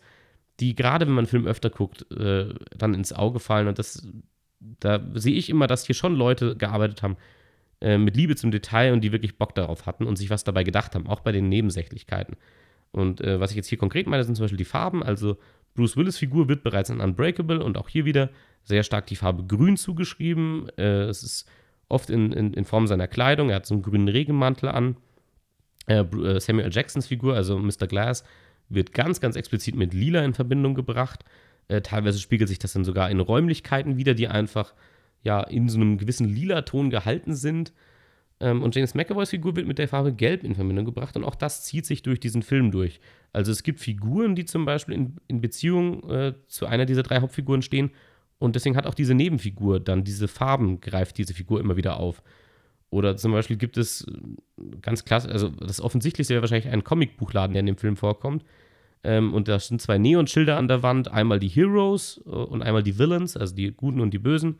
die 0.60 0.76
gerade 0.76 1.06
wenn 1.06 1.14
man 1.14 1.26
Film 1.26 1.48
öfter 1.48 1.70
guckt, 1.70 2.10
äh, 2.12 2.54
dann 2.76 2.94
ins 2.94 3.14
Auge 3.14 3.40
fallen. 3.40 3.68
Und 3.68 3.80
das, 3.80 4.08
da 4.60 5.00
sehe 5.14 5.36
ich 5.36 5.50
immer, 5.50 5.68
dass 5.68 5.86
hier 5.86 5.96
schon 5.96 6.16
Leute 6.16 6.56
gearbeitet 6.56 7.04
haben 7.04 7.18
äh, 7.82 7.98
mit 7.98 8.16
Liebe 8.16 8.36
zum 8.36 8.52
Detail 8.52 8.94
und 8.94 9.02
die 9.02 9.12
wirklich 9.12 9.38
Bock 9.38 9.54
darauf 9.56 9.86
hatten 9.86 10.06
und 10.06 10.16
sich 10.16 10.30
was 10.30 10.44
dabei 10.44 10.64
gedacht 10.64 10.96
haben, 10.96 11.08
auch 11.08 11.20
bei 11.20 11.32
den 11.32 11.50
Nebensächlichkeiten. 11.50 12.36
Und 12.92 13.22
äh, 13.22 13.40
was 13.40 13.52
ich 13.52 13.58
jetzt 13.58 13.68
hier 13.68 13.78
konkret 13.78 14.08
meine, 14.08 14.24
sind 14.24 14.36
zum 14.36 14.44
Beispiel 14.44 14.58
die 14.58 14.64
Farben. 14.64 15.04
Also 15.04 15.38
Bruce 15.74 15.98
Willis 15.98 16.18
Figur 16.18 16.48
wird 16.48 16.64
bereits 16.64 16.90
in 16.90 17.02
Unbreakable 17.02 17.62
und 17.62 17.78
auch 17.78 17.90
hier 17.90 18.06
wieder 18.06 18.30
sehr 18.64 18.84
stark 18.84 19.08
die 19.08 19.18
Farbe 19.18 19.46
Grün 19.46 19.76
zugeschrieben. 19.76 20.70
Äh, 20.78 21.04
es 21.04 21.22
ist 21.22 21.50
oft 21.90 22.10
in, 22.10 22.32
in, 22.32 22.54
in, 22.54 22.66
Form 22.66 22.88
seiner 22.88 23.08
Kleidung. 23.08 23.50
Er 23.50 23.58
hat 23.58 23.66
so 23.66 23.76
einen 23.76 23.84
grünen 23.84 24.08
Regenmantel 24.08 24.70
an. 24.70 24.98
Äh, 25.88 26.00
äh 26.02 26.40
Samuel 26.40 26.72
Jacksons 26.72 27.08
Figur, 27.08 27.36
also 27.36 27.58
Mr. 27.60 27.88
Glass, 27.88 28.24
wird 28.70 28.94
ganz, 28.94 29.22
ganz 29.22 29.36
explizit 29.36 29.76
mit 29.76 29.94
Lila 29.94 30.24
in 30.24 30.34
Verbindung 30.34 30.74
gebracht. 30.74 31.24
Äh, 31.68 31.82
teilweise 31.82 32.20
spiegelt 32.20 32.50
sich 32.50 32.60
das 32.60 32.74
dann 32.74 32.84
sogar 32.84 33.10
in 33.10 33.20
Räumlichkeiten 33.20 33.98
wieder, 33.98 34.14
die 34.14 34.28
einfach 34.28 34.74
ja 35.24 35.42
in 35.42 35.70
so 35.70 35.80
einem 35.80 35.98
gewissen 35.98 36.28
lila 36.28 36.62
Ton 36.62 36.90
gehalten 36.90 37.36
sind. 37.36 37.74
Ähm, 38.40 38.62
und 38.64 38.76
James 38.76 38.94
McAvoys 38.94 39.30
Figur 39.30 39.56
wird 39.56 39.68
mit 39.68 39.78
der 39.78 39.88
Farbe 39.88 40.14
Gelb 40.14 40.44
in 40.44 40.56
Verbindung 40.56 40.86
gebracht 40.86 41.16
und 41.16 41.24
auch 41.24 41.36
das 41.36 41.64
zieht 41.64 41.86
sich 41.86 42.04
durch 42.04 42.20
diesen 42.20 42.42
Film 42.42 42.72
durch. 42.72 43.00
Also 43.34 43.52
es 43.52 43.64
gibt 43.64 43.80
Figuren, 43.80 44.36
die 44.36 44.46
zum 44.46 44.66
Beispiel 44.66 44.96
in, 44.96 45.18
in 45.28 45.42
Beziehung 45.42 46.10
äh, 46.10 46.34
zu 46.48 46.68
einer 46.68 46.86
dieser 46.86 47.04
drei 47.04 47.22
Hauptfiguren 47.22 47.62
stehen 47.62 47.92
und 48.40 48.56
deswegen 48.56 48.76
hat 48.76 48.86
auch 48.86 48.94
diese 48.94 49.14
Nebenfigur 49.14 49.80
dann 49.80 50.04
diese 50.04 50.28
Farben, 50.28 50.82
greift 50.82 51.18
diese 51.18 51.34
Figur 51.34 51.60
immer 51.60 51.78
wieder 51.78 51.98
auf. 51.98 52.22
Oder 52.90 53.18
zum 53.18 53.32
Beispiel 53.32 53.58
gibt 53.58 53.78
es 53.78 54.06
ganz 54.82 55.06
klasse, 55.06 55.30
also 55.30 55.50
das 55.50 55.82
Offensichtlichste 55.82 56.34
wäre 56.34 56.44
wahrscheinlich 56.44 56.72
ein 56.72 56.84
Comicbuchladen, 56.84 57.54
der 57.54 57.62
in 57.62 57.66
dem 57.66 57.78
Film 57.78 57.98
vorkommt. 57.98 58.44
Ähm, 59.04 59.34
und 59.34 59.48
da 59.48 59.60
sind 59.60 59.82
zwei 59.82 59.98
Neonschilder 59.98 60.58
an 60.58 60.68
der 60.68 60.82
Wand, 60.82 61.12
einmal 61.12 61.40
die 61.40 61.48
Heroes 61.48 62.22
äh, 62.26 62.30
und 62.30 62.62
einmal 62.64 62.84
die 62.84 62.98
Villains, 62.98 63.38
also 63.38 63.56
die 63.56 63.72
Guten 63.72 64.00
und 64.00 64.12
die 64.12 64.20
Bösen. 64.20 64.60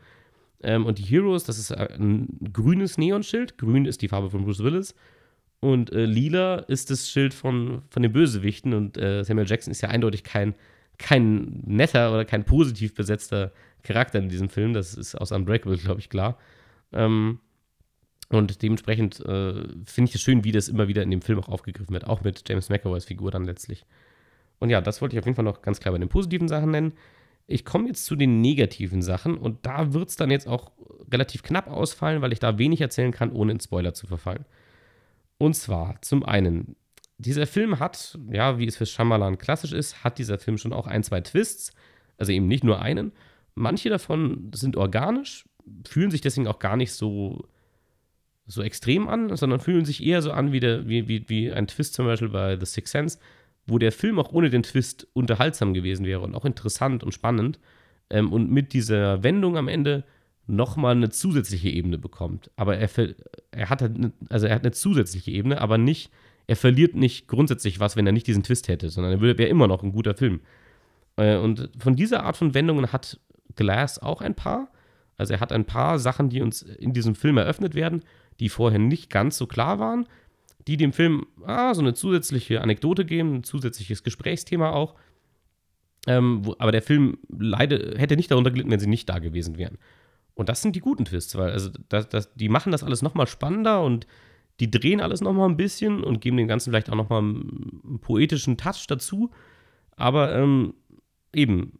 Ähm, 0.62 0.86
und 0.86 0.98
die 0.98 1.02
Heroes, 1.02 1.44
das 1.44 1.58
ist 1.58 1.72
ein 1.72 2.28
grünes 2.52 2.96
Neonschild. 2.98 3.58
Grün 3.58 3.86
ist 3.86 4.02
die 4.02 4.08
Farbe 4.08 4.30
von 4.30 4.44
Bruce 4.44 4.62
Willis. 4.62 4.94
Und 5.60 5.92
äh, 5.92 6.04
lila 6.04 6.56
ist 6.56 6.90
das 6.90 7.08
Schild 7.08 7.34
von, 7.34 7.82
von 7.90 8.02
den 8.02 8.12
Bösewichten. 8.12 8.72
Und 8.72 8.96
äh, 8.96 9.24
Samuel 9.24 9.48
Jackson 9.48 9.70
ist 9.70 9.80
ja 9.80 9.88
eindeutig 9.88 10.22
kein, 10.22 10.54
kein 10.98 11.62
netter 11.66 12.12
oder 12.12 12.24
kein 12.24 12.44
positiv 12.44 12.94
besetzter 12.94 13.52
Charakter 13.86 14.18
in 14.18 14.28
diesem 14.28 14.48
Film. 14.48 14.74
Das 14.74 14.94
ist 14.94 15.14
aus 15.14 15.32
Unbreakable, 15.32 15.78
glaube 15.78 16.00
ich, 16.00 16.10
klar. 16.10 16.38
Ähm, 16.92 17.40
und 18.28 18.62
dementsprechend 18.62 19.20
äh, 19.20 19.62
finde 19.84 20.08
ich 20.08 20.14
es 20.16 20.20
schön, 20.20 20.44
wie 20.44 20.52
das 20.52 20.68
immer 20.68 20.88
wieder 20.88 21.02
in 21.02 21.10
dem 21.10 21.22
Film 21.22 21.38
auch 21.38 21.48
aufgegriffen 21.48 21.92
wird. 21.92 22.06
Auch 22.06 22.22
mit 22.22 22.48
James 22.48 22.68
McAvoys 22.68 23.04
Figur 23.04 23.30
dann 23.30 23.44
letztlich. 23.44 23.86
Und 24.58 24.70
ja, 24.70 24.80
das 24.80 25.00
wollte 25.00 25.14
ich 25.14 25.20
auf 25.20 25.26
jeden 25.26 25.36
Fall 25.36 25.44
noch 25.44 25.62
ganz 25.62 25.80
klar 25.80 25.92
bei 25.92 25.98
den 25.98 26.08
positiven 26.08 26.48
Sachen 26.48 26.70
nennen. 26.70 26.92
Ich 27.46 27.64
komme 27.64 27.86
jetzt 27.86 28.04
zu 28.04 28.16
den 28.16 28.40
negativen 28.40 29.02
Sachen 29.02 29.38
und 29.38 29.64
da 29.64 29.92
wird 29.92 30.08
es 30.08 30.16
dann 30.16 30.32
jetzt 30.32 30.48
auch 30.48 30.72
relativ 31.12 31.44
knapp 31.44 31.68
ausfallen, 31.68 32.20
weil 32.20 32.32
ich 32.32 32.40
da 32.40 32.58
wenig 32.58 32.80
erzählen 32.80 33.12
kann, 33.12 33.30
ohne 33.30 33.52
in 33.52 33.60
Spoiler 33.60 33.94
zu 33.94 34.08
verfallen. 34.08 34.44
Und 35.38 35.54
zwar 35.54 36.00
zum 36.02 36.24
einen, 36.24 36.74
dieser 37.18 37.46
Film 37.46 37.78
hat, 37.78 38.18
ja, 38.30 38.58
wie 38.58 38.66
es 38.66 38.76
für 38.76 38.86
Shyamalan 38.86 39.38
klassisch 39.38 39.72
ist, 39.72 40.02
hat 40.02 40.18
dieser 40.18 40.38
Film 40.38 40.58
schon 40.58 40.72
auch 40.72 40.88
ein, 40.88 41.04
zwei 41.04 41.20
Twists, 41.20 41.72
also 42.18 42.32
eben 42.32 42.48
nicht 42.48 42.64
nur 42.64 42.80
einen. 42.80 43.12
Manche 43.56 43.88
davon 43.88 44.52
sind 44.54 44.76
organisch, 44.76 45.44
fühlen 45.86 46.10
sich 46.10 46.20
deswegen 46.20 46.46
auch 46.46 46.58
gar 46.58 46.76
nicht 46.76 46.92
so, 46.92 47.48
so 48.46 48.62
extrem 48.62 49.08
an, 49.08 49.34
sondern 49.36 49.60
fühlen 49.60 49.84
sich 49.84 50.04
eher 50.04 50.22
so 50.22 50.30
an 50.30 50.52
wie, 50.52 50.60
der, 50.60 50.88
wie, 50.88 51.08
wie, 51.08 51.28
wie 51.28 51.52
ein 51.52 51.66
Twist 51.66 51.94
zum 51.94 52.06
Beispiel 52.06 52.28
bei 52.28 52.56
The 52.58 52.66
Sixth 52.66 52.92
Sense, 52.92 53.18
wo 53.66 53.78
der 53.78 53.92
Film 53.92 54.18
auch 54.18 54.30
ohne 54.32 54.50
den 54.50 54.62
Twist 54.62 55.08
unterhaltsam 55.14 55.74
gewesen 55.74 56.06
wäre 56.06 56.20
und 56.20 56.34
auch 56.34 56.44
interessant 56.44 57.02
und 57.02 57.12
spannend 57.12 57.58
ähm, 58.10 58.32
und 58.32 58.50
mit 58.50 58.72
dieser 58.72 59.22
Wendung 59.22 59.56
am 59.56 59.68
Ende 59.68 60.04
nochmal 60.46 60.94
eine 60.94 61.08
zusätzliche 61.08 61.70
Ebene 61.70 61.98
bekommt. 61.98 62.50
Aber 62.56 62.76
er, 62.76 62.88
er 63.50 63.70
hat 63.70 63.82
halt, 63.82 64.12
also 64.28 64.46
er 64.46 64.54
hat 64.54 64.62
eine 64.62 64.72
zusätzliche 64.72 65.32
Ebene, 65.32 65.60
aber 65.60 65.78
nicht, 65.78 66.10
er 66.46 66.56
verliert 66.56 66.94
nicht 66.94 67.26
grundsätzlich 67.26 67.80
was, 67.80 67.96
wenn 67.96 68.06
er 68.06 68.12
nicht 68.12 68.26
diesen 68.26 68.44
Twist 68.44 68.68
hätte, 68.68 68.90
sondern 68.90 69.14
er 69.14 69.20
wäre 69.20 69.48
immer 69.48 69.66
noch 69.66 69.82
ein 69.82 69.92
guter 69.92 70.14
Film. 70.14 70.40
Äh, 71.16 71.36
und 71.36 71.70
von 71.78 71.96
dieser 71.96 72.24
Art 72.24 72.36
von 72.36 72.54
Wendungen 72.54 72.92
hat 72.92 73.18
Glass 73.56 73.98
auch 73.98 74.20
ein 74.20 74.34
paar. 74.34 74.68
Also 75.16 75.34
er 75.34 75.40
hat 75.40 75.52
ein 75.52 75.64
paar 75.64 75.98
Sachen, 75.98 76.28
die 76.28 76.42
uns 76.42 76.62
in 76.62 76.92
diesem 76.92 77.14
Film 77.14 77.38
eröffnet 77.38 77.74
werden, 77.74 78.02
die 78.38 78.48
vorher 78.48 78.78
nicht 78.78 79.10
ganz 79.10 79.38
so 79.38 79.46
klar 79.46 79.78
waren, 79.78 80.06
die 80.66 80.76
dem 80.76 80.92
Film 80.92 81.26
ah, 81.44 81.74
so 81.74 81.80
eine 81.80 81.94
zusätzliche 81.94 82.60
Anekdote 82.60 83.04
geben, 83.04 83.36
ein 83.36 83.44
zusätzliches 83.44 84.02
Gesprächsthema 84.02 84.70
auch. 84.70 84.94
Ähm, 86.06 86.44
wo, 86.44 86.54
aber 86.58 86.72
der 86.72 86.82
Film 86.82 87.18
leide, 87.28 87.94
hätte 87.98 88.16
nicht 88.16 88.30
darunter 88.30 88.50
gelitten, 88.50 88.70
wenn 88.70 88.80
sie 88.80 88.86
nicht 88.86 89.08
da 89.08 89.18
gewesen 89.18 89.58
wären. 89.58 89.78
Und 90.34 90.48
das 90.48 90.62
sind 90.62 90.76
die 90.76 90.80
guten 90.80 91.04
Twists, 91.04 91.36
weil 91.36 91.50
also 91.50 91.70
das, 91.88 92.08
das, 92.08 92.34
die 92.34 92.48
machen 92.48 92.70
das 92.70 92.84
alles 92.84 93.02
nochmal 93.02 93.26
spannender 93.26 93.82
und 93.82 94.06
die 94.60 94.70
drehen 94.70 95.00
alles 95.00 95.20
nochmal 95.20 95.48
ein 95.48 95.56
bisschen 95.56 96.04
und 96.04 96.20
geben 96.20 96.36
dem 96.36 96.48
Ganzen 96.48 96.70
vielleicht 96.70 96.90
auch 96.90 96.96
nochmal 96.96 97.20
einen 97.20 97.98
poetischen 98.00 98.56
Touch 98.56 98.86
dazu. 98.86 99.30
Aber 99.96 100.34
ähm, 100.34 100.74
eben, 101.34 101.78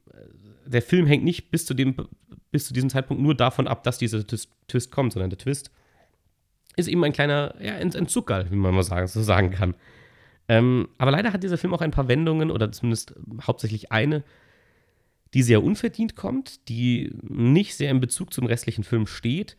der 0.67 0.83
Film 0.83 1.07
hängt 1.07 1.25
nicht 1.25 1.51
bis 1.51 1.67
zu, 1.67 1.75
dem, 1.75 1.95
bis 2.51 2.67
zu 2.67 2.75
diesem 2.75 2.91
Zeitpunkt 2.91 3.23
nur 3.23 3.35
davon 3.35 3.69
ab, 3.69 3.83
dass 3.85 3.99
dieser 3.99 4.25
Twist 4.27 4.91
kommt, 4.91 5.13
sondern 5.13 5.31
der 5.31 5.39
Twist 5.39 5.71
ist 6.77 6.89
eben 6.89 7.05
ein 7.05 7.13
kleiner 7.13 7.55
ja, 7.61 7.75
Entzuckerl, 7.75 8.51
wie 8.51 8.57
man 8.57 8.75
mal 8.75 8.83
sagen, 8.83 9.07
so 9.07 9.23
sagen 9.23 9.51
kann. 9.51 9.75
Ähm, 10.49 10.89
aber 10.99 11.11
leider 11.11 11.33
hat 11.33 11.43
dieser 11.43 11.59
Film 11.59 11.75
auch 11.75 11.81
ein 11.81 11.91
paar 11.91 12.09
Wendungen 12.09 12.51
oder 12.51 12.71
zumindest 12.71 13.15
hauptsächlich 13.43 13.91
eine, 13.93 14.23
die 15.35 15.43
sehr 15.43 15.63
unverdient 15.63 16.15
kommt, 16.17 16.69
die 16.69 17.13
nicht 17.23 17.75
sehr 17.75 17.91
in 17.91 18.01
Bezug 18.01 18.33
zum 18.33 18.47
restlichen 18.47 18.85
Film 18.85 19.07
steht 19.07 19.57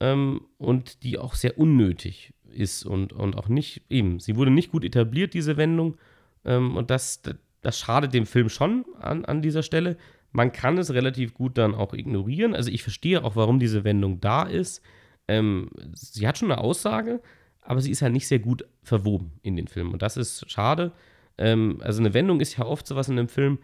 ähm, 0.00 0.42
und 0.58 1.02
die 1.04 1.18
auch 1.18 1.34
sehr 1.34 1.58
unnötig 1.58 2.34
ist 2.50 2.84
und, 2.84 3.12
und 3.12 3.36
auch 3.36 3.48
nicht, 3.48 3.82
eben, 3.88 4.20
sie 4.20 4.36
wurde 4.36 4.50
nicht 4.50 4.72
gut 4.72 4.84
etabliert, 4.84 5.34
diese 5.34 5.56
Wendung. 5.56 5.96
Ähm, 6.44 6.76
und 6.76 6.90
das, 6.90 7.22
das 7.62 7.78
schadet 7.78 8.12
dem 8.12 8.26
Film 8.26 8.48
schon 8.48 8.84
an, 9.00 9.24
an 9.24 9.42
dieser 9.42 9.62
Stelle. 9.62 9.96
Man 10.36 10.52
kann 10.52 10.76
es 10.76 10.92
relativ 10.92 11.32
gut 11.32 11.56
dann 11.56 11.74
auch 11.74 11.94
ignorieren. 11.94 12.54
Also 12.54 12.70
ich 12.70 12.82
verstehe 12.82 13.24
auch, 13.24 13.36
warum 13.36 13.58
diese 13.58 13.84
Wendung 13.84 14.20
da 14.20 14.42
ist. 14.42 14.82
Ähm, 15.28 15.70
sie 15.94 16.28
hat 16.28 16.36
schon 16.36 16.52
eine 16.52 16.60
Aussage, 16.60 17.22
aber 17.62 17.80
sie 17.80 17.90
ist 17.90 18.02
halt 18.02 18.12
nicht 18.12 18.28
sehr 18.28 18.38
gut 18.38 18.66
verwoben 18.82 19.32
in 19.40 19.56
den 19.56 19.66
Film. 19.66 19.94
Und 19.94 20.02
das 20.02 20.18
ist 20.18 20.50
schade. 20.50 20.92
Ähm, 21.38 21.80
also 21.80 22.00
eine 22.00 22.12
Wendung 22.12 22.40
ist 22.40 22.58
ja 22.58 22.66
oft 22.66 22.86
sowas 22.86 23.08
in 23.08 23.18
einem 23.18 23.28
Film. 23.28 23.60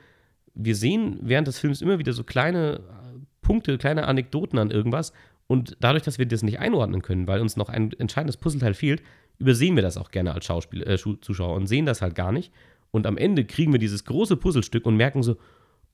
Wir 0.54 0.74
sehen 0.74 1.18
während 1.20 1.46
des 1.46 1.58
Films 1.58 1.82
immer 1.82 1.98
wieder 1.98 2.14
so 2.14 2.24
kleine 2.24 2.76
äh, 2.76 3.18
Punkte, 3.42 3.76
kleine 3.76 4.06
Anekdoten 4.06 4.58
an 4.58 4.70
irgendwas. 4.70 5.12
Und 5.48 5.76
dadurch, 5.80 6.04
dass 6.04 6.18
wir 6.18 6.24
das 6.24 6.42
nicht 6.42 6.58
einordnen 6.58 7.02
können, 7.02 7.26
weil 7.26 7.42
uns 7.42 7.58
noch 7.58 7.68
ein 7.68 7.92
entscheidendes 7.98 8.38
Puzzleteil 8.38 8.72
fehlt, 8.72 9.02
übersehen 9.36 9.76
wir 9.76 9.82
das 9.82 9.98
auch 9.98 10.10
gerne 10.10 10.32
als 10.32 10.46
Schauspiel, 10.46 10.82
äh, 10.84 10.96
Zuschauer 10.96 11.54
und 11.54 11.66
sehen 11.66 11.84
das 11.84 12.00
halt 12.00 12.14
gar 12.14 12.32
nicht. 12.32 12.50
Und 12.92 13.06
am 13.06 13.18
Ende 13.18 13.44
kriegen 13.44 13.72
wir 13.72 13.78
dieses 13.78 14.06
große 14.06 14.38
Puzzlestück 14.38 14.86
und 14.86 14.96
merken 14.96 15.22
so, 15.22 15.36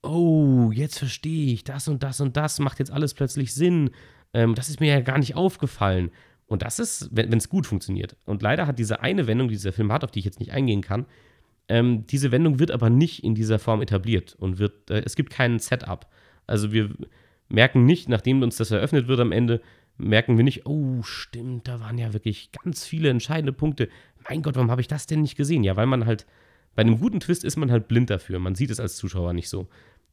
oh, 0.02 0.70
jetzt 0.72 0.98
verstehe 0.98 1.52
ich, 1.52 1.64
das 1.64 1.88
und 1.88 2.02
das 2.02 2.20
und 2.20 2.37
das 2.37 2.58
macht 2.58 2.78
jetzt 2.78 2.90
alles 2.90 3.14
plötzlich 3.14 3.54
Sinn. 3.54 3.90
Ähm, 4.32 4.54
das 4.54 4.68
ist 4.68 4.80
mir 4.80 4.88
ja 4.92 5.00
gar 5.00 5.18
nicht 5.18 5.37
aufgefallen. 5.37 6.11
Und 6.46 6.62
das 6.62 6.78
ist, 6.78 7.11
wenn 7.12 7.32
es 7.32 7.48
gut 7.48 7.66
funktioniert. 7.66 8.16
Und 8.24 8.42
leider 8.42 8.66
hat 8.66 8.78
diese 8.78 9.00
eine 9.00 9.26
Wendung, 9.26 9.48
die 9.48 9.54
dieser 9.54 9.72
Film 9.72 9.92
hat, 9.92 10.02
auf 10.02 10.11
die 10.11 10.20
ich 10.20 10.24
jetzt 10.24 10.40
nicht 10.40 10.52
eingehen 10.52 10.80
kann, 10.80 11.06
ähm, 11.68 12.06
diese 12.06 12.32
Wendung 12.32 12.58
wird 12.58 12.70
aber 12.70 12.88
nicht 12.88 13.22
in 13.22 13.34
dieser 13.34 13.58
Form 13.58 13.82
etabliert 13.82 14.34
und 14.38 14.58
wird, 14.58 14.90
äh, 14.90 15.02
es 15.04 15.14
gibt 15.16 15.30
keinen 15.30 15.58
Setup. 15.58 16.06
Also 16.46 16.72
wir 16.72 16.90
merken 17.48 17.84
nicht, 17.84 18.08
nachdem 18.08 18.42
uns 18.42 18.56
das 18.56 18.70
eröffnet 18.70 19.06
wird 19.08 19.20
am 19.20 19.32
Ende, 19.32 19.61
merken 19.98 20.37
wir 20.37 20.44
nicht, 20.44 20.64
oh, 20.64 21.02
stimmt, 21.02 21.68
da 21.68 21.80
waren 21.80 21.98
ja 21.98 22.12
wirklich 22.12 22.50
ganz 22.52 22.87
viele 22.87 23.11
entscheidende 23.11 23.52
Punkte. 23.52 23.88
Mein 24.28 24.42
Gott, 24.42 24.54
warum 24.54 24.70
habe 24.70 24.80
ich 24.80 24.88
das 24.88 25.06
denn 25.06 25.22
nicht 25.22 25.37
gesehen? 25.37 25.64
Ja, 25.64 25.76
weil 25.76 25.87
man 25.87 26.06
halt, 26.06 26.26
bei 26.78 26.82
einem 26.82 27.00
guten 27.00 27.18
Twist 27.18 27.42
ist 27.42 27.56
man 27.56 27.72
halt 27.72 27.88
blind 27.88 28.08
dafür. 28.08 28.38
Man 28.38 28.54
sieht 28.54 28.70
es 28.70 28.78
als 28.78 28.94
Zuschauer 28.94 29.32
nicht 29.32 29.48
so. 29.48 29.66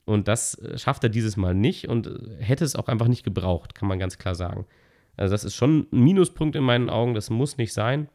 Und 0.03 0.27
das 0.27 0.55
äh, 0.55 0.79
schafft 0.79 1.03
er 1.03 1.11
dieses 1.11 1.37
Mal 1.37 1.53
nicht 1.53 1.87
und 1.87 2.07
äh, 2.07 2.43
hätte 2.43 2.65
es 2.65 2.75
auch 2.75 2.87
einfach 2.87 3.07
nicht 3.07 3.21
gebraucht, 3.23 3.75
kann 3.75 3.87
man 3.87 3.99
ganz 3.99 4.17
klar 4.17 4.33
sagen. 4.33 4.65
Also 5.15 5.31
das 5.31 5.43
ist 5.43 5.53
schon 5.53 5.85
ein 5.91 6.03
Minuspunkt 6.03 6.55
in 6.55 6.63
meinen 6.63 6.89
Augen, 6.89 7.13
das 7.13 7.29
muss 7.29 7.57
nicht 7.57 7.71
sein. 7.71 8.09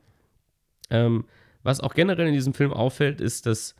Ähm, 0.90 1.26
was 1.62 1.78
auch 1.78 1.94
generell 1.94 2.26
in 2.26 2.32
diesem 2.32 2.52
Film 2.52 2.72
auffällt, 2.72 3.20
ist, 3.20 3.46
dass 3.46 3.76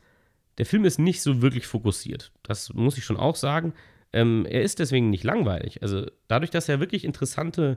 der 0.57 0.65
Film 0.65 0.85
ist 0.85 0.99
nicht 0.99 1.21
so 1.21 1.41
wirklich 1.41 1.67
fokussiert. 1.67 2.31
Das 2.41 2.73
muss 2.73 2.97
ich 2.97 3.03
schon 3.03 3.17
auch 3.17 3.35
sagen. 3.35 3.73
Ähm, 4.13 4.45
er 4.49 4.61
ist 4.61 4.79
deswegen 4.79 5.09
nicht 5.09 5.25
langweilig. 5.25 5.81
Also 5.83 6.05
dadurch, 6.29 6.49
dass 6.49 6.69
er 6.69 6.79
wirklich 6.79 7.03
interessante 7.03 7.75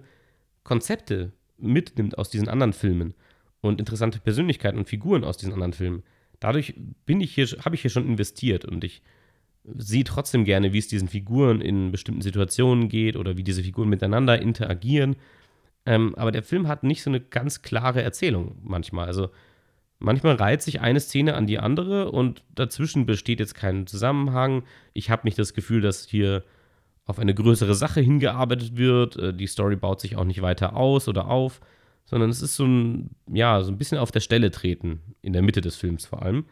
Konzepte 0.62 1.33
mitnimmt 1.59 2.18
aus 2.18 2.30
diesen 2.30 2.48
anderen 2.48 2.72
Filmen 2.72 3.14
und 3.62 3.80
interessante 3.80 4.20
Persönlichkeiten 4.20 4.78
und 4.78 4.88
Figuren 4.88 5.24
aus 5.24 5.38
diesen 5.38 5.54
anderen 5.54 5.72
Filmen, 5.72 6.04
dadurch 6.44 6.74
bin 7.07 7.22
ich 7.22 7.35
hier, 7.35 7.46
habe 7.64 7.74
ich 7.74 7.80
hier 7.80 7.90
schon 7.90 8.07
investiert 8.07 8.66
und 8.66 8.85
ich 8.85 9.02
sehe 9.64 10.04
trotzdem 10.04 10.44
gerne, 10.44 10.74
wie 10.74 10.78
es 10.78 10.88
diesen 10.88 11.09
Figuren 11.09 11.62
in 11.62 11.90
bestimmten 11.90 12.20
Situationen 12.20 12.90
geht 12.90 13.16
oder 13.16 13.38
wie 13.38 13.42
diese 13.42 13.62
Figuren 13.62 13.88
miteinander 13.88 14.40
interagieren. 14.40 15.16
Ähm, 15.87 16.14
aber 16.16 16.33
der 16.33 16.42
Film 16.42 16.68
hat 16.68 16.83
nicht 16.83 17.02
so 17.02 17.09
eine 17.09 17.20
ganz 17.20 17.62
klare 17.62 18.02
Erzählung 18.02 18.59
manchmal. 18.62 19.07
Also 19.07 19.30
manchmal 19.98 20.35
reiht 20.35 20.61
sich 20.61 20.83
eine 20.83 21.00
Szene 21.00 21.35
an 21.35 21.46
die 21.46 21.59
andere 21.59 22.11
und 22.11 22.42
dazwischen 22.54 23.07
besteht 23.07 23.40
jetzt 23.40 23.54
kein 23.54 23.87
Zusammenhang. 23.87 24.64
Ich 24.92 25.09
habe 25.09 25.22
nicht 25.24 25.38
das 25.38 25.54
Gefühl, 25.54 25.80
dass 25.80 26.07
hier 26.07 26.44
auf 27.07 27.18
eine 27.18 27.35
größere 27.35 27.74
Sache 27.74 28.02
hingearbeitet 28.02 28.76
wird. 28.76 29.16
Äh, 29.16 29.33
die 29.33 29.46
Story 29.46 29.76
baut 29.76 30.00
sich 30.00 30.16
auch 30.16 30.24
nicht 30.24 30.42
weiter 30.42 30.76
aus 30.76 31.09
oder 31.09 31.28
auf, 31.28 31.62
sondern 32.04 32.28
es 32.28 32.42
ist 32.42 32.57
so 32.57 32.66
ein, 32.66 33.11
ja, 33.33 33.62
so 33.62 33.72
ein 33.72 33.78
bisschen 33.78 33.96
auf 33.96 34.11
der 34.11 34.20
Stelle 34.20 34.50
treten, 34.50 35.00
in 35.25 35.33
der 35.33 35.43
Mitte 35.43 35.61
des 35.61 35.77
Films 35.77 36.07
vor 36.07 36.23
allem. 36.23 36.45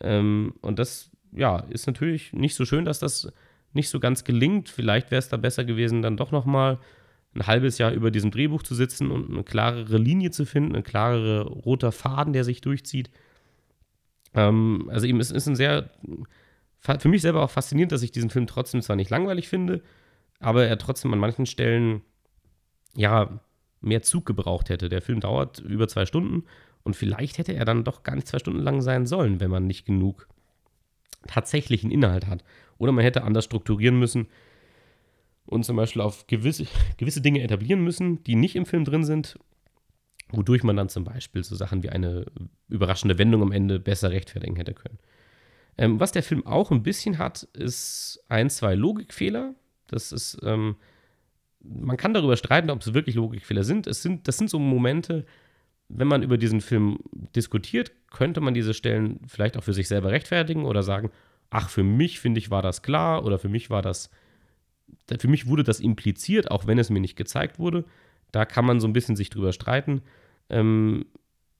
Ähm, 0.00 0.54
und 0.60 0.78
das 0.78 1.10
ja, 1.32 1.58
ist 1.70 1.86
natürlich 1.86 2.32
nicht 2.32 2.54
so 2.54 2.64
schön, 2.64 2.84
dass 2.84 2.98
das 2.98 3.32
nicht 3.72 3.88
so 3.88 4.00
ganz 4.00 4.24
gelingt. 4.24 4.68
Vielleicht 4.68 5.10
wäre 5.10 5.18
es 5.18 5.28
da 5.28 5.36
besser 5.36 5.64
gewesen, 5.64 6.02
dann 6.02 6.16
doch 6.16 6.32
noch 6.32 6.44
mal 6.44 6.78
ein 7.34 7.46
halbes 7.46 7.78
Jahr 7.78 7.92
über 7.92 8.10
diesem 8.10 8.30
Drehbuch 8.30 8.62
zu 8.62 8.74
sitzen 8.74 9.10
und 9.10 9.30
eine 9.30 9.44
klarere 9.44 9.98
Linie 9.98 10.30
zu 10.30 10.46
finden, 10.46 10.74
ein 10.74 10.82
klarer 10.82 11.42
roter 11.46 11.92
Faden, 11.92 12.32
der 12.32 12.44
sich 12.44 12.62
durchzieht. 12.62 13.10
Ähm, 14.34 14.88
also 14.90 15.06
eben, 15.06 15.20
es 15.20 15.30
ist 15.30 15.46
ein 15.46 15.56
sehr, 15.56 15.90
für 16.80 17.08
mich 17.08 17.22
selber 17.22 17.42
auch 17.42 17.50
faszinierend, 17.50 17.92
dass 17.92 18.02
ich 18.02 18.12
diesen 18.12 18.30
Film 18.30 18.46
trotzdem 18.46 18.80
zwar 18.80 18.96
nicht 18.96 19.10
langweilig 19.10 19.48
finde, 19.48 19.82
aber 20.40 20.66
er 20.66 20.78
trotzdem 20.78 21.12
an 21.12 21.18
manchen 21.18 21.46
Stellen, 21.46 22.02
ja, 22.94 23.40
mehr 23.82 24.02
Zug 24.02 24.24
gebraucht 24.24 24.70
hätte. 24.70 24.88
Der 24.88 25.02
Film 25.02 25.20
dauert 25.20 25.58
über 25.58 25.86
zwei 25.86 26.06
Stunden 26.06 26.44
und 26.86 26.94
vielleicht 26.94 27.38
hätte 27.38 27.52
er 27.52 27.64
dann 27.64 27.82
doch 27.82 28.04
gar 28.04 28.14
nicht 28.14 28.28
zwei 28.28 28.38
Stunden 28.38 28.60
lang 28.60 28.80
sein 28.80 29.06
sollen, 29.06 29.40
wenn 29.40 29.50
man 29.50 29.66
nicht 29.66 29.86
genug 29.86 30.28
tatsächlichen 31.26 31.90
Inhalt 31.90 32.28
hat. 32.28 32.44
Oder 32.78 32.92
man 32.92 33.02
hätte 33.02 33.24
anders 33.24 33.44
strukturieren 33.44 33.98
müssen 33.98 34.28
und 35.46 35.64
zum 35.64 35.74
Beispiel 35.76 36.00
auf 36.00 36.28
gewisse, 36.28 36.66
gewisse 36.96 37.20
Dinge 37.20 37.42
etablieren 37.42 37.82
müssen, 37.82 38.22
die 38.22 38.36
nicht 38.36 38.54
im 38.54 38.66
Film 38.66 38.84
drin 38.84 39.04
sind, 39.04 39.36
wodurch 40.30 40.62
man 40.62 40.76
dann 40.76 40.88
zum 40.88 41.02
Beispiel 41.02 41.42
so 41.42 41.56
Sachen 41.56 41.82
wie 41.82 41.90
eine 41.90 42.26
überraschende 42.68 43.18
Wendung 43.18 43.42
am 43.42 43.50
Ende 43.50 43.80
besser 43.80 44.12
rechtfertigen 44.12 44.54
hätte 44.54 44.74
können. 44.74 45.00
Ähm, 45.78 45.98
was 45.98 46.12
der 46.12 46.22
Film 46.22 46.46
auch 46.46 46.70
ein 46.70 46.84
bisschen 46.84 47.18
hat, 47.18 47.42
ist 47.52 48.22
ein, 48.28 48.48
zwei 48.48 48.76
Logikfehler. 48.76 49.56
Das 49.88 50.12
ist, 50.12 50.38
ähm, 50.44 50.76
man 51.58 51.96
kann 51.96 52.14
darüber 52.14 52.36
streiten, 52.36 52.70
ob 52.70 52.80
es 52.80 52.94
wirklich 52.94 53.16
Logikfehler 53.16 53.64
sind. 53.64 53.88
Es 53.88 54.02
sind. 54.02 54.28
Das 54.28 54.36
sind 54.36 54.50
so 54.50 54.60
Momente, 54.60 55.26
wenn 55.88 56.08
man 56.08 56.22
über 56.22 56.38
diesen 56.38 56.60
Film 56.60 56.98
diskutiert, 57.34 57.92
könnte 58.10 58.40
man 58.40 58.54
diese 58.54 58.74
Stellen 58.74 59.20
vielleicht 59.26 59.56
auch 59.56 59.62
für 59.62 59.74
sich 59.74 59.88
selber 59.88 60.10
rechtfertigen 60.10 60.64
oder 60.64 60.82
sagen, 60.82 61.10
ach, 61.50 61.68
für 61.68 61.84
mich 61.84 62.20
finde 62.20 62.38
ich 62.38 62.50
war 62.50 62.62
das 62.62 62.82
klar 62.82 63.24
oder 63.24 63.38
für 63.38 63.48
mich 63.48 63.70
war 63.70 63.82
das, 63.82 64.10
für 65.18 65.28
mich 65.28 65.46
wurde 65.46 65.62
das 65.62 65.80
impliziert, 65.80 66.50
auch 66.50 66.66
wenn 66.66 66.78
es 66.78 66.90
mir 66.90 67.00
nicht 67.00 67.16
gezeigt 67.16 67.58
wurde. 67.58 67.84
Da 68.32 68.44
kann 68.44 68.64
man 68.64 68.80
so 68.80 68.88
ein 68.88 68.92
bisschen 68.92 69.16
sich 69.16 69.30
drüber 69.30 69.52
streiten. 69.52 70.02
Ähm, 70.50 71.06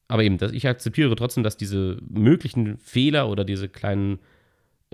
aber 0.09 0.25
eben, 0.25 0.39
ich 0.53 0.67
akzeptiere 0.67 1.15
trotzdem, 1.17 1.43
dass 1.43 1.57
diese 1.57 1.99
möglichen 2.09 2.79
Fehler 2.79 3.29
oder 3.29 3.45
diese 3.45 3.69
kleinen 3.69 4.19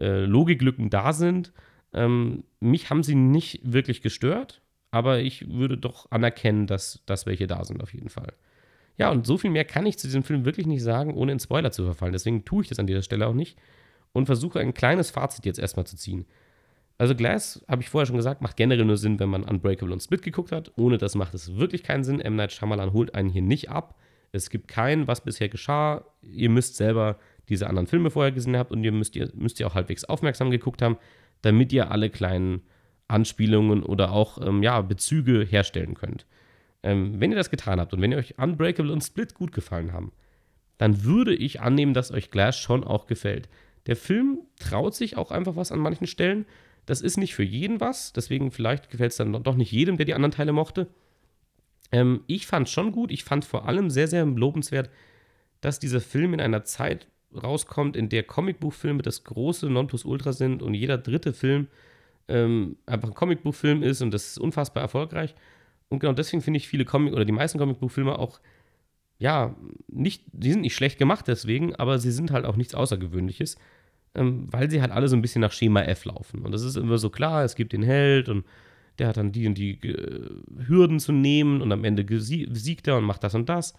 äh, 0.01 0.25
Logiklücken 0.25 0.90
da 0.90 1.12
sind. 1.12 1.53
Ähm, 1.92 2.45
mich 2.61 2.90
haben 2.90 3.03
sie 3.03 3.14
nicht 3.14 3.61
wirklich 3.62 4.01
gestört, 4.01 4.62
aber 4.90 5.21
ich 5.21 5.51
würde 5.51 5.77
doch 5.77 6.11
anerkennen, 6.11 6.66
dass, 6.66 7.03
dass 7.07 7.27
welche 7.27 7.47
da 7.47 7.64
sind, 7.64 7.83
auf 7.83 7.92
jeden 7.92 8.09
Fall. 8.09 8.33
Ja, 8.98 9.11
und 9.11 9.26
so 9.26 9.38
viel 9.38 9.50
mehr 9.50 9.64
kann 9.64 9.87
ich 9.87 9.98
zu 9.98 10.07
diesem 10.07 10.22
Film 10.22 10.44
wirklich 10.44 10.66
nicht 10.66 10.83
sagen, 10.83 11.14
ohne 11.14 11.33
in 11.33 11.40
Spoiler 11.40 11.72
zu 11.72 11.85
verfallen. 11.85 12.12
Deswegen 12.12 12.44
tue 12.44 12.62
ich 12.62 12.68
das 12.68 12.78
an 12.78 12.87
dieser 12.87 13.02
Stelle 13.02 13.26
auch 13.26 13.35
nicht 13.35 13.59
und 14.12 14.26
versuche 14.26 14.61
ein 14.61 14.74
kleines 14.74 15.11
Fazit 15.11 15.46
jetzt 15.46 15.59
erstmal 15.59 15.87
zu 15.87 15.96
ziehen. 15.96 16.26
Also 16.98 17.14
Glass, 17.14 17.64
habe 17.68 17.83
ich 17.83 17.88
vorher 17.88 18.07
schon 18.07 18.16
gesagt, 18.16 18.42
macht 18.42 18.57
generell 18.57 18.85
nur 18.85 18.96
Sinn, 18.96 19.18
wenn 19.18 19.31
man 19.31 19.44
Unbreakable 19.44 19.92
und 19.92 20.02
Split 20.02 20.22
geguckt 20.22 20.52
hat. 20.52 20.72
Ohne 20.76 20.98
das 20.98 21.14
macht 21.14 21.35
es 21.35 21.57
wirklich 21.57 21.83
keinen 21.83 22.05
Sinn. 22.05 22.20
M. 22.20 22.37
Night 22.37 22.52
Shyamalan 22.52 22.92
holt 22.92 23.14
einen 23.14 23.31
hier 23.31 23.42
nicht 23.42 23.70
ab. 23.70 23.98
Es 24.31 24.50
gibt 24.50 24.68
keinen, 24.68 25.09
was 25.09 25.24
bisher 25.24 25.48
geschah. 25.48 26.05
Ihr 26.22 26.49
müsst 26.49 26.76
selber 26.76 27.18
diese 27.49 27.68
anderen 27.68 27.86
Filme 27.86 28.11
vorher 28.11 28.32
gesehen 28.32 28.57
haben 28.57 28.70
und 28.70 28.84
ihr 28.84 28.93
müsst, 28.93 29.16
ihr 29.16 29.30
müsst 29.34 29.59
ihr 29.59 29.66
auch 29.66 29.74
halbwegs 29.74 30.05
aufmerksam 30.05 30.51
geguckt 30.51 30.80
haben, 30.80 30.97
damit 31.43 31.72
ihr 31.72 31.90
alle 31.90 32.09
kleinen 32.09 32.62
Anspielungen 33.09 33.82
oder 33.82 34.12
auch 34.12 34.38
ähm, 34.47 34.62
ja, 34.62 34.80
Bezüge 34.80 35.45
herstellen 35.45 35.95
könnt. 35.95 36.26
Ähm, 36.83 37.20
wenn 37.20 37.30
ihr 37.30 37.37
das 37.37 37.51
getan 37.51 37.80
habt 37.80 37.93
und 37.93 38.01
wenn 38.01 38.12
ihr 38.12 38.18
euch 38.18 38.39
Unbreakable 38.39 38.93
und 38.93 39.03
Split 39.03 39.35
gut 39.35 39.53
gefallen 39.53 39.93
haben, 39.93 40.12
dann 40.78 41.05
würde 41.05 41.35
ich 41.35 41.61
annehmen, 41.61 41.95
dass 41.95 42.11
euch 42.11 42.30
Glass 42.30 42.59
schon 42.59 42.83
auch 42.83 43.07
gefällt. 43.07 43.49
Der 43.87 43.97
Film 43.97 44.41
traut 44.59 44.95
sich 44.95 45.16
auch 45.16 45.30
einfach 45.30 45.57
was 45.57 45.72
an 45.72 45.78
manchen 45.78 46.07
Stellen. 46.07 46.47
Das 46.87 47.01
ist 47.01 47.16
nicht 47.16 47.35
für 47.35 47.45
jeden 47.45 47.80
was, 47.80 48.12
deswegen 48.12 48.51
vielleicht 48.51 48.91
gefällt 48.91 49.12
es 49.12 49.16
dann 49.16 49.33
doch 49.33 49.55
nicht 49.55 49.70
jedem, 49.70 49.97
der 49.97 50.07
die 50.07 50.14
anderen 50.14 50.33
Teile 50.33 50.53
mochte. 50.53 50.89
Ähm, 51.93 52.24
ich 52.26 52.47
fand 52.47 52.68
schon 52.68 52.91
gut. 52.91 53.12
Ich 53.12 53.22
fand 53.22 53.45
vor 53.45 53.68
allem 53.68 53.91
sehr, 53.91 54.09
sehr 54.09 54.24
lobenswert, 54.24 54.91
dass 55.61 55.78
dieser 55.78 56.01
Film 56.01 56.35
in 56.35 56.41
einer 56.41 56.64
Zeit 56.64 57.07
rauskommt, 57.41 57.97
in 57.97 58.09
der 58.09 58.24
Comicbuchfilme 58.24 59.03
das 59.03 59.24
große 59.24 59.70
Nonplusultra 59.70 60.33
sind 60.33 60.62
und 60.62 60.74
jeder 60.74 60.99
dritte 60.99 61.33
Film 61.33 61.68
ähm, 62.28 62.76
einfach 62.87 63.09
ein 63.09 63.14
Comicbuchfilm 63.14 63.83
ist 63.83 64.03
und 64.03 64.12
das 64.12 64.26
ist 64.28 64.39
unfassbar 64.39 64.83
erfolgreich. 64.83 65.35
Und 65.93 65.99
genau 65.99 66.14
deswegen 66.14 66.43
finde 66.43 66.57
ich 66.57 66.68
viele 66.68 66.86
Comic 66.86 67.12
oder 67.12 67.26
die 67.26 67.32
meisten 67.32 67.59
Comicbuchfilme 67.59 68.18
auch, 68.18 68.40
ja, 69.18 69.55
nicht, 69.88 70.24
die 70.32 70.51
sind 70.51 70.62
nicht 70.62 70.74
schlecht 70.74 70.99
gemacht 70.99 71.28
deswegen, 71.28 71.76
aber 71.76 71.99
sie 71.99 72.11
sind 72.11 72.30
halt 72.30 72.47
auch 72.47 72.57
nichts 72.57 72.74
Außergewöhnliches, 72.74 73.57
ähm, 74.14 74.49
weil 74.51 74.70
sie 74.70 74.80
halt 74.80 74.90
alle 74.90 75.09
so 75.09 75.16
ein 75.16 75.20
bisschen 75.20 75.43
nach 75.43 75.53
Schema 75.53 75.82
F 75.82 76.07
laufen. 76.07 76.40
Und 76.40 76.53
das 76.53 76.62
ist 76.62 76.76
immer 76.76 76.97
so 76.97 77.11
klar, 77.11 77.45
es 77.45 77.57
gibt 77.57 77.74
den 77.74 77.82
Held 77.82 78.30
und 78.30 78.47
der 78.99 79.09
hat 79.09 79.18
dann 79.18 79.32
die 79.32 79.47
und 79.47 79.59
die 79.59 79.72
äh, 79.86 80.30
Hürden 80.66 80.99
zu 80.99 81.12
nehmen 81.12 81.61
und 81.61 81.70
am 81.72 81.84
Ende 81.84 82.07
siegt 82.20 82.88
er 82.88 82.97
und 82.97 83.05
macht 83.05 83.22
das 83.22 83.34
und 83.34 83.51
das. 83.51 83.74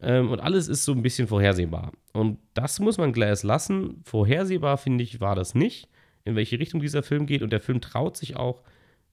Ähm, 0.00 0.30
und 0.30 0.40
alles 0.40 0.66
ist 0.66 0.86
so 0.86 0.92
ein 0.92 1.02
bisschen 1.02 1.28
vorhersehbar. 1.28 1.92
Und 2.14 2.38
das 2.54 2.80
muss 2.80 2.96
man 2.96 3.12
Glass 3.12 3.42
lassen. 3.42 4.00
Vorhersehbar, 4.04 4.78
finde 4.78 5.04
ich, 5.04 5.20
war 5.20 5.34
das 5.34 5.54
nicht, 5.54 5.90
in 6.24 6.36
welche 6.36 6.58
Richtung 6.58 6.80
dieser 6.80 7.02
Film 7.02 7.26
geht. 7.26 7.42
Und 7.42 7.52
der 7.52 7.60
Film 7.60 7.82
traut 7.82 8.16
sich 8.16 8.36
auch, 8.36 8.62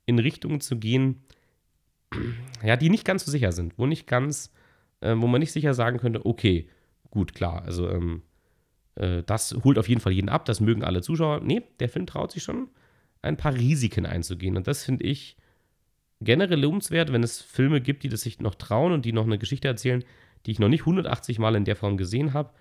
in 0.05 0.19
Richtungen 0.19 0.61
zu 0.61 0.77
gehen, 0.77 1.21
ja, 2.63 2.75
die 2.77 2.89
nicht 2.89 3.05
ganz 3.05 3.25
so 3.25 3.31
sicher 3.31 3.51
sind, 3.51 3.77
wo 3.77 3.85
nicht 3.85 4.07
ganz, 4.07 4.51
äh, 5.01 5.15
wo 5.15 5.27
man 5.27 5.39
nicht 5.39 5.51
sicher 5.51 5.73
sagen 5.73 5.99
könnte, 5.99 6.25
okay, 6.25 6.69
gut, 7.09 7.33
klar, 7.33 7.63
also 7.63 7.89
ähm, 7.89 8.21
äh, 8.95 9.23
das 9.23 9.55
holt 9.63 9.77
auf 9.77 9.89
jeden 9.89 10.01
Fall 10.01 10.13
jeden 10.13 10.29
ab, 10.29 10.45
das 10.45 10.59
mögen 10.59 10.83
alle 10.83 11.01
Zuschauer. 11.01 11.41
Nee, 11.41 11.63
der 11.79 11.89
Film 11.89 12.05
traut 12.05 12.31
sich 12.31 12.43
schon, 12.43 12.69
ein 13.21 13.37
paar 13.37 13.53
Risiken 13.53 14.05
einzugehen. 14.05 14.57
Und 14.57 14.67
das 14.67 14.83
finde 14.83 15.05
ich 15.05 15.37
generell 16.21 16.59
lobenswert, 16.59 17.11
wenn 17.13 17.23
es 17.23 17.41
Filme 17.41 17.81
gibt, 17.81 18.03
die 18.03 18.09
das 18.09 18.21
sich 18.21 18.39
noch 18.39 18.55
trauen 18.55 18.91
und 18.91 19.05
die 19.05 19.13
noch 19.13 19.25
eine 19.25 19.37
Geschichte 19.37 19.67
erzählen, 19.67 20.03
die 20.45 20.51
ich 20.51 20.59
noch 20.59 20.69
nicht 20.69 20.81
180 20.81 21.39
Mal 21.39 21.55
in 21.55 21.65
der 21.65 21.75
Form 21.75 21.97
gesehen 21.97 22.33
habe. 22.33 22.51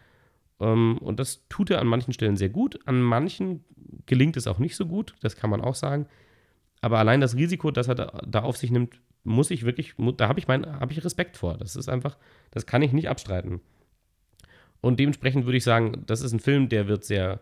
Ähm, 0.60 0.98
und 0.98 1.20
das 1.20 1.46
tut 1.48 1.70
er 1.70 1.80
an 1.80 1.86
manchen 1.86 2.12
Stellen 2.12 2.36
sehr 2.36 2.48
gut. 2.48 2.78
An 2.86 3.00
manchen 3.00 3.64
gelingt 4.06 4.36
es 4.36 4.46
auch 4.46 4.58
nicht 4.58 4.76
so 4.76 4.86
gut, 4.86 5.14
das 5.20 5.36
kann 5.36 5.50
man 5.50 5.60
auch 5.60 5.74
sagen. 5.74 6.06
Aber 6.80 6.98
allein 6.98 7.20
das 7.20 7.36
Risiko, 7.36 7.70
das 7.70 7.88
er 7.88 7.94
da, 7.94 8.22
da 8.26 8.42
auf 8.42 8.56
sich 8.56 8.70
nimmt, 8.70 9.00
muss 9.26 9.50
ich 9.50 9.64
wirklich, 9.64 9.94
da 10.16 10.28
habe 10.28 10.40
ich, 10.40 10.46
hab 10.48 10.90
ich 10.90 11.04
Respekt 11.04 11.36
vor. 11.36 11.56
Das 11.58 11.76
ist 11.76 11.88
einfach, 11.88 12.16
das 12.50 12.66
kann 12.66 12.82
ich 12.82 12.92
nicht 12.92 13.08
abstreiten. 13.08 13.60
Und 14.80 15.00
dementsprechend 15.00 15.46
würde 15.46 15.58
ich 15.58 15.64
sagen, 15.64 16.04
das 16.06 16.20
ist 16.20 16.32
ein 16.32 16.40
Film, 16.40 16.68
der 16.68 16.88
wird 16.88 17.04
sehr 17.04 17.40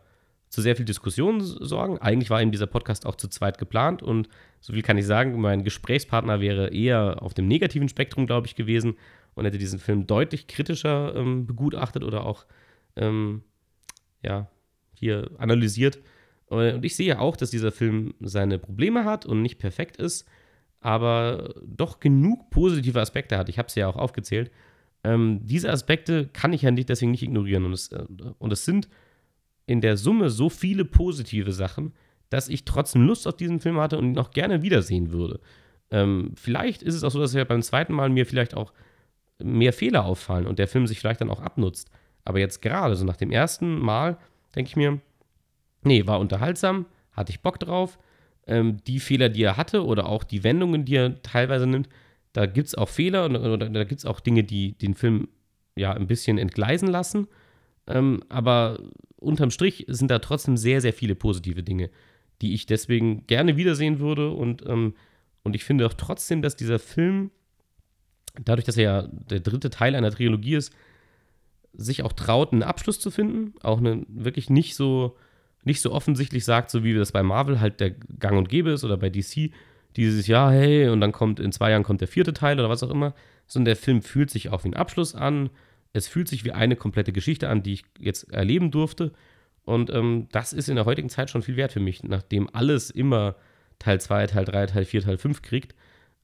zu 0.55 0.63
sehr 0.63 0.77
viel 0.77 0.85
Diskussion 0.85 1.41
sorgen. 1.41 1.99
Eigentlich 1.99 2.31
war 2.31 2.41
eben 2.41 2.53
dieser 2.53 2.69
Podcast 2.69 3.07
auch 3.07 3.17
zu 3.17 3.27
zweit 3.27 3.59
geplant 3.59 4.05
und 4.05 4.29
so 4.61 4.73
viel 4.73 4.83
kann 4.83 4.97
ich 4.97 5.05
sagen, 5.05 5.41
mein 5.41 5.65
Gesprächspartner 5.65 6.41
wäre 6.41 6.69
eher 6.69 7.23
auf 7.23 7.35
dem 7.35 7.49
negativen 7.49 7.89
Spektrum, 7.89 8.27
glaube 8.27 8.47
ich, 8.47 8.55
gewesen 8.55 8.95
und 9.35 9.47
hätte 9.47 9.59
diesen 9.59 9.81
Film 9.81 10.07
deutlich 10.07 10.47
kritischer 10.47 11.15
ähm, 11.17 11.47
begutachtet 11.47 12.05
oder 12.05 12.25
auch 12.25 12.47
ähm, 12.95 13.43
ja, 14.23 14.49
hier 14.95 15.29
analysiert. 15.39 15.99
Und 16.47 16.85
ich 16.85 16.95
sehe 16.95 17.19
auch, 17.19 17.37
dass 17.37 17.51
dieser 17.51 17.73
Film 17.73 18.15
seine 18.21 18.61
Probleme 18.61 19.05
hat 19.05 19.27
und 19.27 19.43
nicht 19.43 19.59
perfekt 19.59 19.97
ist, 19.97 20.25
aber 20.85 21.55
doch 21.65 21.99
genug 21.99 22.51
positive 22.51 23.01
Aspekte 23.01 23.39
hat. 23.39 23.49
Ich 23.49 23.59
habe 23.59 23.69
es 23.69 23.75
ja 23.75 23.89
auch 23.89 23.97
aufgezählt. 23.97 24.51
Ähm, 25.03 25.41
diese 25.43 25.71
Aspekte 25.73 26.29
kann 26.29 26.53
ich 26.53 26.61
ja 26.61 26.71
nicht, 26.71 26.91
deswegen 26.91 27.11
nicht 27.11 27.23
ignorieren. 27.23 27.65
Und 27.65 27.73
es, 27.73 27.91
äh, 27.91 28.05
und 28.39 28.53
es 28.53 28.67
sind 28.67 28.91
in 29.65 29.81
der 29.81 29.97
Summe 29.97 30.29
so 30.29 30.51
viele 30.51 30.85
positive 30.85 31.53
Sachen, 31.53 31.95
dass 32.29 32.51
ich 32.51 32.67
trotzdem 32.67 33.07
Lust 33.07 33.27
auf 33.27 33.35
diesen 33.35 33.61
Film 33.61 33.79
hatte 33.79 33.97
und 33.97 34.05
ihn 34.05 34.13
noch 34.13 34.31
gerne 34.31 34.63
wiedersehen 34.63 35.11
würde. 35.11 35.41
Ähm, 35.91 36.33
vielleicht 36.35 36.83
ist 36.83 36.95
es 36.95 37.03
auch 37.03 37.11
so, 37.11 37.19
dass 37.19 37.35
er 37.35 37.47
beim 37.47 37.63
zweiten 37.63 37.95
Mal 37.95 38.11
mir 38.11 38.27
vielleicht 38.27 38.55
auch 38.55 38.75
mehr 39.43 39.73
Fehler 39.73 40.05
auffallen 40.05 40.47
und 40.47 40.59
der 40.59 40.69
Film 40.69 40.87
sich 40.87 41.01
vielleicht 41.01 41.23
dann 41.23 41.31
auch 41.31 41.41
abnutzt. 41.41 41.91
Aber 42.27 42.41
jetzt 42.41 42.61
gerade, 42.61 42.95
so 42.95 43.07
nach 43.07 43.17
dem 43.17 43.31
ersten 43.31 43.79
Mal, 43.79 44.19
denke 44.55 44.69
ich 44.69 44.77
mir, 44.77 45.01
nee, 45.83 46.07
war 46.07 46.21
unterhaltsam, 46.21 46.85
hatte 47.13 47.31
ich 47.31 47.41
Bock 47.41 47.59
drauf. 47.59 47.99
Ähm, 48.47 48.79
die 48.87 49.01
Fehler, 49.01 49.29
die 49.29 49.43
er 49.43 49.57
hatte 49.57 49.85
oder 49.85 50.07
auch 50.07 50.25
die 50.25 50.45
Wendungen, 50.45 50.85
die 50.85 50.97
er 50.97 51.23
teilweise 51.23 51.67
nimmt, 51.67 51.89
da 52.33 52.47
gibt 52.47 52.69
es 52.69 52.75
auch 52.75 52.89
Fehler 52.89 53.25
und, 53.27 53.37
oder 53.37 53.69
da 53.69 53.85
gibt 53.85 54.01
es 54.01 54.05
auch 54.05 54.21
Dinge, 54.21 54.45
die 54.45 54.73
den 54.73 54.95
Film 54.95 55.29
ja 55.77 55.93
ein 55.93 56.07
bisschen 56.07 56.39
entgleisen 56.39 56.89
lassen. 56.89 57.29
Ähm, 57.87 58.23
aber 58.29 58.81
unterm 59.17 59.51
Strich 59.51 59.85
sind 59.89 60.11
da 60.11 60.19
trotzdem 60.19 60.57
sehr, 60.57 60.81
sehr 60.81 60.93
viele 60.93 61.15
positive 61.15 61.63
Dinge, 61.63 61.91
die 62.43 62.55
ich 62.55 62.67
deswegen 62.67 63.27
gerne 63.27 63.57
wiedersehen 63.57 63.99
würde. 64.01 64.31
Und, 64.31 64.67
ähm, 64.67 64.95
und 65.43 65.55
ich 65.55 65.65
finde 65.65 65.87
auch 65.87 65.95
trotzdem, 65.95 66.43
dass 66.43 66.57
dieser 66.57 66.79
Film 66.79 67.31
dadurch, 68.43 68.65
dass 68.65 68.77
er 68.77 68.83
ja 68.83 69.03
der 69.03 69.41
dritte 69.41 69.71
Teil 69.71 69.95
einer 69.95 70.11
Trilogie 70.11 70.57
ist, 70.57 70.73
sich 71.73 72.03
auch 72.03 72.13
traut, 72.13 72.53
einen 72.53 72.63
Abschluss 72.63 73.01
zu 73.01 73.11
finden. 73.11 73.55
Auch 73.63 73.79
eine, 73.79 74.05
wirklich 74.09 74.51
nicht 74.51 74.75
so, 74.75 75.17
nicht 75.65 75.81
so 75.81 75.93
offensichtlich 75.93 76.45
sagt, 76.45 76.71
so 76.71 76.85
wie 76.85 76.95
das 76.95 77.13
bei 77.13 77.23
Marvel 77.23 77.61
halt 77.61 77.81
der 77.81 77.91
Gang 77.91 78.37
und 78.37 78.49
Gäbe 78.49 78.71
ist 78.71 78.85
oder 78.85 78.97
bei 78.97 79.11
DC, 79.11 79.51
dieses 79.97 80.27
Jahr, 80.27 80.53
hey, 80.53 80.89
und 80.89 81.01
dann 81.01 81.13
kommt 81.13 81.41
in 81.41 81.53
zwei 81.53 81.71
Jahren 81.71 81.85
kommt 81.85 82.01
der 82.01 82.09
vierte 82.09 82.33
Teil 82.33 82.59
oder 82.59 82.69
was 82.69 82.83
auch 82.83 82.91
immer, 82.91 83.15
sondern 83.47 83.67
der 83.67 83.77
Film 83.77 84.03
fühlt 84.03 84.31
sich 84.31 84.51
auch 84.51 84.65
wie 84.65 84.69
ein 84.69 84.75
Abschluss 84.75 85.15
an. 85.15 85.51
Es 85.93 86.09
fühlt 86.09 86.29
sich 86.29 86.45
wie 86.45 86.53
eine 86.53 86.77
komplette 86.77 87.13
Geschichte 87.13 87.49
an, 87.49 87.63
die 87.63 87.75
ich 87.75 87.85
jetzt 87.99 88.33
erleben 88.33 88.71
durfte. 88.71 89.13
Und 89.65 89.91
ähm, 89.91 90.27
das 90.33 90.53
ist 90.53 90.69
in 90.69 90.75
der 90.75 90.85
heutigen 90.85 91.09
Zeit 91.09 91.31
schon 91.31 91.43
viel 91.43 91.57
wert 91.57 91.73
für 91.73 91.81
mich, 91.81 92.03
nachdem 92.03 92.49
alles 92.53 92.91
immer 92.91 93.37
Teil 93.79 94.01
2, 94.01 94.27
Teil 94.27 94.45
3, 94.45 94.67
Teil 94.67 94.85
4, 94.85 95.03
Teil 95.03 95.19
5 95.19 95.43
kriegt 95.43 95.75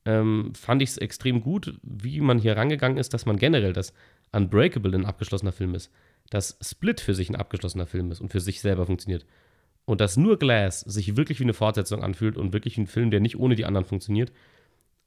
ähm, 0.05 0.53
fand 0.55 0.83
ich 0.83 0.91
es 0.91 0.99
extrem 0.99 1.41
gut, 1.41 1.79
wie 1.83 2.21
man 2.21 2.39
hier 2.39 2.57
rangegangen 2.57 2.99
ist, 2.99 3.13
dass 3.13 3.27
man 3.27 3.37
generell 3.37 3.73
das 3.73 3.93
Unbreakable 4.33 4.95
ein 4.95 5.05
abgeschlossener 5.05 5.53
Film 5.53 5.75
ist, 5.75 5.93
dass 6.31 6.57
Split 6.63 7.01
für 7.01 7.15
sich 7.15 7.29
ein 7.29 7.37
abgeschlossener 7.37 7.87
Film 7.87 8.11
ist 8.11 8.21
und 8.21 8.31
für 8.31 8.41
sich 8.41 8.61
selber 8.61 8.87
funktioniert. 8.87 9.27
Und 9.85 10.01
dass 10.01 10.17
nur 10.17 10.39
Glass 10.39 10.81
sich 10.81 11.17
wirklich 11.17 11.41
wie 11.41 11.45
eine 11.45 11.55
Fortsetzung 11.55 12.03
anfühlt 12.03 12.37
und 12.37 12.53
wirklich 12.53 12.79
ein 12.79 12.87
Film, 12.87 13.11
der 13.11 13.21
nicht 13.21 13.39
ohne 13.39 13.57
die 13.57 13.65
anderen 13.65 13.85
funktioniert. 13.85 14.33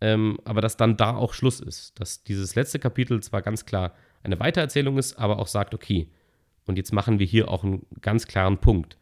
Ähm, 0.01 0.37
aber 0.43 0.59
dass 0.59 0.75
dann 0.75 0.97
da 0.97 1.15
auch 1.15 1.33
Schluss 1.33 1.61
ist. 1.61 1.99
Dass 1.99 2.23
dieses 2.23 2.55
letzte 2.55 2.79
Kapitel 2.79 3.23
zwar 3.23 3.41
ganz 3.41 3.65
klar 3.65 3.95
eine 4.23 4.39
Weitererzählung 4.39 4.97
ist, 4.97 5.17
aber 5.17 5.39
auch 5.39 5.47
sagt, 5.47 5.73
okay, 5.73 6.09
und 6.65 6.77
jetzt 6.77 6.93
machen 6.93 7.19
wir 7.19 7.25
hier 7.25 7.49
auch 7.49 7.63
einen 7.63 7.85
ganz 8.01 8.27
klaren 8.27 8.57
Punkt. 8.57 8.97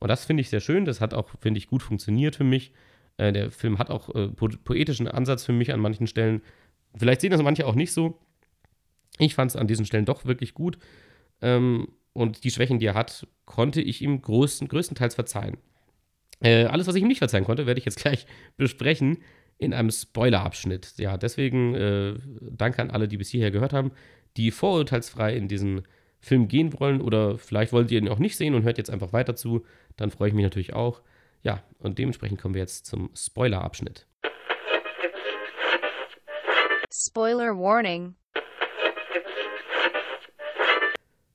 Und 0.00 0.08
das 0.08 0.24
finde 0.24 0.40
ich 0.40 0.50
sehr 0.50 0.60
schön. 0.60 0.84
Das 0.84 1.00
hat 1.00 1.14
auch, 1.14 1.28
finde 1.40 1.58
ich, 1.58 1.68
gut 1.68 1.82
funktioniert 1.82 2.36
für 2.36 2.44
mich. 2.44 2.72
Äh, 3.16 3.32
der 3.32 3.50
Film 3.50 3.78
hat 3.78 3.90
auch 3.90 4.12
äh, 4.14 4.28
po 4.28 4.48
poetischen 4.48 5.06
Ansatz 5.06 5.44
für 5.44 5.52
mich 5.52 5.72
an 5.72 5.80
manchen 5.80 6.06
Stellen. 6.06 6.42
Vielleicht 6.96 7.20
sehen 7.20 7.30
das 7.30 7.42
manche 7.42 7.66
auch 7.66 7.74
nicht 7.74 7.92
so. 7.92 8.18
Ich 9.18 9.34
fand 9.34 9.50
es 9.50 9.56
an 9.56 9.66
diesen 9.66 9.84
Stellen 9.84 10.06
doch 10.06 10.24
wirklich 10.24 10.54
gut. 10.54 10.78
Ähm, 11.42 11.88
und 12.12 12.44
die 12.44 12.50
Schwächen, 12.50 12.78
die 12.78 12.86
er 12.86 12.94
hat, 12.94 13.26
konnte 13.44 13.80
ich 13.80 14.02
ihm 14.02 14.20
größten, 14.20 14.68
größtenteils 14.68 15.14
verzeihen. 15.14 15.58
Äh, 16.40 16.64
alles, 16.64 16.86
was 16.86 16.94
ich 16.94 17.02
ihm 17.02 17.08
nicht 17.08 17.18
verzeihen 17.18 17.44
konnte, 17.44 17.66
werde 17.66 17.78
ich 17.78 17.84
jetzt 17.84 17.98
gleich 18.02 18.26
besprechen 18.56 19.18
in 19.58 19.74
einem 19.74 19.90
Spoiler-Abschnitt. 19.90 20.94
Ja, 20.98 21.16
deswegen 21.16 21.74
äh, 21.74 22.14
danke 22.40 22.80
an 22.82 22.90
alle, 22.90 23.08
die 23.08 23.18
bis 23.18 23.28
hierher 23.28 23.50
gehört 23.50 23.72
haben, 23.72 23.92
die 24.36 24.50
vorurteilsfrei 24.50 25.36
in 25.36 25.48
diesen 25.48 25.82
Film 26.18 26.48
gehen 26.48 26.78
wollen 26.78 27.00
oder 27.00 27.38
vielleicht 27.38 27.72
wollt 27.72 27.90
ihr 27.90 27.98
ihn 27.98 28.08
auch 28.08 28.18
nicht 28.18 28.36
sehen 28.36 28.54
und 28.54 28.62
hört 28.62 28.78
jetzt 28.78 28.90
einfach 28.90 29.12
weiter 29.12 29.36
zu. 29.36 29.64
Dann 29.96 30.10
freue 30.10 30.28
ich 30.28 30.34
mich 30.34 30.44
natürlich 30.44 30.74
auch. 30.74 31.02
Ja, 31.42 31.62
und 31.78 31.98
dementsprechend 31.98 32.40
kommen 32.40 32.54
wir 32.54 32.60
jetzt 32.60 32.86
zum 32.86 33.10
Spoiler-Abschnitt. 33.14 34.06
Spoiler 36.92 37.56
Warning. 37.56 38.14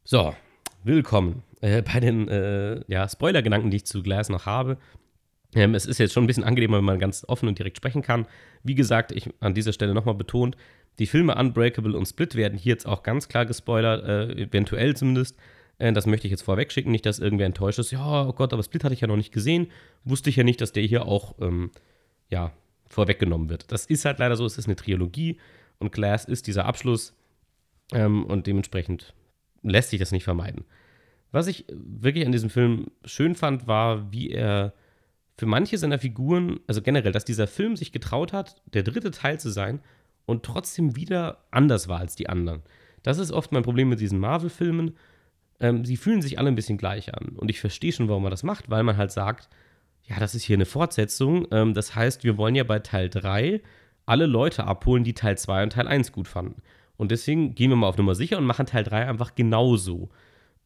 So, 0.08 0.36
willkommen 0.84 1.41
äh, 1.62 1.82
bei 1.82 1.99
den 1.99 2.28
äh, 2.28 2.80
ja, 2.88 3.10
Spoiler-Gedanken, 3.10 3.72
die 3.72 3.78
ich 3.78 3.86
zu 3.86 4.03
Glass 4.03 4.30
noch 4.30 4.45
habe. 4.45 4.78
Ähm, 5.56 5.74
es 5.74 5.88
ist 5.88 5.97
jetzt 5.97 6.14
schon 6.14 6.26
ein 6.26 6.28
bisschen 6.28 6.43
angenehmer, 6.43 6.78
wenn 6.78 6.86
man 6.86 6.99
ganz 6.99 7.26
offen 7.28 7.49
und 7.49 7.58
direkt 7.58 7.78
sprechen 7.78 8.03
kann. 8.03 8.28
Wie 8.62 8.76
gesagt, 8.76 9.12
ich 9.12 9.32
an 9.39 9.56
dieser 9.56 9.74
Stelle 9.74 9.95
nochmal 9.95 10.14
betont, 10.14 10.58
die 10.99 11.08
Filme 11.08 11.34
Unbreakable 11.34 11.97
und 11.97 12.06
Split 12.06 12.36
werden 12.36 12.56
hier 12.56 12.74
jetzt 12.74 12.86
auch 12.86 13.01
ganz 13.01 13.30
klar 13.30 13.47
gespoilert, 13.47 14.06
äh, 14.08 14.43
eventuell 14.43 14.95
zumindest. 14.95 15.39
Äh, 15.80 15.91
das 15.91 16.06
möchte 16.06 16.28
ich 16.28 16.32
jetzt 16.32 16.43
vorweg 16.43 16.72
schicken, 16.72 16.91
nicht, 16.91 17.08
dass 17.08 17.18
irgendwer 17.18 17.47
enttäuscht 17.47 17.80
ist. 17.80 17.89
Ja, 17.89 18.28
oh 18.28 18.34
Gott, 18.34 18.53
aber 18.53 18.62
Split 18.62 18.84
hatte 18.84 18.93
ich 18.93 19.01
ja 19.01 19.08
noch 19.08 19.18
nicht 19.18 19.34
gesehen. 19.34 19.72
Wusste 20.03 20.30
ich 20.30 20.36
ja 20.36 20.43
nicht, 20.43 20.62
dass 20.62 20.72
der 20.72 20.84
hier 20.84 21.08
auch, 21.08 21.34
ähm, 21.41 21.72
ja, 22.30 22.51
vorweggenommen 22.88 23.49
wird. 23.49 23.72
Das 23.72 23.88
ist 23.88 24.06
halt 24.06 24.20
leider 24.20 24.36
so, 24.36 24.45
es 24.45 24.60
ist 24.60 24.68
eine 24.68 24.76
Trilogie 24.76 25.39
und 25.80 25.91
Glass 25.91 26.26
ist 26.26 26.45
dieser 26.45 26.68
Abschluss 26.68 27.16
ähm, 27.91 28.24
und 28.26 28.45
dementsprechend 28.45 29.16
lässt 29.70 29.89
sich 29.89 29.99
das 29.99 30.11
nicht 30.11 30.24
vermeiden. 30.24 30.66
Was 31.32 31.47
ich 31.47 31.66
wirklich 31.70 32.26
an 32.26 32.32
diesem 32.32 32.49
Film 32.49 32.88
schön 33.03 33.36
fand, 33.36 33.68
war, 33.68 34.11
wie 34.11 34.32
er 34.32 34.74
für 35.38 35.45
manche 35.45 35.78
seiner 35.78 35.99
Figuren, 35.99 36.59
also 36.68 36.82
generell, 36.82 37.11
dass 37.11 37.26
dieser 37.26 37.47
Film 37.47 37.76
sich 37.76 37.91
getraut 37.91 38.32
hat, 38.32 38.61
der 38.74 38.84
dritte 38.84 39.11
Teil 39.11 39.39
zu 39.39 39.49
sein 39.49 39.82
und 40.26 40.43
trotzdem 40.43 40.95
wieder 40.95 41.45
anders 41.51 41.88
war 41.88 41.99
als 41.99 42.16
die 42.16 42.30
anderen. 42.30 42.61
Das 43.03 43.18
ist 43.18 43.32
oft 43.32 43.51
mein 43.51 43.63
Problem 43.63 43.89
mit 43.89 43.99
diesen 43.99 44.20
Marvel-Filmen 44.20 44.95
ähm, 45.59 45.86
sie 45.86 45.97
fühlen 45.97 46.22
sich 46.22 46.38
alle 46.39 46.49
ein 46.49 46.55
bisschen 46.55 46.78
gleich 46.78 47.13
an. 47.13 47.30
Und 47.36 47.49
ich 47.49 47.59
verstehe 47.59 47.91
schon, 47.91 48.09
warum 48.09 48.24
man 48.24 48.32
das 48.32 48.43
macht, 48.43 48.70
weil 48.70 48.84
man 48.84 48.97
halt 48.97 49.11
sagt, 49.11 49.49
ja, 50.03 50.20
das 50.20 50.36
ist 50.36 50.43
hier 50.43 50.57
eine 50.57 50.66
Fortsetzung. 50.66 51.47
Ähm, 51.51 51.74
das 51.74 51.95
heißt, 51.95 52.24
wir 52.24 52.38
wollen 52.38 52.55
ja 52.55 52.63
bei 52.63 52.80
Teil 52.80 53.09
3 53.09 53.61
alle 54.05 54.26
Leute 54.26 54.66
abholen, 54.66 55.03
die 55.03 55.13
Teil 55.13 55.38
2 55.38 55.63
und 55.63 55.74
Teil 55.74 55.88
1 55.88 56.11
gut 56.11 56.28
fanden. 56.28 56.61
Und 56.98 57.12
deswegen 57.12 57.56
gehen 57.56 57.70
wir 57.70 57.76
mal 57.76 57.88
auf 57.88 57.98
Nummer 57.98 58.16
sicher 58.16 58.38
und 58.38 58.46
machen 58.46 58.66
Teil 58.66 58.84
3 58.84 59.08
einfach 59.08 59.36
genauso. 59.36 60.10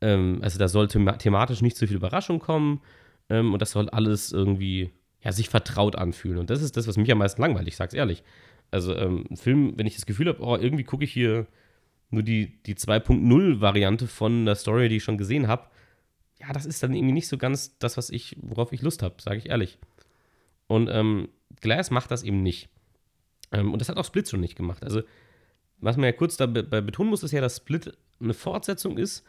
Ähm, 0.02 0.40
also 0.42 0.60
da 0.60 0.68
sollte 0.68 1.04
thematisch 1.18 1.62
nicht 1.62 1.78
zu 1.78 1.88
viel 1.88 1.98
Überraschung 1.98 2.40
kommen. 2.40 2.82
Ähm, 3.30 3.54
und 3.54 3.62
das 3.62 3.72
soll 3.72 3.90
alles 3.90 4.32
irgendwie 4.32 4.92
ja, 5.22 5.32
sich 5.32 5.50
vertraut 5.50 5.96
anfühlen. 5.96 6.38
Und 6.38 6.50
das 6.50 6.62
ist 6.62 6.78
das, 6.78 6.88
was 6.88 6.98
mich 6.98 7.12
am 7.12 7.18
meisten 7.18 7.42
langweilt, 7.42 7.68
ich 7.68 7.76
sag's 7.76 7.94
ehrlich. 7.94 8.24
Also 8.72 8.96
ähm, 8.96 9.26
ein 9.30 9.38
Film, 9.38 9.74
wenn 9.78 9.88
ich 9.88 9.96
das 9.96 10.06
Gefühl 10.06 10.28
habe, 10.28 10.42
oh, 10.42 10.56
irgendwie 10.56 10.84
gucke 10.84 11.04
ich 11.04 11.12
hier 11.12 11.48
nur 12.12 12.24
die, 12.24 12.62
die 12.64 12.76
2.0-Variante 12.76 14.08
von 14.08 14.42
einer 14.42 14.56
Story, 14.56 14.90
die 14.90 14.98
ich 14.98 15.04
schon 15.04 15.18
gesehen 15.18 15.48
habe, 15.48 15.68
ja, 16.40 16.54
das 16.54 16.66
ist 16.66 16.82
dann 16.82 16.94
irgendwie 16.94 17.14
nicht 17.14 17.28
so 17.28 17.38
ganz 17.38 17.78
das, 17.80 17.98
was 17.98 18.10
ich, 18.10 18.36
worauf 18.42 18.72
ich 18.72 18.82
Lust 18.82 19.04
habe, 19.04 19.16
sage 19.20 19.38
ich 19.38 19.50
ehrlich. 19.50 19.78
Und 20.68 20.90
ähm, 20.90 21.30
Glass 21.62 21.92
macht 21.92 22.12
das 22.12 22.24
eben 22.24 22.42
nicht. 22.42 22.70
Ähm, 23.52 23.74
und 23.74 23.80
das 23.80 23.90
hat 23.90 23.98
auch 23.98 24.06
Split 24.06 24.30
schon 24.30 24.40
nicht 24.40 24.56
gemacht. 24.56 24.84
Also, 24.84 25.02
was 25.82 25.98
man 25.98 26.06
ja 26.06 26.12
kurz 26.12 26.38
dabei 26.38 26.82
betonen 26.82 27.10
muss, 27.10 27.24
ist 27.24 27.32
ja, 27.32 27.42
dass 27.42 27.58
Split 27.58 27.98
eine 28.20 28.34
Fortsetzung 28.34 28.98
ist, 28.98 29.26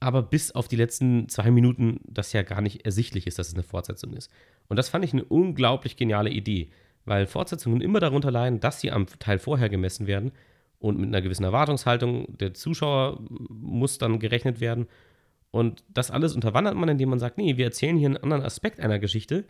aber 0.00 0.22
bis 0.22 0.52
auf 0.52 0.66
die 0.66 0.76
letzten 0.76 1.28
zwei 1.28 1.50
Minuten 1.50 2.00
das 2.04 2.32
ja 2.32 2.42
gar 2.42 2.62
nicht 2.62 2.86
ersichtlich 2.86 3.26
ist, 3.26 3.38
dass 3.38 3.48
es 3.48 3.54
eine 3.54 3.62
Fortsetzung 3.62 4.14
ist. 4.14 4.30
Und 4.68 4.76
das 4.76 4.88
fand 4.88 5.04
ich 5.04 5.12
eine 5.12 5.24
unglaublich 5.24 5.96
geniale 5.96 6.30
Idee, 6.30 6.70
weil 7.04 7.26
Fortsetzungen 7.26 7.80
immer 7.82 8.00
darunter 8.00 8.30
leiden, 8.30 8.60
dass 8.60 8.80
sie 8.80 8.90
am 8.90 9.06
Teil 9.06 9.38
vorher 9.38 9.68
gemessen 9.68 10.06
werden 10.06 10.32
und 10.78 10.98
mit 10.98 11.08
einer 11.08 11.20
gewissen 11.20 11.44
Erwartungshaltung 11.44 12.38
der 12.38 12.54
Zuschauer 12.54 13.20
muss 13.28 13.98
dann 13.98 14.18
gerechnet 14.18 14.60
werden. 14.60 14.86
Und 15.50 15.84
das 15.88 16.10
alles 16.10 16.34
unterwandert 16.34 16.76
man, 16.76 16.88
indem 16.88 17.10
man 17.10 17.18
sagt, 17.18 17.36
nee, 17.36 17.56
wir 17.56 17.66
erzählen 17.66 17.96
hier 17.98 18.08
einen 18.08 18.16
anderen 18.16 18.42
Aspekt 18.42 18.80
einer 18.80 18.98
Geschichte. 18.98 19.44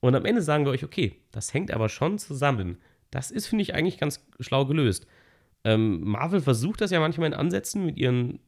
Und 0.00 0.14
am 0.14 0.24
Ende 0.24 0.42
sagen 0.42 0.64
wir 0.64 0.72
euch, 0.72 0.84
okay, 0.84 1.20
das 1.30 1.54
hängt 1.54 1.70
aber 1.70 1.88
schon 1.88 2.18
zusammen. 2.18 2.78
Das 3.10 3.30
ist, 3.30 3.46
finde 3.46 3.62
ich, 3.62 3.74
eigentlich 3.74 3.98
ganz 3.98 4.26
schlau 4.40 4.66
gelöst. 4.66 5.06
Ähm, 5.66 6.00
Marvel 6.04 6.40
versucht 6.40 6.80
das 6.80 6.92
ja 6.92 7.00
manchmal 7.00 7.26
in 7.26 7.34
Ansätzen 7.34 7.84
mit 7.84 7.96
ihren, 7.96 8.38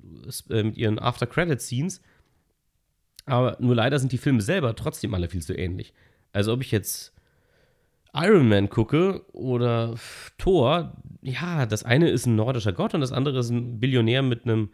äh, 0.50 0.68
ihren 0.68 1.00
After-Credit-Scenes. 1.00 2.00
Aber 3.26 3.56
nur 3.58 3.74
leider 3.74 3.98
sind 3.98 4.12
die 4.12 4.18
Filme 4.18 4.40
selber 4.40 4.76
trotzdem 4.76 5.12
alle 5.14 5.28
viel 5.28 5.42
zu 5.42 5.52
ähnlich. 5.52 5.92
Also 6.32 6.52
ob 6.52 6.62
ich 6.62 6.70
jetzt 6.70 7.12
Iron 8.14 8.48
Man 8.48 8.68
gucke 8.70 9.24
oder 9.32 9.96
Thor, 10.38 10.96
ja, 11.20 11.66
das 11.66 11.82
eine 11.82 12.08
ist 12.08 12.26
ein 12.26 12.36
nordischer 12.36 12.72
Gott 12.72 12.94
und 12.94 13.00
das 13.00 13.12
andere 13.12 13.40
ist 13.40 13.50
ein 13.50 13.80
Billionär 13.80 14.22
mit 14.22 14.44
einem 14.44 14.70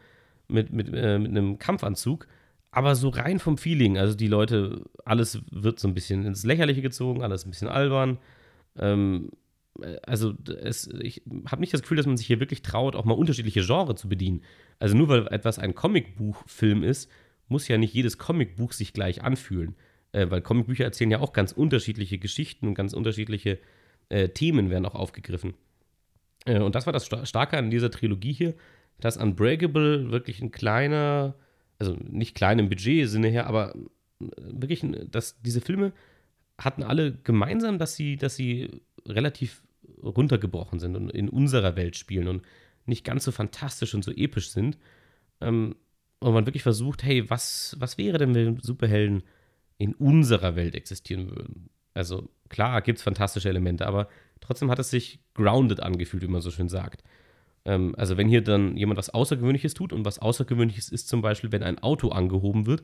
mit, 0.47 0.71
mit, 0.71 0.93
äh, 0.93 1.19
mit 1.19 1.31
einem 1.31 1.59
Kampfanzug. 1.59 2.29
Aber 2.71 2.95
so 2.95 3.09
rein 3.09 3.39
vom 3.39 3.57
Feeling, 3.57 3.97
also 3.97 4.15
die 4.15 4.29
Leute, 4.29 4.83
alles 5.07 5.41
wird 5.51 5.81
so 5.81 5.89
ein 5.89 5.95
bisschen 5.95 6.27
ins 6.27 6.45
Lächerliche 6.45 6.83
gezogen, 6.83 7.23
alles 7.23 7.47
ein 7.47 7.51
bisschen 7.51 7.69
albern. 7.69 8.19
Ähm, 8.77 9.31
äh, 9.31 9.37
also 10.03 10.35
es, 10.63 10.87
ich 10.87 11.23
habe 11.47 11.61
nicht 11.61 11.75
das 11.75 11.83
Gefühl, 11.83 11.97
dass 11.97 12.07
man 12.07 12.17
sich 12.17 12.27
hier 12.27 12.41
wirklich 12.41 12.63
traut, 12.63 12.95
auch 12.95 13.05
mal 13.05 13.15
unterschiedliche 13.15 13.65
Genres 13.65 14.01
zu 14.01 14.09
bedienen. 14.09 14.43
Also 14.79 14.97
nur 14.97 15.09
weil 15.09 15.27
etwas 15.29 15.59
ein 15.59 15.75
Comicbuchfilm 15.75 16.83
ist, 16.83 17.11
muss 17.49 17.69
ja 17.69 17.77
nicht 17.77 17.93
jedes 17.93 18.19
Comicbuch 18.19 18.73
sich 18.73 18.93
gleich 18.93 19.23
anfühlen. 19.23 19.75
Äh, 20.13 20.31
weil 20.31 20.41
Comicbücher 20.41 20.85
erzählen 20.85 21.11
ja 21.11 21.21
auch 21.21 21.33
ganz 21.33 21.53
unterschiedliche 21.53 22.19
Geschichten 22.19 22.69
und 22.69 22.75
ganz 22.75 22.93
unterschiedliche 22.93 23.59
äh, 24.09 24.29
Themen 24.29 24.71
werden 24.71 24.87
auch 24.87 24.95
aufgegriffen. 24.95 25.55
Äh, 26.47 26.61
und 26.61 26.75
das 26.75 26.87
war 26.87 26.93
das 26.93 27.07
Starke 27.07 27.59
an 27.59 27.71
dieser 27.71 27.91
Trilogie 27.91 28.33
hier, 28.33 28.55
dass 29.01 29.17
Unbreakable 29.17 30.13
wirklich 30.13 30.41
ein 30.41 30.53
kleiner, 30.53 31.35
also 31.79 31.97
nicht 32.09 32.37
klein 32.37 32.61
im 32.61 32.69
Budget-Sinne 32.69 33.29
her, 33.29 33.47
aber 33.49 33.75
äh, 33.75 34.27
wirklich, 34.39 34.87
dass 35.11 35.41
diese 35.43 35.61
Filme 35.61 35.93
hatten 36.59 36.85
alle 36.85 37.13
gemeinsam, 37.13 37.79
dass 37.79 37.97
sie, 37.97 38.17
dass 38.17 38.37
sie 38.37 38.71
relativ 39.09 39.63
runtergebrochen 40.03 40.79
sind 40.79 40.97
und 40.97 41.11
in 41.11 41.29
unserer 41.29 41.77
Welt 41.77 41.97
spielen 41.97 42.29
und 42.29 42.43
nicht 42.87 43.05
ganz 43.05 43.25
so 43.25 43.33
fantastisch 43.33 43.95
und 43.95 44.05
so 44.05 44.13
episch 44.13 44.51
sind. 44.51 44.79
Ähm, 45.41 45.77
und 46.21 46.33
man 46.33 46.47
wirklich 46.47 46.63
versucht, 46.63 47.03
hey, 47.03 47.29
was, 47.29 47.77
was 47.79 47.99
wäre 47.99 48.19
denn, 48.19 48.35
wenn 48.35 48.59
Superhelden 48.61 49.25
in 49.79 49.95
unserer 49.95 50.57
Welt 50.57 50.75
existieren 50.75 51.31
würden? 51.31 51.71
Also 51.93 52.31
klar 52.49 52.83
gibt 52.83 52.99
es 52.99 53.05
fantastische 53.05 53.49
Elemente, 53.49 53.87
aber 53.87 54.09
trotzdem 54.41 54.71
hat 54.71 54.79
es 54.79 54.91
sich 54.91 55.21
grounded 55.35 55.81
angefühlt, 55.81 56.23
wie 56.23 56.29
man 56.29 56.41
so 56.41 56.51
schön 56.51 56.69
sagt. 56.69 57.05
Ähm, 57.65 57.95
also 57.97 58.17
wenn 58.17 58.29
hier 58.29 58.43
dann 58.43 58.77
jemand 58.77 58.99
was 58.99 59.11
Außergewöhnliches 59.11 59.75
tut 59.75 59.93
und 59.93 60.05
was 60.05 60.19
Außergewöhnliches 60.19 60.89
ist 60.89 61.09
zum 61.09 61.23
Beispiel, 61.23 61.53
wenn 61.53 61.63
ein 61.63 61.79
Auto 61.79 62.09
angehoben 62.09 62.67
wird, 62.67 62.83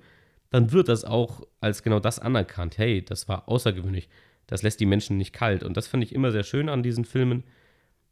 dann 0.50 0.72
wird 0.72 0.88
das 0.88 1.04
auch 1.04 1.42
als 1.60 1.82
genau 1.82 2.00
das 2.00 2.18
anerkannt. 2.18 2.78
Hey, 2.78 3.04
das 3.04 3.28
war 3.28 3.48
außergewöhnlich. 3.48 4.08
Das 4.50 4.62
lässt 4.62 4.80
die 4.80 4.86
Menschen 4.86 5.16
nicht 5.16 5.32
kalt. 5.32 5.62
Und 5.62 5.76
das 5.76 5.86
finde 5.86 6.04
ich 6.04 6.14
immer 6.14 6.32
sehr 6.32 6.42
schön 6.42 6.68
an 6.68 6.82
diesen 6.82 7.04
Filmen, 7.04 7.44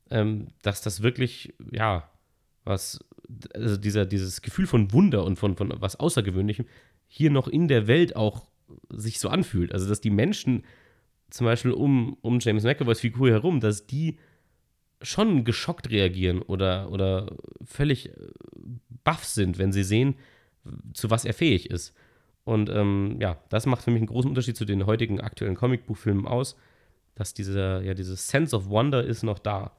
ähm, 0.09 0.47
dass 0.63 0.81
das 0.81 1.03
wirklich, 1.03 1.53
ja, 1.73 2.09
was, 2.65 3.05
also 3.55 3.77
dieser, 3.77 4.07
dieses 4.07 4.41
Gefühl 4.41 4.69
von 4.69 4.93
Wunder 4.93 5.25
und 5.25 5.37
von, 5.37 5.57
von 5.57 5.75
was 5.81 5.97
Außergewöhnlichem 5.97 6.67
hier 7.09 7.31
noch 7.31 7.49
in 7.49 7.67
der 7.67 7.89
Welt 7.89 8.15
auch 8.15 8.49
sich 8.89 9.19
so 9.19 9.29
anfühlt. 9.29 9.73
Also, 9.73 9.89
dass 9.89 10.01
die 10.01 10.11
Menschen 10.11 10.65
zum 11.29 11.45
Beispiel 11.45 11.73
um, 11.73 12.17
um 12.21 12.39
James 12.39 12.63
McAvoys 12.63 13.01
Figur 13.01 13.31
herum, 13.31 13.59
dass 13.61 13.87
die 13.87 14.19
schon 15.03 15.45
geschockt 15.45 15.91
reagieren 15.91 16.41
oder, 16.41 16.91
oder 16.93 17.37
völlig 17.65 18.11
äh, 18.11 18.13
baff 19.03 19.25
sind, 19.25 19.59
wenn 19.59 19.73
sie 19.73 19.85
sehen, 19.85 20.15
zu 20.93 21.11
was 21.11 21.25
er 21.25 21.35
fähig 21.35 21.71
ist. 21.71 21.95
Und 22.49 22.71
ähm, 22.71 23.19
ja, 23.21 23.37
das 23.51 23.67
macht 23.67 23.83
für 23.83 23.91
mich 23.91 24.01
einen 24.01 24.07
großen 24.07 24.31
Unterschied 24.31 24.57
zu 24.57 24.65
den 24.65 24.87
heutigen 24.87 25.21
aktuellen 25.21 25.55
Comicbuchfilmen 25.55 26.27
aus, 26.27 26.57
dass 27.15 27.35
dieser, 27.35 27.83
ja, 27.83 27.93
dieses 27.93 28.29
Sense 28.29 28.57
of 28.57 28.71
Wonder 28.71 29.05
ist 29.05 29.23
noch 29.23 29.39
da. 29.39 29.73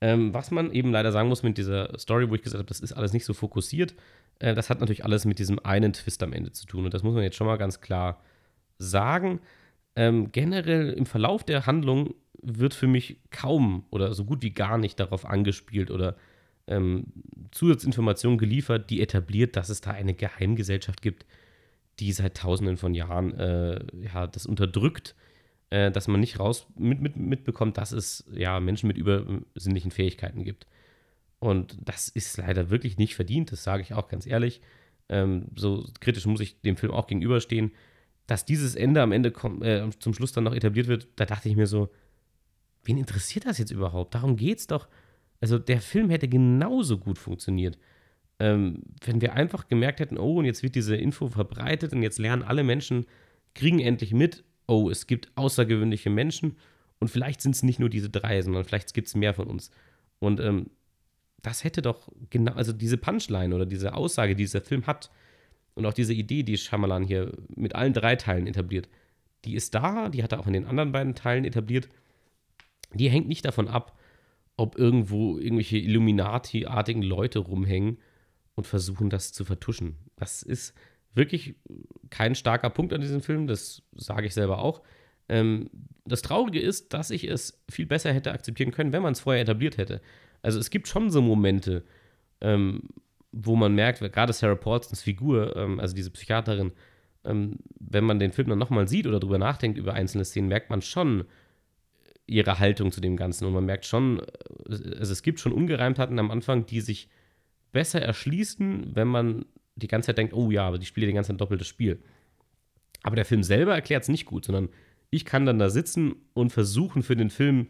Ähm, 0.00 0.32
was 0.32 0.52
man 0.52 0.70
eben 0.70 0.92
leider 0.92 1.10
sagen 1.10 1.28
muss 1.28 1.42
mit 1.42 1.58
dieser 1.58 1.98
Story, 1.98 2.30
wo 2.30 2.36
ich 2.36 2.42
gesagt 2.42 2.60
habe, 2.60 2.68
das 2.68 2.78
ist 2.78 2.92
alles 2.92 3.12
nicht 3.12 3.24
so 3.24 3.34
fokussiert, 3.34 3.96
äh, 4.38 4.54
das 4.54 4.70
hat 4.70 4.78
natürlich 4.78 5.04
alles 5.04 5.24
mit 5.24 5.40
diesem 5.40 5.58
einen 5.58 5.92
Twist 5.92 6.22
am 6.22 6.32
Ende 6.32 6.52
zu 6.52 6.66
tun. 6.66 6.84
Und 6.84 6.94
das 6.94 7.02
muss 7.02 7.14
man 7.14 7.24
jetzt 7.24 7.34
schon 7.34 7.48
mal 7.48 7.58
ganz 7.58 7.80
klar 7.80 8.22
sagen. 8.78 9.40
Ähm, 9.96 10.30
generell 10.30 10.90
im 10.90 11.04
Verlauf 11.04 11.42
der 11.42 11.66
Handlung 11.66 12.14
wird 12.40 12.74
für 12.74 12.86
mich 12.86 13.16
kaum 13.32 13.86
oder 13.90 14.14
so 14.14 14.24
gut 14.24 14.40
wie 14.44 14.52
gar 14.52 14.78
nicht 14.78 15.00
darauf 15.00 15.26
angespielt 15.26 15.90
oder 15.90 16.14
ähm, 16.68 17.06
Zusatzinformationen 17.50 18.38
geliefert, 18.38 18.88
die 18.88 19.00
etabliert, 19.00 19.56
dass 19.56 19.68
es 19.68 19.80
da 19.80 19.90
eine 19.90 20.14
Geheimgesellschaft 20.14 21.02
gibt, 21.02 21.26
die 22.00 22.12
seit 22.12 22.36
Tausenden 22.36 22.76
von 22.76 22.94
Jahren 22.94 23.38
äh, 23.38 23.80
ja, 24.02 24.26
das 24.26 24.46
unterdrückt, 24.46 25.14
äh, 25.70 25.90
dass 25.90 26.08
man 26.08 26.20
nicht 26.20 26.38
raus 26.38 26.66
mit, 26.76 27.00
mit, 27.00 27.16
mitbekommt, 27.16 27.78
dass 27.78 27.92
es 27.92 28.24
ja 28.32 28.58
Menschen 28.58 28.88
mit 28.88 28.96
übersinnlichen 28.96 29.90
Fähigkeiten 29.90 30.44
gibt. 30.44 30.66
Und 31.38 31.76
das 31.80 32.08
ist 32.08 32.36
leider 32.36 32.70
wirklich 32.70 32.98
nicht 32.98 33.14
verdient, 33.14 33.52
das 33.52 33.64
sage 33.64 33.82
ich 33.82 33.94
auch 33.94 34.08
ganz 34.08 34.26
ehrlich. 34.26 34.60
Ähm, 35.08 35.46
so 35.54 35.86
kritisch 36.00 36.26
muss 36.26 36.40
ich 36.40 36.60
dem 36.60 36.76
Film 36.76 36.92
auch 36.92 37.06
gegenüberstehen. 37.06 37.72
Dass 38.26 38.44
dieses 38.44 38.76
Ende 38.76 39.02
am 39.02 39.12
Ende 39.12 39.30
äh, 39.62 39.90
zum 39.98 40.14
Schluss 40.14 40.32
dann 40.32 40.44
noch 40.44 40.54
etabliert 40.54 40.86
wird, 40.86 41.08
da 41.16 41.24
dachte 41.24 41.48
ich 41.48 41.56
mir 41.56 41.66
so, 41.66 41.90
wen 42.84 42.98
interessiert 42.98 43.46
das 43.46 43.58
jetzt 43.58 43.72
überhaupt? 43.72 44.14
Darum 44.14 44.36
geht's 44.36 44.66
doch. 44.66 44.88
Also 45.40 45.58
der 45.58 45.80
Film 45.80 46.10
hätte 46.10 46.28
genauso 46.28 46.98
gut 46.98 47.18
funktioniert, 47.18 47.78
ähm, 48.40 48.82
wenn 49.04 49.20
wir 49.20 49.34
einfach 49.34 49.68
gemerkt 49.68 50.00
hätten, 50.00 50.18
oh, 50.18 50.38
und 50.38 50.44
jetzt 50.44 50.62
wird 50.62 50.74
diese 50.74 50.96
Info 50.96 51.28
verbreitet 51.28 51.92
und 51.92 52.02
jetzt 52.02 52.18
lernen 52.18 52.42
alle 52.42 52.64
Menschen, 52.64 53.06
kriegen 53.54 53.78
endlich 53.78 54.12
mit, 54.12 54.44
oh, 54.66 54.90
es 54.90 55.06
gibt 55.06 55.30
außergewöhnliche 55.36 56.10
Menschen 56.10 56.56
und 56.98 57.08
vielleicht 57.08 57.40
sind 57.40 57.54
es 57.54 57.62
nicht 57.62 57.78
nur 57.78 57.88
diese 57.88 58.10
drei, 58.10 58.40
sondern 58.42 58.64
vielleicht 58.64 58.94
gibt 58.94 59.08
es 59.08 59.14
mehr 59.14 59.34
von 59.34 59.46
uns. 59.46 59.70
Und 60.18 60.40
ähm, 60.40 60.70
das 61.42 61.64
hätte 61.64 61.82
doch 61.82 62.08
genau, 62.30 62.52
also 62.52 62.72
diese 62.72 62.96
Punchline 62.96 63.54
oder 63.54 63.66
diese 63.66 63.94
Aussage, 63.94 64.34
die 64.34 64.42
dieser 64.42 64.60
Film 64.60 64.86
hat 64.86 65.10
und 65.74 65.86
auch 65.86 65.94
diese 65.94 66.12
Idee, 66.12 66.42
die 66.42 66.58
Shyamalan 66.58 67.04
hier 67.04 67.32
mit 67.54 67.74
allen 67.74 67.92
drei 67.92 68.16
Teilen 68.16 68.46
etabliert, 68.46 68.88
die 69.44 69.54
ist 69.54 69.74
da, 69.74 70.08
die 70.10 70.22
hat 70.22 70.32
er 70.32 70.40
auch 70.40 70.46
in 70.46 70.52
den 70.52 70.66
anderen 70.66 70.92
beiden 70.92 71.14
Teilen 71.14 71.44
etabliert 71.44 71.88
die 72.94 73.10
hängt 73.10 73.28
nicht 73.28 73.44
davon 73.44 73.68
ab, 73.68 73.98
ob 74.56 74.76
irgendwo 74.78 75.38
irgendwelche 75.38 75.78
Illuminati-artigen 75.78 77.02
Leute 77.02 77.38
rumhängen 77.38 77.98
und 78.60 78.66
versuchen, 78.66 79.10
das 79.10 79.32
zu 79.32 79.44
vertuschen. 79.44 79.96
Das 80.16 80.42
ist 80.42 80.74
wirklich 81.14 81.54
kein 82.10 82.34
starker 82.34 82.70
Punkt 82.70 82.92
an 82.92 83.00
diesem 83.00 83.22
Film, 83.22 83.46
das 83.46 83.82
sage 83.94 84.26
ich 84.26 84.34
selber 84.34 84.58
auch. 84.58 84.82
Ähm, 85.28 85.70
das 86.04 86.22
Traurige 86.22 86.60
ist, 86.60 86.92
dass 86.92 87.10
ich 87.10 87.24
es 87.24 87.62
viel 87.70 87.86
besser 87.86 88.12
hätte 88.12 88.32
akzeptieren 88.32 88.70
können, 88.70 88.92
wenn 88.92 89.02
man 89.02 89.12
es 89.12 89.20
vorher 89.20 89.42
etabliert 89.42 89.78
hätte. 89.78 90.00
Also 90.42 90.58
es 90.58 90.70
gibt 90.70 90.88
schon 90.88 91.10
so 91.10 91.22
Momente, 91.22 91.84
ähm, 92.40 92.82
wo 93.32 93.56
man 93.56 93.74
merkt, 93.74 94.00
gerade 94.12 94.32
Sarah 94.32 94.56
Paulsons 94.56 95.02
Figur, 95.02 95.56
ähm, 95.56 95.80
also 95.80 95.94
diese 95.94 96.10
Psychiaterin, 96.10 96.72
ähm, 97.24 97.56
wenn 97.78 98.04
man 98.04 98.18
den 98.18 98.32
Film 98.32 98.48
dann 98.48 98.58
nochmal 98.58 98.88
sieht 98.88 99.06
oder 99.06 99.20
drüber 99.20 99.38
nachdenkt 99.38 99.78
über 99.78 99.94
einzelne 99.94 100.24
Szenen, 100.24 100.48
merkt 100.48 100.70
man 100.70 100.82
schon, 100.82 101.24
ihre 102.26 102.60
Haltung 102.60 102.92
zu 102.92 103.00
dem 103.00 103.16
Ganzen. 103.16 103.44
Und 103.46 103.54
man 103.54 103.64
merkt 103.64 103.84
schon, 103.86 104.20
also 104.68 105.12
es 105.12 105.22
gibt 105.22 105.40
schon 105.40 105.52
Ungereimtheiten 105.52 106.18
am 106.18 106.30
Anfang, 106.30 106.64
die 106.64 106.80
sich 106.80 107.08
besser 107.72 108.00
erschließen, 108.00 108.94
wenn 108.94 109.08
man 109.08 109.44
die 109.76 109.88
ganze 109.88 110.06
Zeit 110.06 110.18
denkt, 110.18 110.34
oh 110.34 110.50
ja, 110.50 110.66
aber 110.66 110.78
die 110.78 110.86
spielen 110.86 111.08
die 111.08 111.14
ganze 111.14 111.28
Zeit 111.28 111.36
ein 111.36 111.38
doppeltes 111.38 111.68
Spiel. 111.68 112.02
Aber 113.02 113.16
der 113.16 113.24
Film 113.24 113.42
selber 113.42 113.74
erklärt 113.74 114.02
es 114.02 114.08
nicht 114.08 114.26
gut, 114.26 114.44
sondern 114.44 114.68
ich 115.10 115.24
kann 115.24 115.46
dann 115.46 115.58
da 115.58 115.70
sitzen 115.70 116.14
und 116.34 116.50
versuchen, 116.50 117.02
für 117.02 117.16
den 117.16 117.30
Film 117.30 117.68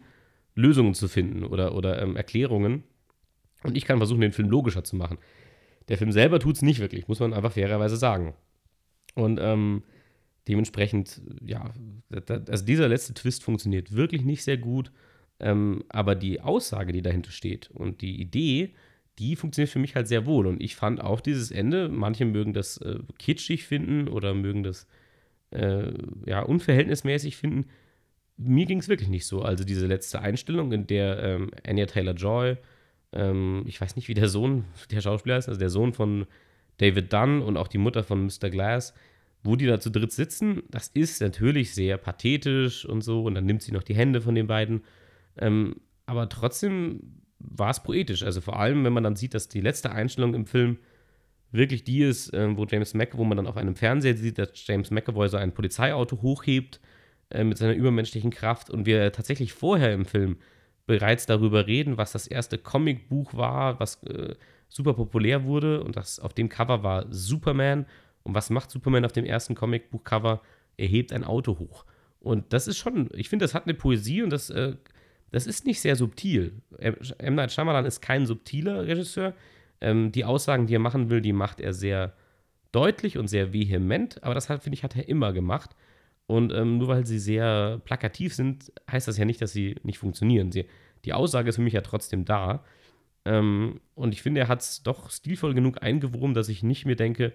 Lösungen 0.54 0.94
zu 0.94 1.08
finden 1.08 1.44
oder, 1.44 1.74
oder 1.74 2.02
ähm, 2.02 2.16
Erklärungen. 2.16 2.82
Und 3.62 3.76
ich 3.76 3.84
kann 3.84 3.98
versuchen, 3.98 4.20
den 4.20 4.32
Film 4.32 4.48
logischer 4.48 4.84
zu 4.84 4.96
machen. 4.96 5.18
Der 5.88 5.98
Film 5.98 6.12
selber 6.12 6.38
tut 6.38 6.56
es 6.56 6.62
nicht 6.62 6.80
wirklich, 6.80 7.08
muss 7.08 7.20
man 7.20 7.32
einfach 7.32 7.52
fairerweise 7.52 7.96
sagen. 7.96 8.34
Und 9.14 9.38
ähm, 9.40 9.82
dementsprechend, 10.48 11.20
ja, 11.44 11.72
also 12.28 12.64
dieser 12.64 12.88
letzte 12.88 13.14
Twist 13.14 13.42
funktioniert 13.42 13.94
wirklich 13.94 14.24
nicht 14.24 14.42
sehr 14.42 14.58
gut. 14.58 14.92
Ähm, 15.38 15.84
aber 15.88 16.14
die 16.14 16.40
Aussage, 16.40 16.92
die 16.92 17.02
dahinter 17.02 17.30
steht 17.30 17.70
und 17.70 18.02
die 18.02 18.20
Idee, 18.20 18.74
die 19.20 19.36
funktioniert 19.36 19.70
für 19.70 19.78
mich 19.78 19.94
halt 19.94 20.08
sehr 20.08 20.26
wohl. 20.26 20.46
Und 20.46 20.62
ich 20.62 20.74
fand 20.74 21.00
auch 21.00 21.20
dieses 21.20 21.50
Ende, 21.50 21.88
manche 21.88 22.24
mögen 22.24 22.54
das 22.54 22.78
äh, 22.78 22.98
kitschig 23.18 23.64
finden 23.64 24.08
oder 24.08 24.34
mögen 24.34 24.62
das 24.62 24.86
äh, 25.50 25.92
ja, 26.26 26.40
unverhältnismäßig 26.40 27.36
finden. 27.36 27.66
Mir 28.38 28.64
ging 28.64 28.78
es 28.78 28.88
wirklich 28.88 29.10
nicht 29.10 29.26
so. 29.26 29.42
Also 29.42 29.64
diese 29.64 29.86
letzte 29.86 30.20
Einstellung, 30.20 30.72
in 30.72 30.86
der 30.86 31.22
ähm, 31.22 31.50
Anya 31.66 31.86
Taylor-Joy, 31.86 32.56
ähm, 33.12 33.64
ich 33.66 33.78
weiß 33.78 33.96
nicht, 33.96 34.08
wie 34.08 34.14
der 34.14 34.28
Sohn 34.28 34.64
der 34.90 35.02
Schauspieler 35.02 35.36
ist, 35.36 35.48
also 35.48 35.60
der 35.60 35.70
Sohn 35.70 35.92
von 35.92 36.26
David 36.78 37.12
Dunn 37.12 37.42
und 37.42 37.58
auch 37.58 37.68
die 37.68 37.78
Mutter 37.78 38.02
von 38.02 38.24
Mr. 38.24 38.48
Glass, 38.48 38.94
wo 39.42 39.54
die 39.56 39.66
da 39.66 39.80
zu 39.80 39.90
dritt 39.90 40.12
sitzen, 40.12 40.62
das 40.70 40.88
ist 40.88 41.20
natürlich 41.20 41.74
sehr 41.74 41.98
pathetisch 41.98 42.86
und 42.86 43.02
so. 43.02 43.24
Und 43.24 43.34
dann 43.34 43.44
nimmt 43.44 43.62
sie 43.62 43.72
noch 43.72 43.82
die 43.82 43.94
Hände 43.94 44.22
von 44.22 44.34
den 44.34 44.46
beiden. 44.46 44.82
Ähm, 45.36 45.76
aber 46.06 46.28
trotzdem 46.30 47.19
war 47.40 47.70
es 47.70 47.82
poetisch. 47.82 48.22
Also 48.22 48.40
vor 48.40 48.58
allem, 48.58 48.84
wenn 48.84 48.92
man 48.92 49.04
dann 49.04 49.16
sieht, 49.16 49.34
dass 49.34 49.48
die 49.48 49.60
letzte 49.60 49.90
Einstellung 49.90 50.34
im 50.34 50.46
Film 50.46 50.78
wirklich 51.52 51.82
die 51.82 52.02
ist, 52.02 52.32
äh, 52.32 52.56
wo 52.56 52.64
James 52.64 52.94
McAvoy, 52.94 53.18
wo 53.18 53.24
man 53.24 53.36
dann 53.36 53.46
auf 53.46 53.56
einem 53.56 53.74
Fernseher 53.74 54.16
sieht, 54.16 54.38
dass 54.38 54.50
James 54.66 54.90
McAvoy 54.90 55.28
so 55.28 55.36
ein 55.36 55.52
Polizeiauto 55.52 56.22
hochhebt 56.22 56.80
äh, 57.30 57.42
mit 57.42 57.58
seiner 57.58 57.74
übermenschlichen 57.74 58.30
Kraft 58.30 58.70
und 58.70 58.86
wir 58.86 59.10
tatsächlich 59.12 59.52
vorher 59.52 59.92
im 59.92 60.04
Film 60.04 60.36
bereits 60.86 61.26
darüber 61.26 61.66
reden, 61.66 61.96
was 61.96 62.12
das 62.12 62.26
erste 62.26 62.58
Comicbuch 62.58 63.34
war, 63.34 63.80
was 63.80 64.02
äh, 64.04 64.34
super 64.68 64.94
populär 64.94 65.44
wurde 65.44 65.82
und 65.82 65.96
das 65.96 66.20
auf 66.20 66.34
dem 66.34 66.48
Cover 66.48 66.82
war 66.82 67.06
Superman. 67.10 67.86
Und 68.22 68.34
was 68.34 68.50
macht 68.50 68.70
Superman 68.70 69.04
auf 69.04 69.12
dem 69.12 69.24
ersten 69.24 69.54
Comicbuch-Cover? 69.54 70.42
Er 70.76 70.86
hebt 70.86 71.12
ein 71.12 71.24
Auto 71.24 71.58
hoch. 71.58 71.84
Und 72.20 72.52
das 72.52 72.68
ist 72.68 72.76
schon, 72.76 73.08
ich 73.14 73.28
finde, 73.28 73.44
das 73.44 73.54
hat 73.54 73.64
eine 73.64 73.74
Poesie 73.74 74.22
und 74.22 74.30
das, 74.30 74.50
äh, 74.50 74.76
das 75.30 75.46
ist 75.46 75.66
nicht 75.66 75.80
sehr 75.80 75.96
subtil. 75.96 76.60
M. 76.78 77.34
Night 77.34 77.52
Shyamalan 77.52 77.84
ist 77.84 78.00
kein 78.00 78.26
subtiler 78.26 78.86
Regisseur. 78.86 79.34
Ähm, 79.80 80.12
die 80.12 80.24
Aussagen, 80.24 80.66
die 80.66 80.74
er 80.74 80.80
machen 80.80 81.10
will, 81.10 81.20
die 81.20 81.32
macht 81.32 81.60
er 81.60 81.72
sehr 81.72 82.14
deutlich 82.72 83.18
und 83.18 83.28
sehr 83.28 83.52
vehement, 83.52 84.22
aber 84.22 84.34
das, 84.34 84.46
finde 84.46 84.72
ich, 84.72 84.84
hat 84.84 84.96
er 84.96 85.08
immer 85.08 85.32
gemacht. 85.32 85.70
Und 86.26 86.52
ähm, 86.52 86.78
nur 86.78 86.88
weil 86.88 87.06
sie 87.06 87.18
sehr 87.18 87.80
plakativ 87.84 88.34
sind, 88.34 88.72
heißt 88.90 89.08
das 89.08 89.18
ja 89.18 89.24
nicht, 89.24 89.42
dass 89.42 89.52
sie 89.52 89.76
nicht 89.82 89.98
funktionieren. 89.98 90.52
Sie, 90.52 90.66
die 91.04 91.12
Aussage 91.12 91.48
ist 91.48 91.56
für 91.56 91.62
mich 91.62 91.72
ja 91.72 91.80
trotzdem 91.80 92.24
da. 92.24 92.64
Ähm, 93.24 93.80
und 93.94 94.14
ich 94.14 94.22
finde, 94.22 94.40
er 94.40 94.48
hat 94.48 94.60
es 94.60 94.82
doch 94.82 95.10
stilvoll 95.10 95.54
genug 95.54 95.82
eingewoben, 95.82 96.34
dass 96.34 96.48
ich 96.48 96.62
nicht 96.62 96.86
mir 96.86 96.96
denke, 96.96 97.32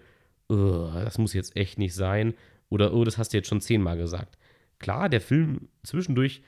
das 0.48 1.18
muss 1.18 1.34
jetzt 1.34 1.58
echt 1.58 1.78
nicht 1.78 1.96
sein. 1.96 2.36
Oder, 2.70 2.94
oh, 2.94 3.04
das 3.04 3.18
hast 3.18 3.34
du 3.34 3.38
jetzt 3.38 3.48
schon 3.50 3.62
zehnmal 3.62 3.98
gesagt. 3.98 4.38
Klar, 4.80 5.10
der 5.10 5.22
Film 5.22 5.70
zwischendurch 5.84 6.42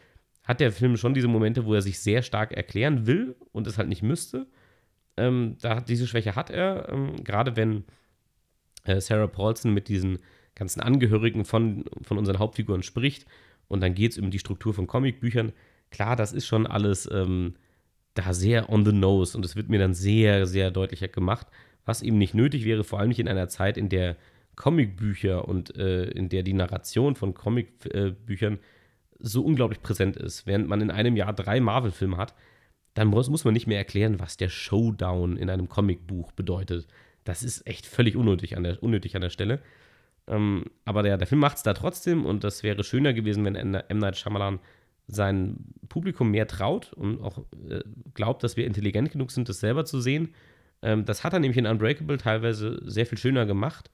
hat 0.47 0.61
der 0.61 0.71
Film 0.71 0.95
schon 0.95 1.13
diese 1.13 1.27
Momente, 1.27 1.65
wo 1.65 1.73
er 1.73 1.81
sich 1.81 1.99
sehr 1.99 2.21
stark 2.21 2.53
erklären 2.53 3.05
will 3.05 3.35
und 3.51 3.67
es 3.67 3.77
halt 3.77 3.89
nicht 3.89 4.01
müsste. 4.01 4.47
Ähm, 5.17 5.57
da, 5.61 5.81
diese 5.81 6.07
Schwäche 6.07 6.35
hat 6.35 6.49
er, 6.49 6.87
ähm, 6.89 7.23
gerade 7.23 7.57
wenn 7.57 7.83
äh, 8.85 9.01
Sarah 9.01 9.27
Paulson 9.27 9.73
mit 9.73 9.89
diesen 9.89 10.19
ganzen 10.55 10.79
Angehörigen 10.79 11.43
von, 11.43 11.83
von 12.01 12.17
unseren 12.17 12.39
Hauptfiguren 12.39 12.81
spricht 12.81 13.25
und 13.67 13.81
dann 13.81 13.93
geht 13.93 14.13
es 14.13 14.17
um 14.17 14.31
die 14.31 14.39
Struktur 14.39 14.73
von 14.73 14.87
Comicbüchern. 14.87 15.51
Klar, 15.91 16.15
das 16.15 16.31
ist 16.31 16.47
schon 16.47 16.65
alles 16.65 17.09
ähm, 17.11 17.55
da 18.13 18.33
sehr 18.33 18.69
on 18.69 18.85
the 18.85 18.93
nose 18.93 19.37
und 19.37 19.43
es 19.43 19.57
wird 19.57 19.67
mir 19.67 19.79
dann 19.79 19.93
sehr, 19.93 20.47
sehr 20.47 20.71
deutlicher 20.71 21.09
gemacht, 21.09 21.47
was 21.85 22.01
eben 22.01 22.17
nicht 22.17 22.33
nötig 22.33 22.63
wäre, 22.63 22.85
vor 22.85 22.99
allem 22.99 23.09
nicht 23.09 23.19
in 23.19 23.27
einer 23.27 23.49
Zeit, 23.49 23.77
in 23.77 23.89
der 23.89 24.15
Comicbücher 24.55 25.47
und 25.47 25.75
äh, 25.75 26.05
in 26.05 26.29
der 26.29 26.43
die 26.43 26.53
Narration 26.53 27.15
von 27.15 27.33
Comicbüchern 27.33 28.53
äh, 28.53 28.59
so 29.19 29.43
unglaublich 29.43 29.81
präsent 29.81 30.17
ist. 30.17 30.45
Während 30.45 30.67
man 30.67 30.81
in 30.81 30.91
einem 30.91 31.15
Jahr 31.15 31.33
drei 31.33 31.59
Marvel-Filme 31.59 32.17
hat, 32.17 32.33
dann 32.93 33.07
muss, 33.07 33.29
muss 33.29 33.45
man 33.45 33.53
nicht 33.53 33.67
mehr 33.67 33.77
erklären, 33.77 34.19
was 34.19 34.37
der 34.37 34.49
Showdown 34.49 35.37
in 35.37 35.49
einem 35.49 35.69
Comicbuch 35.69 36.31
bedeutet. 36.31 36.87
Das 37.23 37.43
ist 37.43 37.67
echt 37.67 37.85
völlig 37.85 38.15
unnötig 38.15 38.57
an 38.57 38.63
der, 38.63 38.81
unnötig 38.81 39.15
an 39.15 39.21
der 39.21 39.29
Stelle. 39.29 39.61
Ähm, 40.27 40.65
aber 40.85 41.03
der, 41.03 41.17
der 41.17 41.27
Film 41.27 41.39
macht 41.39 41.57
es 41.57 41.63
da 41.63 41.73
trotzdem 41.73 42.25
und 42.25 42.43
das 42.43 42.63
wäre 42.63 42.83
schöner 42.83 43.13
gewesen, 43.13 43.45
wenn 43.45 43.55
M. 43.55 43.97
Night 43.99 44.17
Shyamalan 44.17 44.59
sein 45.07 45.57
Publikum 45.87 46.31
mehr 46.31 46.47
traut 46.47 46.91
und 46.93 47.21
auch 47.21 47.39
äh, 47.69 47.81
glaubt, 48.13 48.43
dass 48.43 48.57
wir 48.57 48.65
intelligent 48.65 49.11
genug 49.11 49.31
sind, 49.31 49.47
das 49.47 49.59
selber 49.59 49.85
zu 49.85 50.01
sehen. 50.01 50.33
Ähm, 50.81 51.05
das 51.05 51.23
hat 51.23 51.33
er 51.33 51.39
nämlich 51.39 51.57
in 51.57 51.65
Unbreakable 51.65 52.17
teilweise 52.17 52.79
sehr 52.83 53.05
viel 53.05 53.17
schöner 53.17 53.45
gemacht. 53.45 53.89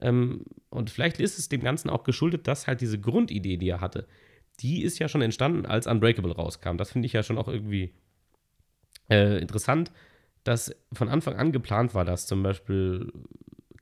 Ähm, 0.00 0.44
und 0.70 0.90
vielleicht 0.90 1.20
ist 1.20 1.38
es 1.38 1.48
dem 1.48 1.62
Ganzen 1.62 1.90
auch 1.90 2.04
geschuldet, 2.04 2.46
dass 2.46 2.66
halt 2.66 2.80
diese 2.80 2.98
Grundidee, 2.98 3.56
die 3.56 3.68
er 3.68 3.80
hatte, 3.80 4.06
die 4.60 4.82
ist 4.82 4.98
ja 4.98 5.08
schon 5.08 5.22
entstanden, 5.22 5.66
als 5.66 5.86
Unbreakable 5.86 6.34
rauskam. 6.34 6.76
Das 6.76 6.92
finde 6.92 7.06
ich 7.06 7.12
ja 7.12 7.22
schon 7.22 7.38
auch 7.38 7.48
irgendwie 7.48 7.92
äh, 9.10 9.38
interessant, 9.38 9.92
dass 10.44 10.74
von 10.92 11.08
Anfang 11.08 11.34
an 11.36 11.52
geplant 11.52 11.94
war, 11.94 12.04
dass 12.04 12.26
zum 12.26 12.42
Beispiel 12.42 13.12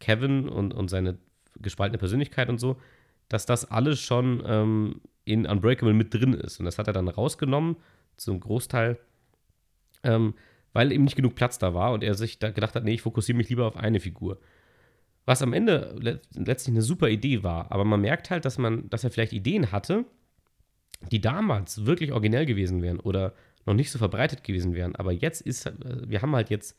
Kevin 0.00 0.48
und, 0.48 0.74
und 0.74 0.88
seine 0.88 1.18
gespaltene 1.60 1.98
Persönlichkeit 1.98 2.48
und 2.48 2.58
so, 2.58 2.80
dass 3.28 3.46
das 3.46 3.70
alles 3.70 4.00
schon 4.00 4.42
ähm, 4.46 5.00
in 5.24 5.46
Unbreakable 5.46 5.94
mit 5.94 6.12
drin 6.12 6.34
ist. 6.34 6.58
Und 6.58 6.66
das 6.66 6.78
hat 6.78 6.86
er 6.86 6.92
dann 6.92 7.08
rausgenommen, 7.08 7.76
zum 8.16 8.40
Großteil, 8.40 8.98
ähm, 10.02 10.34
weil 10.72 10.92
eben 10.92 11.04
nicht 11.04 11.16
genug 11.16 11.34
Platz 11.34 11.58
da 11.58 11.74
war 11.74 11.92
und 11.92 12.02
er 12.02 12.14
sich 12.14 12.38
da 12.38 12.50
gedacht 12.50 12.74
hat, 12.74 12.84
nee, 12.84 12.94
ich 12.94 13.02
fokussiere 13.02 13.36
mich 13.36 13.48
lieber 13.48 13.66
auf 13.66 13.76
eine 13.76 14.00
Figur. 14.00 14.38
Was 15.24 15.40
am 15.40 15.52
Ende 15.52 15.96
letztlich 16.34 16.74
eine 16.74 16.82
super 16.82 17.08
Idee 17.08 17.42
war, 17.42 17.72
aber 17.72 17.84
man 17.84 18.00
merkt 18.00 18.30
halt, 18.30 18.44
dass 18.44 18.58
man, 18.58 18.90
dass 18.90 19.04
er 19.04 19.10
vielleicht 19.10 19.32
Ideen 19.32 19.72
hatte, 19.72 20.04
die 21.10 21.20
damals 21.20 21.86
wirklich 21.86 22.12
originell 22.12 22.46
gewesen 22.46 22.82
wären 22.82 23.00
oder 23.00 23.34
noch 23.66 23.74
nicht 23.74 23.90
so 23.90 23.98
verbreitet 23.98 24.44
gewesen 24.44 24.74
wären. 24.74 24.94
Aber 24.96 25.12
jetzt 25.12 25.40
ist, 25.40 25.66
äh, 25.66 25.72
wir 26.06 26.22
haben 26.22 26.34
halt 26.34 26.50
jetzt, 26.50 26.76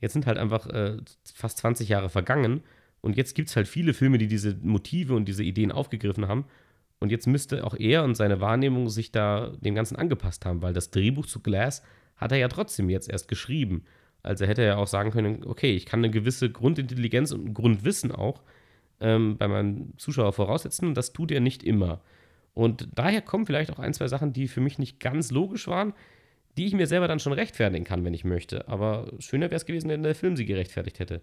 jetzt 0.00 0.12
sind 0.12 0.26
halt 0.26 0.38
einfach 0.38 0.66
äh, 0.68 0.96
fast 1.34 1.58
20 1.58 1.88
Jahre 1.88 2.08
vergangen 2.08 2.62
und 3.00 3.16
jetzt 3.16 3.34
gibt 3.34 3.48
es 3.48 3.56
halt 3.56 3.68
viele 3.68 3.94
Filme, 3.94 4.18
die 4.18 4.28
diese 4.28 4.56
Motive 4.62 5.14
und 5.14 5.26
diese 5.26 5.42
Ideen 5.42 5.72
aufgegriffen 5.72 6.28
haben. 6.28 6.44
Und 7.00 7.10
jetzt 7.10 7.26
müsste 7.26 7.64
auch 7.64 7.74
er 7.74 8.04
und 8.04 8.14
seine 8.14 8.40
Wahrnehmung 8.40 8.88
sich 8.88 9.10
da 9.10 9.52
dem 9.60 9.74
Ganzen 9.74 9.96
angepasst 9.96 10.46
haben, 10.46 10.62
weil 10.62 10.72
das 10.72 10.92
Drehbuch 10.92 11.26
zu 11.26 11.40
Glass 11.40 11.82
hat 12.16 12.30
er 12.30 12.38
ja 12.38 12.46
trotzdem 12.46 12.88
jetzt 12.88 13.10
erst 13.10 13.26
geschrieben. 13.26 13.84
Also 14.22 14.46
hätte 14.46 14.62
er 14.62 14.68
ja 14.68 14.76
auch 14.76 14.86
sagen 14.86 15.10
können, 15.10 15.42
okay, 15.44 15.74
ich 15.74 15.84
kann 15.84 15.98
eine 15.98 16.10
gewisse 16.10 16.48
Grundintelligenz 16.50 17.32
und 17.32 17.46
ein 17.46 17.54
Grundwissen 17.54 18.12
auch 18.12 18.42
ähm, 19.00 19.36
bei 19.36 19.48
meinem 19.48 19.98
Zuschauer 19.98 20.32
voraussetzen 20.32 20.86
und 20.86 20.94
das 20.94 21.12
tut 21.12 21.32
er 21.32 21.40
nicht 21.40 21.64
immer. 21.64 22.00
Und 22.54 22.88
daher 22.94 23.22
kommen 23.22 23.46
vielleicht 23.46 23.70
auch 23.72 23.78
ein, 23.78 23.94
zwei 23.94 24.08
Sachen, 24.08 24.32
die 24.32 24.48
für 24.48 24.60
mich 24.60 24.78
nicht 24.78 25.00
ganz 25.00 25.30
logisch 25.30 25.68
waren, 25.68 25.94
die 26.56 26.66
ich 26.66 26.74
mir 26.74 26.86
selber 26.86 27.08
dann 27.08 27.18
schon 27.18 27.32
rechtfertigen 27.32 27.84
kann, 27.84 28.04
wenn 28.04 28.14
ich 28.14 28.24
möchte. 28.24 28.68
Aber 28.68 29.10
schöner 29.18 29.46
wäre 29.46 29.56
es 29.56 29.64
gewesen, 29.64 29.88
wenn 29.88 30.02
der 30.02 30.14
Film 30.14 30.36
sie 30.36 30.44
gerechtfertigt 30.44 30.98
hätte. 30.98 31.22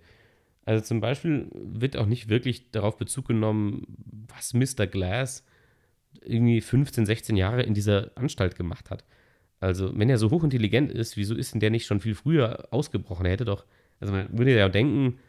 Also 0.66 0.84
zum 0.84 1.02
Beispiel 1.02 1.48
wird 1.54 1.98
auch 1.98 2.06
nicht 2.06 2.30
wirklich 2.30 2.72
darauf 2.72 2.98
Bezug 2.98 3.28
genommen, 3.28 3.86
was 4.28 4.54
Mr. 4.54 4.88
Glass 4.88 5.46
irgendwie 6.22 6.62
15, 6.62 7.06
16 7.06 7.36
Jahre 7.36 7.64
in 7.64 7.74
dieser 7.74 8.12
Anstalt 8.16 8.56
gemacht 8.56 8.90
hat. 8.90 9.04
Also, 9.60 9.98
wenn 9.98 10.10
er 10.10 10.18
so 10.18 10.32
hochintelligent 10.32 10.92
ist, 10.92 11.18
wieso 11.18 11.36
ist 11.36 11.54
denn 11.54 11.60
der 11.60 11.70
nicht 11.70 11.86
schon 11.86 12.00
viel 12.00 12.16
früher 12.16 12.68
ausgebrochen? 12.72 13.26
Er 13.26 13.34
hätte 13.34 13.46
doch, 13.46 13.66
also 14.00 14.14
man 14.14 14.38
würde 14.38 14.56
ja 14.56 14.70
denken, 14.70 15.20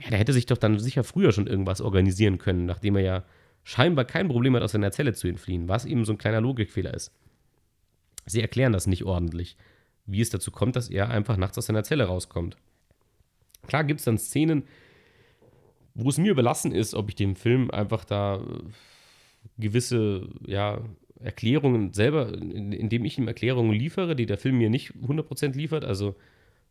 ja, 0.00 0.10
der 0.10 0.18
hätte 0.18 0.32
sich 0.32 0.46
doch 0.46 0.56
dann 0.56 0.78
sicher 0.78 1.04
früher 1.04 1.32
schon 1.32 1.46
irgendwas 1.46 1.80
organisieren 1.80 2.38
können, 2.38 2.66
nachdem 2.66 2.96
er 2.96 3.02
ja 3.02 3.24
scheinbar 3.64 4.04
kein 4.04 4.28
Problem 4.28 4.54
hat, 4.54 4.62
aus 4.62 4.72
seiner 4.72 4.92
Zelle 4.92 5.14
zu 5.14 5.26
entfliehen, 5.26 5.68
was 5.68 5.84
eben 5.86 6.04
so 6.04 6.12
ein 6.12 6.18
kleiner 6.18 6.40
Logikfehler 6.40 6.94
ist. 6.94 7.12
Sie 8.26 8.40
erklären 8.40 8.72
das 8.72 8.86
nicht 8.86 9.04
ordentlich, 9.04 9.56
wie 10.06 10.20
es 10.20 10.30
dazu 10.30 10.50
kommt, 10.50 10.76
dass 10.76 10.88
er 10.88 11.10
einfach 11.10 11.36
nachts 11.36 11.58
aus 11.58 11.66
seiner 11.66 11.84
Zelle 11.84 12.04
rauskommt. 12.04 12.56
Klar 13.66 13.84
gibt 13.84 14.00
es 14.00 14.04
dann 14.04 14.18
Szenen, 14.18 14.64
wo 15.94 16.08
es 16.08 16.18
mir 16.18 16.30
überlassen 16.30 16.72
ist, 16.72 16.94
ob 16.94 17.08
ich 17.08 17.14
dem 17.14 17.36
Film 17.36 17.70
einfach 17.70 18.04
da 18.04 18.36
äh, 18.36 18.40
gewisse 19.58 20.28
ja, 20.46 20.80
Erklärungen 21.20 21.92
selber, 21.92 22.32
indem 22.34 23.04
ich 23.04 23.18
ihm 23.18 23.28
Erklärungen 23.28 23.72
liefere, 23.72 24.16
die 24.16 24.26
der 24.26 24.38
Film 24.38 24.58
mir 24.58 24.70
nicht 24.70 24.92
100% 24.94 25.54
liefert. 25.54 25.84
Also 25.84 26.16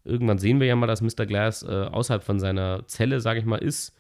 irgendwann 0.03 0.37
sehen 0.37 0.59
wir 0.59 0.67
ja 0.67 0.75
mal, 0.75 0.87
dass 0.87 1.01
Mr. 1.01 1.25
Glass 1.25 1.63
äh, 1.63 1.67
außerhalb 1.67 2.23
von 2.23 2.39
seiner 2.39 2.85
Zelle, 2.87 3.21
sage 3.21 3.39
ich 3.39 3.45
mal, 3.45 3.57
ist 3.57 3.95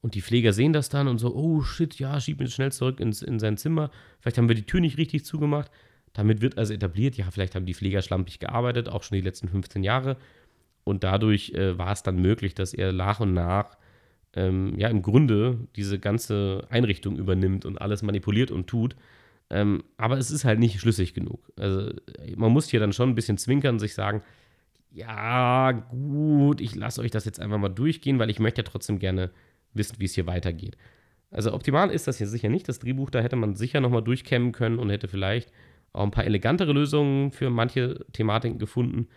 und 0.00 0.14
die 0.14 0.22
Pfleger 0.22 0.52
sehen 0.52 0.72
das 0.72 0.88
dann 0.88 1.08
und 1.08 1.18
so, 1.18 1.34
oh 1.34 1.62
shit, 1.62 1.98
ja, 1.98 2.20
schieb 2.20 2.40
ihn 2.40 2.48
schnell 2.48 2.70
zurück 2.72 3.00
ins, 3.00 3.22
in 3.22 3.38
sein 3.38 3.56
Zimmer. 3.56 3.90
Vielleicht 4.20 4.38
haben 4.38 4.48
wir 4.48 4.54
die 4.54 4.66
Tür 4.66 4.80
nicht 4.80 4.98
richtig 4.98 5.24
zugemacht. 5.24 5.70
Damit 6.12 6.40
wird 6.40 6.56
also 6.56 6.72
etabliert, 6.72 7.16
ja, 7.16 7.30
vielleicht 7.30 7.54
haben 7.54 7.66
die 7.66 7.74
Pfleger 7.74 8.02
schlampig 8.02 8.38
gearbeitet, 8.38 8.88
auch 8.88 9.02
schon 9.02 9.16
die 9.16 9.22
letzten 9.22 9.48
15 9.48 9.82
Jahre. 9.82 10.16
Und 10.84 11.04
dadurch 11.04 11.50
äh, 11.50 11.76
war 11.76 11.92
es 11.92 12.02
dann 12.02 12.20
möglich, 12.20 12.54
dass 12.54 12.72
er 12.72 12.92
nach 12.92 13.20
und 13.20 13.34
nach, 13.34 13.76
ähm, 14.34 14.78
ja, 14.78 14.88
im 14.88 15.02
Grunde 15.02 15.58
diese 15.76 15.98
ganze 15.98 16.66
Einrichtung 16.70 17.16
übernimmt 17.16 17.64
und 17.64 17.80
alles 17.80 18.02
manipuliert 18.02 18.50
und 18.50 18.68
tut. 18.68 18.94
Ähm, 19.50 19.82
aber 19.96 20.18
es 20.18 20.30
ist 20.30 20.44
halt 20.44 20.60
nicht 20.60 20.80
schlüssig 20.80 21.14
genug. 21.14 21.52
Also 21.58 21.90
man 22.36 22.52
muss 22.52 22.68
hier 22.68 22.80
dann 22.80 22.92
schon 22.92 23.10
ein 23.10 23.14
bisschen 23.14 23.38
zwinkern 23.38 23.78
sich 23.78 23.94
sagen, 23.94 24.22
ja, 24.90 25.72
gut, 25.72 26.60
ich 26.60 26.74
lasse 26.74 27.00
euch 27.00 27.10
das 27.10 27.24
jetzt 27.24 27.40
einfach 27.40 27.58
mal 27.58 27.68
durchgehen, 27.68 28.18
weil 28.18 28.30
ich 28.30 28.40
möchte 28.40 28.60
ja 28.60 28.64
trotzdem 28.64 28.98
gerne 28.98 29.30
wissen, 29.78 29.96
wie 29.98 30.04
es 30.04 30.14
hier 30.14 30.26
weitergeht. 30.26 30.76
Also 31.30 31.52
optimal 31.52 31.90
ist 31.90 32.06
das 32.06 32.18
hier 32.18 32.26
sicher 32.26 32.48
nicht. 32.48 32.68
Das 32.68 32.78
Drehbuch, 32.78 33.10
da 33.10 33.20
hätte 33.20 33.36
man 33.36 33.54
sicher 33.54 33.80
nochmal 33.80 34.02
durchkämmen 34.02 34.52
können 34.52 34.78
und 34.78 34.90
hätte 34.90 35.08
vielleicht 35.08 35.52
auch 35.92 36.04
ein 36.04 36.10
paar 36.10 36.24
elegantere 36.24 36.72
Lösungen 36.72 37.32
für 37.32 37.50
manche 37.50 38.04
Thematiken 38.12 38.58
gefunden. 38.58 39.08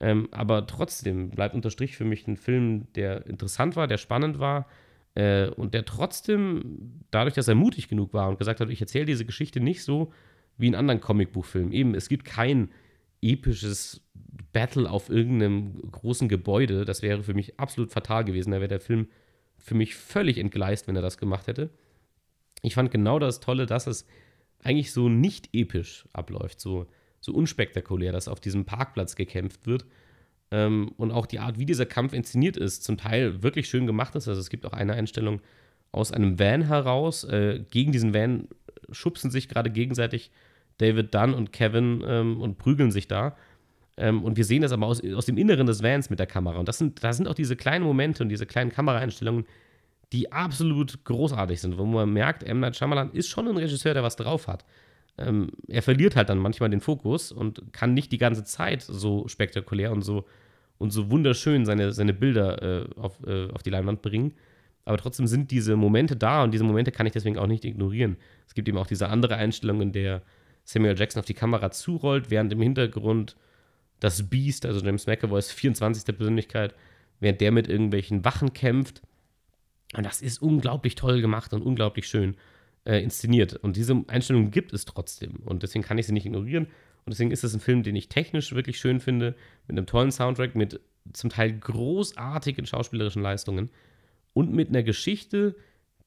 Ähm, 0.00 0.28
aber 0.30 0.66
trotzdem 0.66 1.30
bleibt 1.30 1.54
unter 1.54 1.70
Strich 1.70 1.96
für 1.96 2.04
mich 2.04 2.26
ein 2.26 2.36
Film, 2.36 2.86
der 2.94 3.26
interessant 3.26 3.76
war, 3.76 3.86
der 3.86 3.98
spannend 3.98 4.38
war 4.38 4.66
äh, 5.14 5.48
und 5.48 5.74
der 5.74 5.84
trotzdem, 5.84 7.02
dadurch, 7.10 7.34
dass 7.34 7.48
er 7.48 7.54
mutig 7.54 7.88
genug 7.88 8.14
war 8.14 8.28
und 8.28 8.38
gesagt 8.38 8.60
hat, 8.60 8.70
ich 8.70 8.80
erzähle 8.80 9.04
diese 9.04 9.26
Geschichte 9.26 9.60
nicht 9.60 9.84
so 9.84 10.12
wie 10.56 10.68
in 10.68 10.74
anderen 10.74 11.00
Comicbuchfilmen. 11.00 11.72
Eben, 11.72 11.94
es 11.94 12.08
gibt 12.08 12.24
kein 12.24 12.70
episches 13.22 14.02
Battle 14.52 14.90
auf 14.90 15.10
irgendeinem 15.10 15.90
großen 15.90 16.28
Gebäude. 16.28 16.84
Das 16.84 17.02
wäre 17.02 17.22
für 17.22 17.34
mich 17.34 17.60
absolut 17.60 17.90
fatal 17.90 18.24
gewesen. 18.24 18.50
Da 18.50 18.58
wäre 18.58 18.68
der 18.68 18.80
Film 18.80 19.08
für 19.60 19.74
mich 19.74 19.94
völlig 19.94 20.38
entgleist, 20.38 20.88
wenn 20.88 20.96
er 20.96 21.02
das 21.02 21.18
gemacht 21.18 21.46
hätte. 21.46 21.70
Ich 22.62 22.74
fand 22.74 22.90
genau 22.90 23.18
das 23.18 23.40
Tolle, 23.40 23.66
dass 23.66 23.86
es 23.86 24.06
eigentlich 24.62 24.92
so 24.92 25.08
nicht 25.08 25.48
episch 25.52 26.04
abläuft, 26.12 26.60
so, 26.60 26.86
so 27.20 27.32
unspektakulär, 27.32 28.12
dass 28.12 28.28
auf 28.28 28.40
diesem 28.40 28.64
Parkplatz 28.64 29.16
gekämpft 29.16 29.66
wird. 29.66 29.86
Ähm, 30.50 30.92
und 30.96 31.12
auch 31.12 31.26
die 31.26 31.38
Art, 31.38 31.58
wie 31.58 31.66
dieser 31.66 31.86
Kampf 31.86 32.12
inszeniert 32.12 32.56
ist, 32.56 32.84
zum 32.84 32.96
Teil 32.96 33.42
wirklich 33.42 33.68
schön 33.68 33.86
gemacht 33.86 34.14
ist. 34.16 34.28
Also 34.28 34.40
es 34.40 34.50
gibt 34.50 34.66
auch 34.66 34.72
eine 34.72 34.94
Einstellung 34.94 35.40
aus 35.92 36.12
einem 36.12 36.38
Van 36.38 36.62
heraus. 36.62 37.24
Äh, 37.24 37.64
gegen 37.70 37.92
diesen 37.92 38.14
Van 38.14 38.48
schubsen 38.90 39.30
sich 39.30 39.48
gerade 39.48 39.70
gegenseitig 39.70 40.30
David 40.78 41.14
Dunn 41.14 41.34
und 41.34 41.52
Kevin 41.52 42.02
ähm, 42.06 42.40
und 42.40 42.58
prügeln 42.58 42.90
sich 42.90 43.06
da. 43.06 43.36
Ähm, 43.96 44.22
und 44.22 44.36
wir 44.36 44.44
sehen 44.44 44.62
das 44.62 44.72
aber 44.72 44.86
aus, 44.86 45.02
aus 45.14 45.26
dem 45.26 45.36
Inneren 45.36 45.66
des 45.66 45.82
Vans 45.82 46.10
mit 46.10 46.18
der 46.18 46.26
Kamera. 46.26 46.58
Und 46.58 46.68
das 46.68 46.78
sind, 46.78 47.02
da 47.02 47.12
sind 47.12 47.28
auch 47.28 47.34
diese 47.34 47.56
kleinen 47.56 47.84
Momente 47.84 48.22
und 48.22 48.28
diese 48.28 48.46
kleinen 48.46 48.70
Kameraeinstellungen, 48.70 49.46
die 50.12 50.32
absolut 50.32 51.04
großartig 51.04 51.60
sind, 51.60 51.78
wo 51.78 51.84
man 51.84 52.12
merkt, 52.12 52.42
M. 52.42 52.60
Night 52.60 52.76
Shyamalan 52.76 53.12
ist 53.12 53.28
schon 53.28 53.46
ein 53.46 53.56
Regisseur, 53.56 53.94
der 53.94 54.02
was 54.02 54.16
drauf 54.16 54.48
hat. 54.48 54.64
Ähm, 55.18 55.50
er 55.68 55.82
verliert 55.82 56.16
halt 56.16 56.28
dann 56.28 56.38
manchmal 56.38 56.70
den 56.70 56.80
Fokus 56.80 57.30
und 57.30 57.72
kann 57.72 57.94
nicht 57.94 58.10
die 58.10 58.18
ganze 58.18 58.44
Zeit 58.44 58.82
so 58.82 59.28
spektakulär 59.28 59.92
und 59.92 60.02
so, 60.02 60.24
und 60.78 60.90
so 60.90 61.10
wunderschön 61.10 61.66
seine, 61.66 61.92
seine 61.92 62.14
Bilder 62.14 62.62
äh, 62.62 62.88
auf, 62.96 63.22
äh, 63.26 63.50
auf 63.50 63.62
die 63.62 63.70
Leinwand 63.70 64.02
bringen. 64.02 64.34
Aber 64.84 64.96
trotzdem 64.96 65.26
sind 65.26 65.50
diese 65.50 65.76
Momente 65.76 66.16
da 66.16 66.42
und 66.42 66.52
diese 66.52 66.64
Momente 66.64 66.90
kann 66.90 67.06
ich 67.06 67.12
deswegen 67.12 67.38
auch 67.38 67.46
nicht 67.46 67.64
ignorieren. 67.64 68.16
Es 68.48 68.54
gibt 68.54 68.66
eben 68.68 68.78
auch 68.78 68.86
diese 68.86 69.08
andere 69.08 69.36
Einstellung, 69.36 69.82
in 69.82 69.92
der 69.92 70.22
Samuel 70.64 70.98
Jackson 70.98 71.20
auf 71.20 71.26
die 71.26 71.34
Kamera 71.34 71.70
zurollt, 71.70 72.30
während 72.30 72.52
im 72.52 72.62
Hintergrund 72.62 73.36
das 74.00 74.28
Beast, 74.28 74.66
also 74.66 74.84
James 74.84 75.06
McAvoys 75.06 75.52
24. 75.52 76.16
Persönlichkeit, 76.16 76.74
während 77.20 77.40
der 77.40 77.52
mit 77.52 77.68
irgendwelchen 77.68 78.24
Wachen 78.24 78.52
kämpft. 78.52 79.02
Und 79.94 80.04
das 80.04 80.22
ist 80.22 80.40
unglaublich 80.40 80.94
toll 80.94 81.20
gemacht 81.20 81.52
und 81.52 81.62
unglaublich 81.62 82.06
schön 82.08 82.36
äh, 82.84 83.02
inszeniert. 83.02 83.54
Und 83.56 83.76
diese 83.76 84.04
Einstellung 84.08 84.50
gibt 84.50 84.72
es 84.72 84.84
trotzdem. 84.84 85.36
Und 85.44 85.62
deswegen 85.62 85.84
kann 85.84 85.98
ich 85.98 86.06
sie 86.06 86.12
nicht 86.12 86.26
ignorieren. 86.26 86.64
Und 86.64 87.14
deswegen 87.14 87.30
ist 87.30 87.44
es 87.44 87.54
ein 87.54 87.60
Film, 87.60 87.82
den 87.82 87.96
ich 87.96 88.08
technisch 88.08 88.54
wirklich 88.54 88.78
schön 88.78 89.00
finde, 89.00 89.34
mit 89.66 89.76
einem 89.76 89.86
tollen 89.86 90.12
Soundtrack, 90.12 90.54
mit 90.54 90.80
zum 91.12 91.30
Teil 91.30 91.58
großartigen 91.58 92.66
schauspielerischen 92.66 93.22
Leistungen 93.22 93.70
und 94.32 94.52
mit 94.52 94.68
einer 94.68 94.82
Geschichte, 94.82 95.56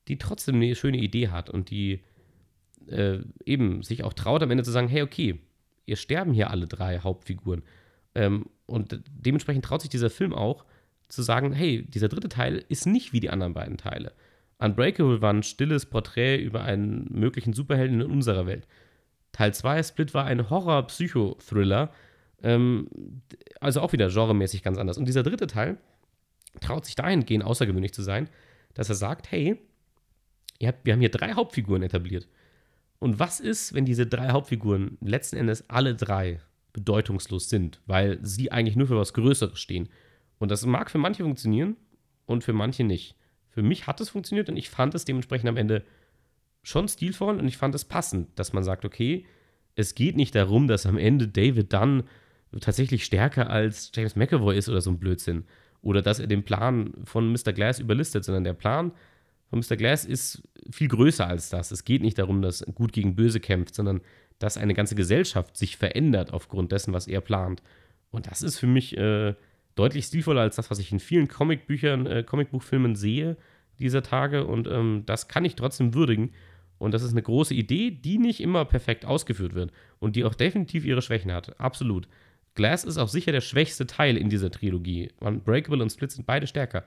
die 0.08 0.18
trotzdem 0.18 0.56
eine 0.56 0.76
schöne 0.76 0.98
Idee 0.98 1.30
hat 1.30 1.50
und 1.50 1.70
die 1.70 2.02
äh, 2.88 3.20
eben 3.46 3.84
sich 3.84 4.04
auch 4.04 4.14
traut, 4.14 4.44
am 4.44 4.52
Ende 4.52 4.64
zu 4.64 4.72
sagen: 4.72 4.88
Hey, 4.88 5.02
okay, 5.02 5.40
ihr 5.86 5.96
sterben 5.96 6.34
hier 6.34 6.52
alle 6.52 6.68
drei 6.68 7.00
Hauptfiguren. 7.00 7.64
Ähm, 8.16 8.46
und 8.66 9.00
dementsprechend 9.10 9.66
traut 9.66 9.82
sich 9.82 9.90
dieser 9.90 10.10
Film 10.10 10.34
auch, 10.34 10.66
zu 11.10 11.22
sagen, 11.22 11.54
hey, 11.54 11.84
dieser 11.84 12.10
dritte 12.10 12.30
Teil 12.30 12.64
ist 12.70 12.88
nicht 12.88 13.14
wie 13.14 13.20
die 13.20 13.30
anderen 13.30 13.54
beiden 13.54 13.78
Teile. 13.78 14.14
Unbreakable 14.58 15.22
war 15.22 15.32
ein 15.32 15.44
stilles 15.44 15.86
Porträt 15.86 16.38
über 16.38 16.64
einen 16.64 17.08
möglichen 17.12 17.54
Superhelden 17.54 18.02
in 18.02 18.12
unserer 18.12 18.46
Welt. 18.48 18.68
Teil 19.32 19.54
2, 19.54 19.84
Split, 19.84 20.14
war 20.14 20.26
ein 20.26 20.50
Horror-Psycho-Thriller. 20.50 21.92
Ähm, 22.42 22.88
also 23.60 23.82
auch 23.82 23.94
wieder 23.94 24.10
genremäßig 24.10 24.64
ganz 24.64 24.78
anders. 24.78 24.98
Und 24.98 25.06
dieser 25.06 25.24
dritte 25.24 25.48
Teil 25.48 25.78
traut 26.62 26.86
sich 26.86 26.96
dahingehend 26.96 27.44
außergewöhnlich 27.44 27.94
zu 27.94 28.04
sein, 28.04 28.30
dass 28.74 28.90
er 28.90 28.96
sagt, 28.96 29.32
hey, 29.32 29.60
habt, 30.64 30.86
wir 30.86 30.94
haben 30.94 31.00
hier 31.00 31.12
drei 31.12 31.34
Hauptfiguren 31.34 31.84
etabliert. 31.84 32.28
Und 33.00 33.20
was 33.20 33.40
ist, 33.40 33.74
wenn 33.74 33.86
diese 33.86 34.08
drei 34.08 34.30
Hauptfiguren 34.30 34.98
letzten 35.02 35.36
Endes 35.36 35.70
alle 35.70 35.96
drei 35.96 36.40
bedeutungslos 36.74 37.50
sind, 37.50 37.82
weil 37.86 38.20
sie 38.22 38.52
eigentlich 38.52 38.76
nur 38.76 38.88
für 38.88 38.98
was 38.98 39.14
Größeres 39.14 39.60
stehen? 39.60 39.90
Und 40.40 40.52
das 40.52 40.66
mag 40.66 40.92
für 40.92 40.98
manche 40.98 41.24
funktionieren 41.24 41.78
und 42.26 42.44
für 42.44 42.54
manche 42.54 42.84
nicht. 42.84 43.16
Für 43.50 43.62
mich 43.62 43.88
hat 43.88 44.02
es 44.02 44.10
funktioniert 44.10 44.50
und 44.50 44.58
ich 44.58 44.70
fand 44.70 44.96
es 44.96 45.06
dementsprechend 45.06 45.48
am 45.48 45.58
Ende 45.58 45.84
schon 46.64 46.88
stilvoll 46.88 47.38
und 47.38 47.48
ich 47.48 47.58
fand 47.58 47.76
es 47.76 47.86
passend, 47.86 48.28
dass 48.40 48.54
man 48.54 48.64
sagt, 48.64 48.86
okay, 48.86 49.26
es 49.76 49.96
geht 49.96 50.16
nicht 50.16 50.36
darum, 50.36 50.68
dass 50.68 50.86
am 50.86 50.98
Ende 50.98 51.28
David 51.28 51.72
Dunn 51.72 52.04
tatsächlich 52.60 53.06
stärker 53.06 53.50
als 53.50 53.92
James 53.94 54.16
McAvoy 54.16 54.58
ist 54.58 54.70
oder 54.70 54.82
so 54.82 54.92
ein 54.92 55.00
Blödsinn. 55.00 55.46
Oder 55.82 56.02
dass 56.02 56.20
er 56.20 56.28
den 56.28 56.44
Plan 56.44 56.94
von 57.04 57.32
Mr. 57.32 57.52
Glass 57.54 57.80
überlistet, 57.80 58.24
sondern 58.24 58.44
der 58.44 58.54
Plan 58.54 58.94
von 59.50 59.60
Mr. 59.60 59.76
Glass 59.76 60.06
ist 60.06 60.42
viel 60.72 60.88
größer 60.88 61.28
als 61.28 61.50
das. 61.50 61.72
Es 61.72 61.84
geht 61.84 62.02
nicht 62.02 62.18
darum, 62.18 62.42
dass 62.42 62.66
Gut 62.74 62.94
gegen 62.94 63.16
Böse 63.16 63.40
kämpft, 63.40 63.76
sondern 63.76 64.02
dass 64.44 64.58
eine 64.58 64.74
ganze 64.74 64.96
Gesellschaft 64.96 65.56
sich 65.56 65.78
verändert 65.78 66.34
aufgrund 66.34 66.74
dessen, 66.74 66.94
was 66.94 67.08
er 67.08 67.22
plant. 67.22 67.64
Und 68.12 68.30
das 68.30 68.42
ist 68.42 68.60
für 68.60 68.68
mich 68.68 68.98
äh, 68.98 69.36
deutlich 69.76 70.04
stilvoller 70.04 70.42
als 70.42 70.58
das, 70.58 70.70
was 70.70 70.80
ich 70.80 70.92
in 70.92 71.00
vielen 71.00 71.30
Comicbüchern, 71.30 72.06
äh, 72.06 72.24
Comicbuchfilmen 72.24 72.98
sehe 72.98 73.38
dieser 73.80 74.04
Tage. 74.04 74.46
Und 74.46 74.68
ähm, 74.68 75.04
das 75.06 75.30
kann 75.30 75.46
ich 75.46 75.56
trotzdem 75.56 75.94
würdigen. 75.94 76.32
Und 76.78 76.94
das 76.94 77.04
ist 77.04 77.14
eine 77.14 77.22
große 77.22 77.54
Idee, 77.54 77.90
die 77.90 78.18
nicht 78.18 78.42
immer 78.42 78.66
perfekt 78.66 79.06
ausgeführt 79.06 79.54
wird 79.54 79.72
und 80.00 80.18
die 80.18 80.26
auch 80.26 80.36
definitiv 80.36 80.84
ihre 80.84 81.02
Schwächen 81.02 81.32
hat. 81.32 81.58
Absolut. 81.58 82.10
Glass 82.54 82.84
ist 82.84 82.98
auch 82.98 83.08
sicher 83.08 83.32
der 83.32 83.40
schwächste 83.40 83.88
Teil 83.88 84.18
in 84.18 84.30
dieser 84.30 84.52
Trilogie. 84.52 85.10
Unbreakable 85.22 85.82
und 85.82 85.90
Split 85.90 86.12
sind 86.12 86.28
beide 86.28 86.48
stärker. 86.48 86.84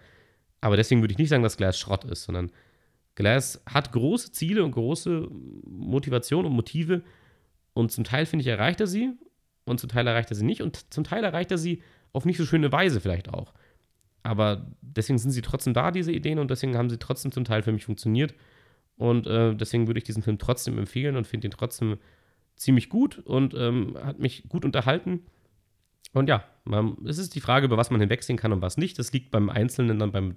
Aber 0.61 0.77
deswegen 0.77 1.01
würde 1.01 1.13
ich 1.13 1.19
nicht 1.19 1.31
sagen, 1.31 1.43
dass 1.43 1.57
Glass 1.57 1.79
Schrott 1.79 2.05
ist, 2.05 2.25
sondern 2.25 2.51
Glass 3.15 3.63
hat 3.65 3.93
große 3.93 4.33
Ziele 4.33 4.63
und 4.63 4.73
große 4.73 5.27
Motivation 5.65 6.45
und 6.45 6.53
Motive. 6.53 7.01
Und 7.77 7.93
zum 7.93 8.05
Teil, 8.05 8.25
finde 8.25 8.41
ich, 8.41 8.47
erreicht 8.47 8.81
er 8.81 8.87
sie 8.87 9.13
und 9.67 9.81
zum 9.81 9.91
Teil 9.91 10.07
erreicht 10.07 10.31
er 10.31 10.35
sie 10.35 10.47
nicht. 10.47 10.63
Und 10.63 10.95
zum 10.95 11.05
Teil 11.05 11.23
erreicht 11.23 11.51
er 11.51 11.59
sie 11.59 11.83
auf 12.15 12.25
nicht 12.25 12.39
so 12.39 12.47
schöne 12.47 12.73
Weise 12.73 13.03
vielleicht 13.03 13.29
auch. 13.29 13.53
Aber 14.23 14.67
deswegen 14.81 15.19
sind 15.19 15.33
sie 15.33 15.43
trotzdem 15.43 15.75
da, 15.75 15.91
diese 15.91 16.11
Ideen, 16.11 16.39
und 16.39 16.51
deswegen 16.51 16.75
haben 16.79 16.89
sie 16.89 16.97
trotzdem 16.97 17.33
zum 17.33 17.45
Teil 17.45 17.63
für 17.63 17.73
mich 17.73 17.85
funktioniert. 17.85 18.33
Und 18.97 19.27
äh, 19.27 19.55
deswegen 19.55 19.89
würde 19.89 19.99
ich 19.99 20.05
diesen 20.05 20.23
Film 20.23 20.39
trotzdem 20.39 20.79
empfehlen 20.79 21.17
und 21.17 21.27
finde 21.27 21.49
ihn 21.49 21.51
trotzdem 21.51 21.99
ziemlich 22.57 22.89
gut 22.89 23.19
und 23.19 23.53
ähm, 23.53 23.99
hat 24.03 24.21
mich 24.21 24.49
gut 24.49 24.65
unterhalten. 24.65 25.27
Und 26.15 26.31
ja, 26.31 26.45
man, 26.65 26.97
es 27.05 27.19
ist 27.19 27.35
die 27.35 27.43
Frage, 27.43 27.67
über 27.67 27.77
was 27.77 27.91
man 27.91 28.01
hinwegsehen 28.01 28.39
kann 28.39 28.55
und 28.55 28.63
was 28.63 28.79
nicht. 28.79 28.99
Das 28.99 29.13
liegt 29.13 29.31
beim 29.31 29.51
Einzelnen 29.51 29.99
dann 29.99 30.13
beim, 30.13 30.37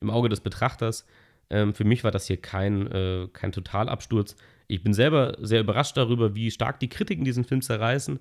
im 0.00 0.10
Auge 0.10 0.28
des 0.28 0.38
Betrachters. 0.38 1.04
Ähm, 1.50 1.74
für 1.74 1.84
mich 1.84 2.04
war 2.04 2.12
das 2.12 2.28
hier 2.28 2.36
kein, 2.36 2.86
äh, 2.92 3.28
kein 3.32 3.50
Totalabsturz. 3.50 4.36
Ich 4.68 4.82
bin 4.82 4.94
selber 4.94 5.36
sehr 5.40 5.60
überrascht 5.60 5.96
darüber, 5.96 6.34
wie 6.34 6.50
stark 6.50 6.80
die 6.80 6.88
Kritiken 6.88 7.24
diesen 7.24 7.44
Film 7.44 7.62
zerreißen. 7.62 8.18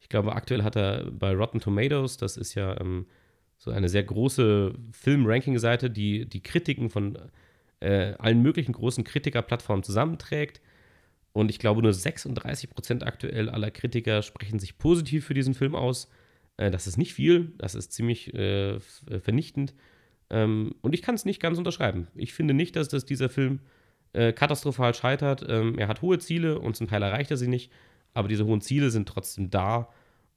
Ich 0.00 0.08
glaube, 0.08 0.34
aktuell 0.34 0.62
hat 0.62 0.76
er 0.76 1.10
bei 1.10 1.34
Rotten 1.34 1.60
Tomatoes, 1.60 2.16
das 2.16 2.36
ist 2.36 2.54
ja 2.54 2.80
ähm, 2.80 3.06
so 3.56 3.70
eine 3.72 3.88
sehr 3.88 4.04
große 4.04 4.74
Film-Ranking-Seite, 4.92 5.90
die 5.90 6.26
die 6.26 6.42
Kritiken 6.42 6.90
von 6.90 7.18
äh, 7.80 8.14
allen 8.18 8.40
möglichen 8.42 8.72
großen 8.72 9.04
Kritikerplattformen 9.04 9.82
zusammenträgt. 9.82 10.60
Und 11.32 11.50
ich 11.50 11.58
glaube, 11.58 11.82
nur 11.82 11.92
36% 11.92 13.02
aktuell 13.02 13.48
aller 13.48 13.70
Kritiker 13.70 14.22
sprechen 14.22 14.58
sich 14.58 14.78
positiv 14.78 15.26
für 15.26 15.34
diesen 15.34 15.54
Film 15.54 15.74
aus. 15.74 16.08
Äh, 16.56 16.70
das 16.70 16.86
ist 16.86 16.96
nicht 16.96 17.14
viel, 17.14 17.52
das 17.58 17.74
ist 17.74 17.92
ziemlich 17.92 18.32
äh, 18.34 18.76
äh 18.76 18.80
vernichtend. 19.20 19.74
Ähm, 20.30 20.74
und 20.80 20.94
ich 20.94 21.02
kann 21.02 21.14
es 21.14 21.24
nicht 21.24 21.40
ganz 21.40 21.58
unterschreiben. 21.58 22.08
Ich 22.14 22.32
finde 22.34 22.54
nicht, 22.54 22.76
dass 22.76 22.88
das 22.88 23.04
dieser 23.04 23.28
Film 23.28 23.60
äh, 24.12 24.32
katastrophal 24.32 24.94
scheitert. 24.94 25.44
Ähm, 25.48 25.78
er 25.78 25.88
hat 25.88 26.02
hohe 26.02 26.18
Ziele 26.18 26.58
und 26.58 26.76
zum 26.76 26.88
Teil 26.88 27.02
erreicht 27.02 27.30
er 27.30 27.36
sie 27.36 27.48
nicht. 27.48 27.72
Aber 28.14 28.28
diese 28.28 28.46
hohen 28.46 28.60
Ziele 28.60 28.90
sind 28.90 29.08
trotzdem 29.08 29.50
da 29.50 29.88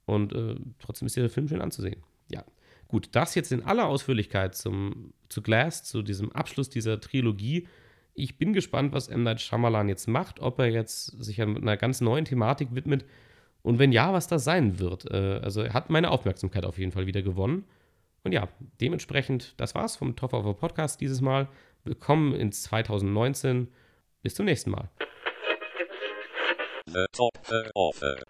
und 0.04 0.32
äh, 0.32 0.56
trotzdem 0.78 1.06
ist 1.06 1.16
dieser 1.16 1.30
Film 1.30 1.48
schön 1.48 1.60
anzusehen. 1.60 2.02
Ja, 2.30 2.44
gut, 2.88 3.08
das 3.12 3.34
jetzt 3.34 3.52
in 3.52 3.64
aller 3.64 3.86
Ausführlichkeit 3.86 4.54
zum, 4.54 5.12
zu 5.28 5.42
Glass, 5.42 5.84
zu 5.84 6.02
diesem 6.02 6.32
Abschluss 6.32 6.68
dieser 6.68 7.00
Trilogie. 7.00 7.66
Ich 8.14 8.36
bin 8.36 8.52
gespannt, 8.52 8.92
was 8.92 9.08
M. 9.08 9.22
Night 9.22 9.40
Shyamalan 9.40 9.88
jetzt 9.88 10.06
macht, 10.06 10.40
ob 10.40 10.58
er 10.58 10.66
jetzt 10.66 11.06
sich 11.22 11.40
einer 11.40 11.76
ganz 11.76 12.00
neuen 12.00 12.24
Thematik 12.26 12.74
widmet 12.74 13.04
und 13.62 13.78
wenn 13.78 13.92
ja, 13.92 14.12
was 14.12 14.26
das 14.26 14.44
sein 14.44 14.78
wird. 14.78 15.10
Äh, 15.10 15.40
also 15.42 15.62
er 15.62 15.72
hat 15.72 15.88
meine 15.88 16.10
Aufmerksamkeit 16.10 16.64
auf 16.64 16.78
jeden 16.78 16.92
Fall 16.92 17.06
wieder 17.06 17.22
gewonnen. 17.22 17.64
Und 18.24 18.32
ja, 18.32 18.48
dementsprechend, 18.80 19.54
das 19.56 19.74
war's 19.74 19.96
vom 19.96 20.14
Top 20.14 20.32
of 20.32 20.58
Podcast 20.58 21.00
dieses 21.00 21.20
Mal. 21.20 21.48
Willkommen 21.84 22.32
ins 22.32 22.62
2019. 22.62 23.66
Bis 24.22 24.36
zum 24.36 24.46
nächsten 24.46 24.70
Mal. 24.70 24.88
The 26.86 27.06
top 27.10 27.32
offer. 27.74 28.22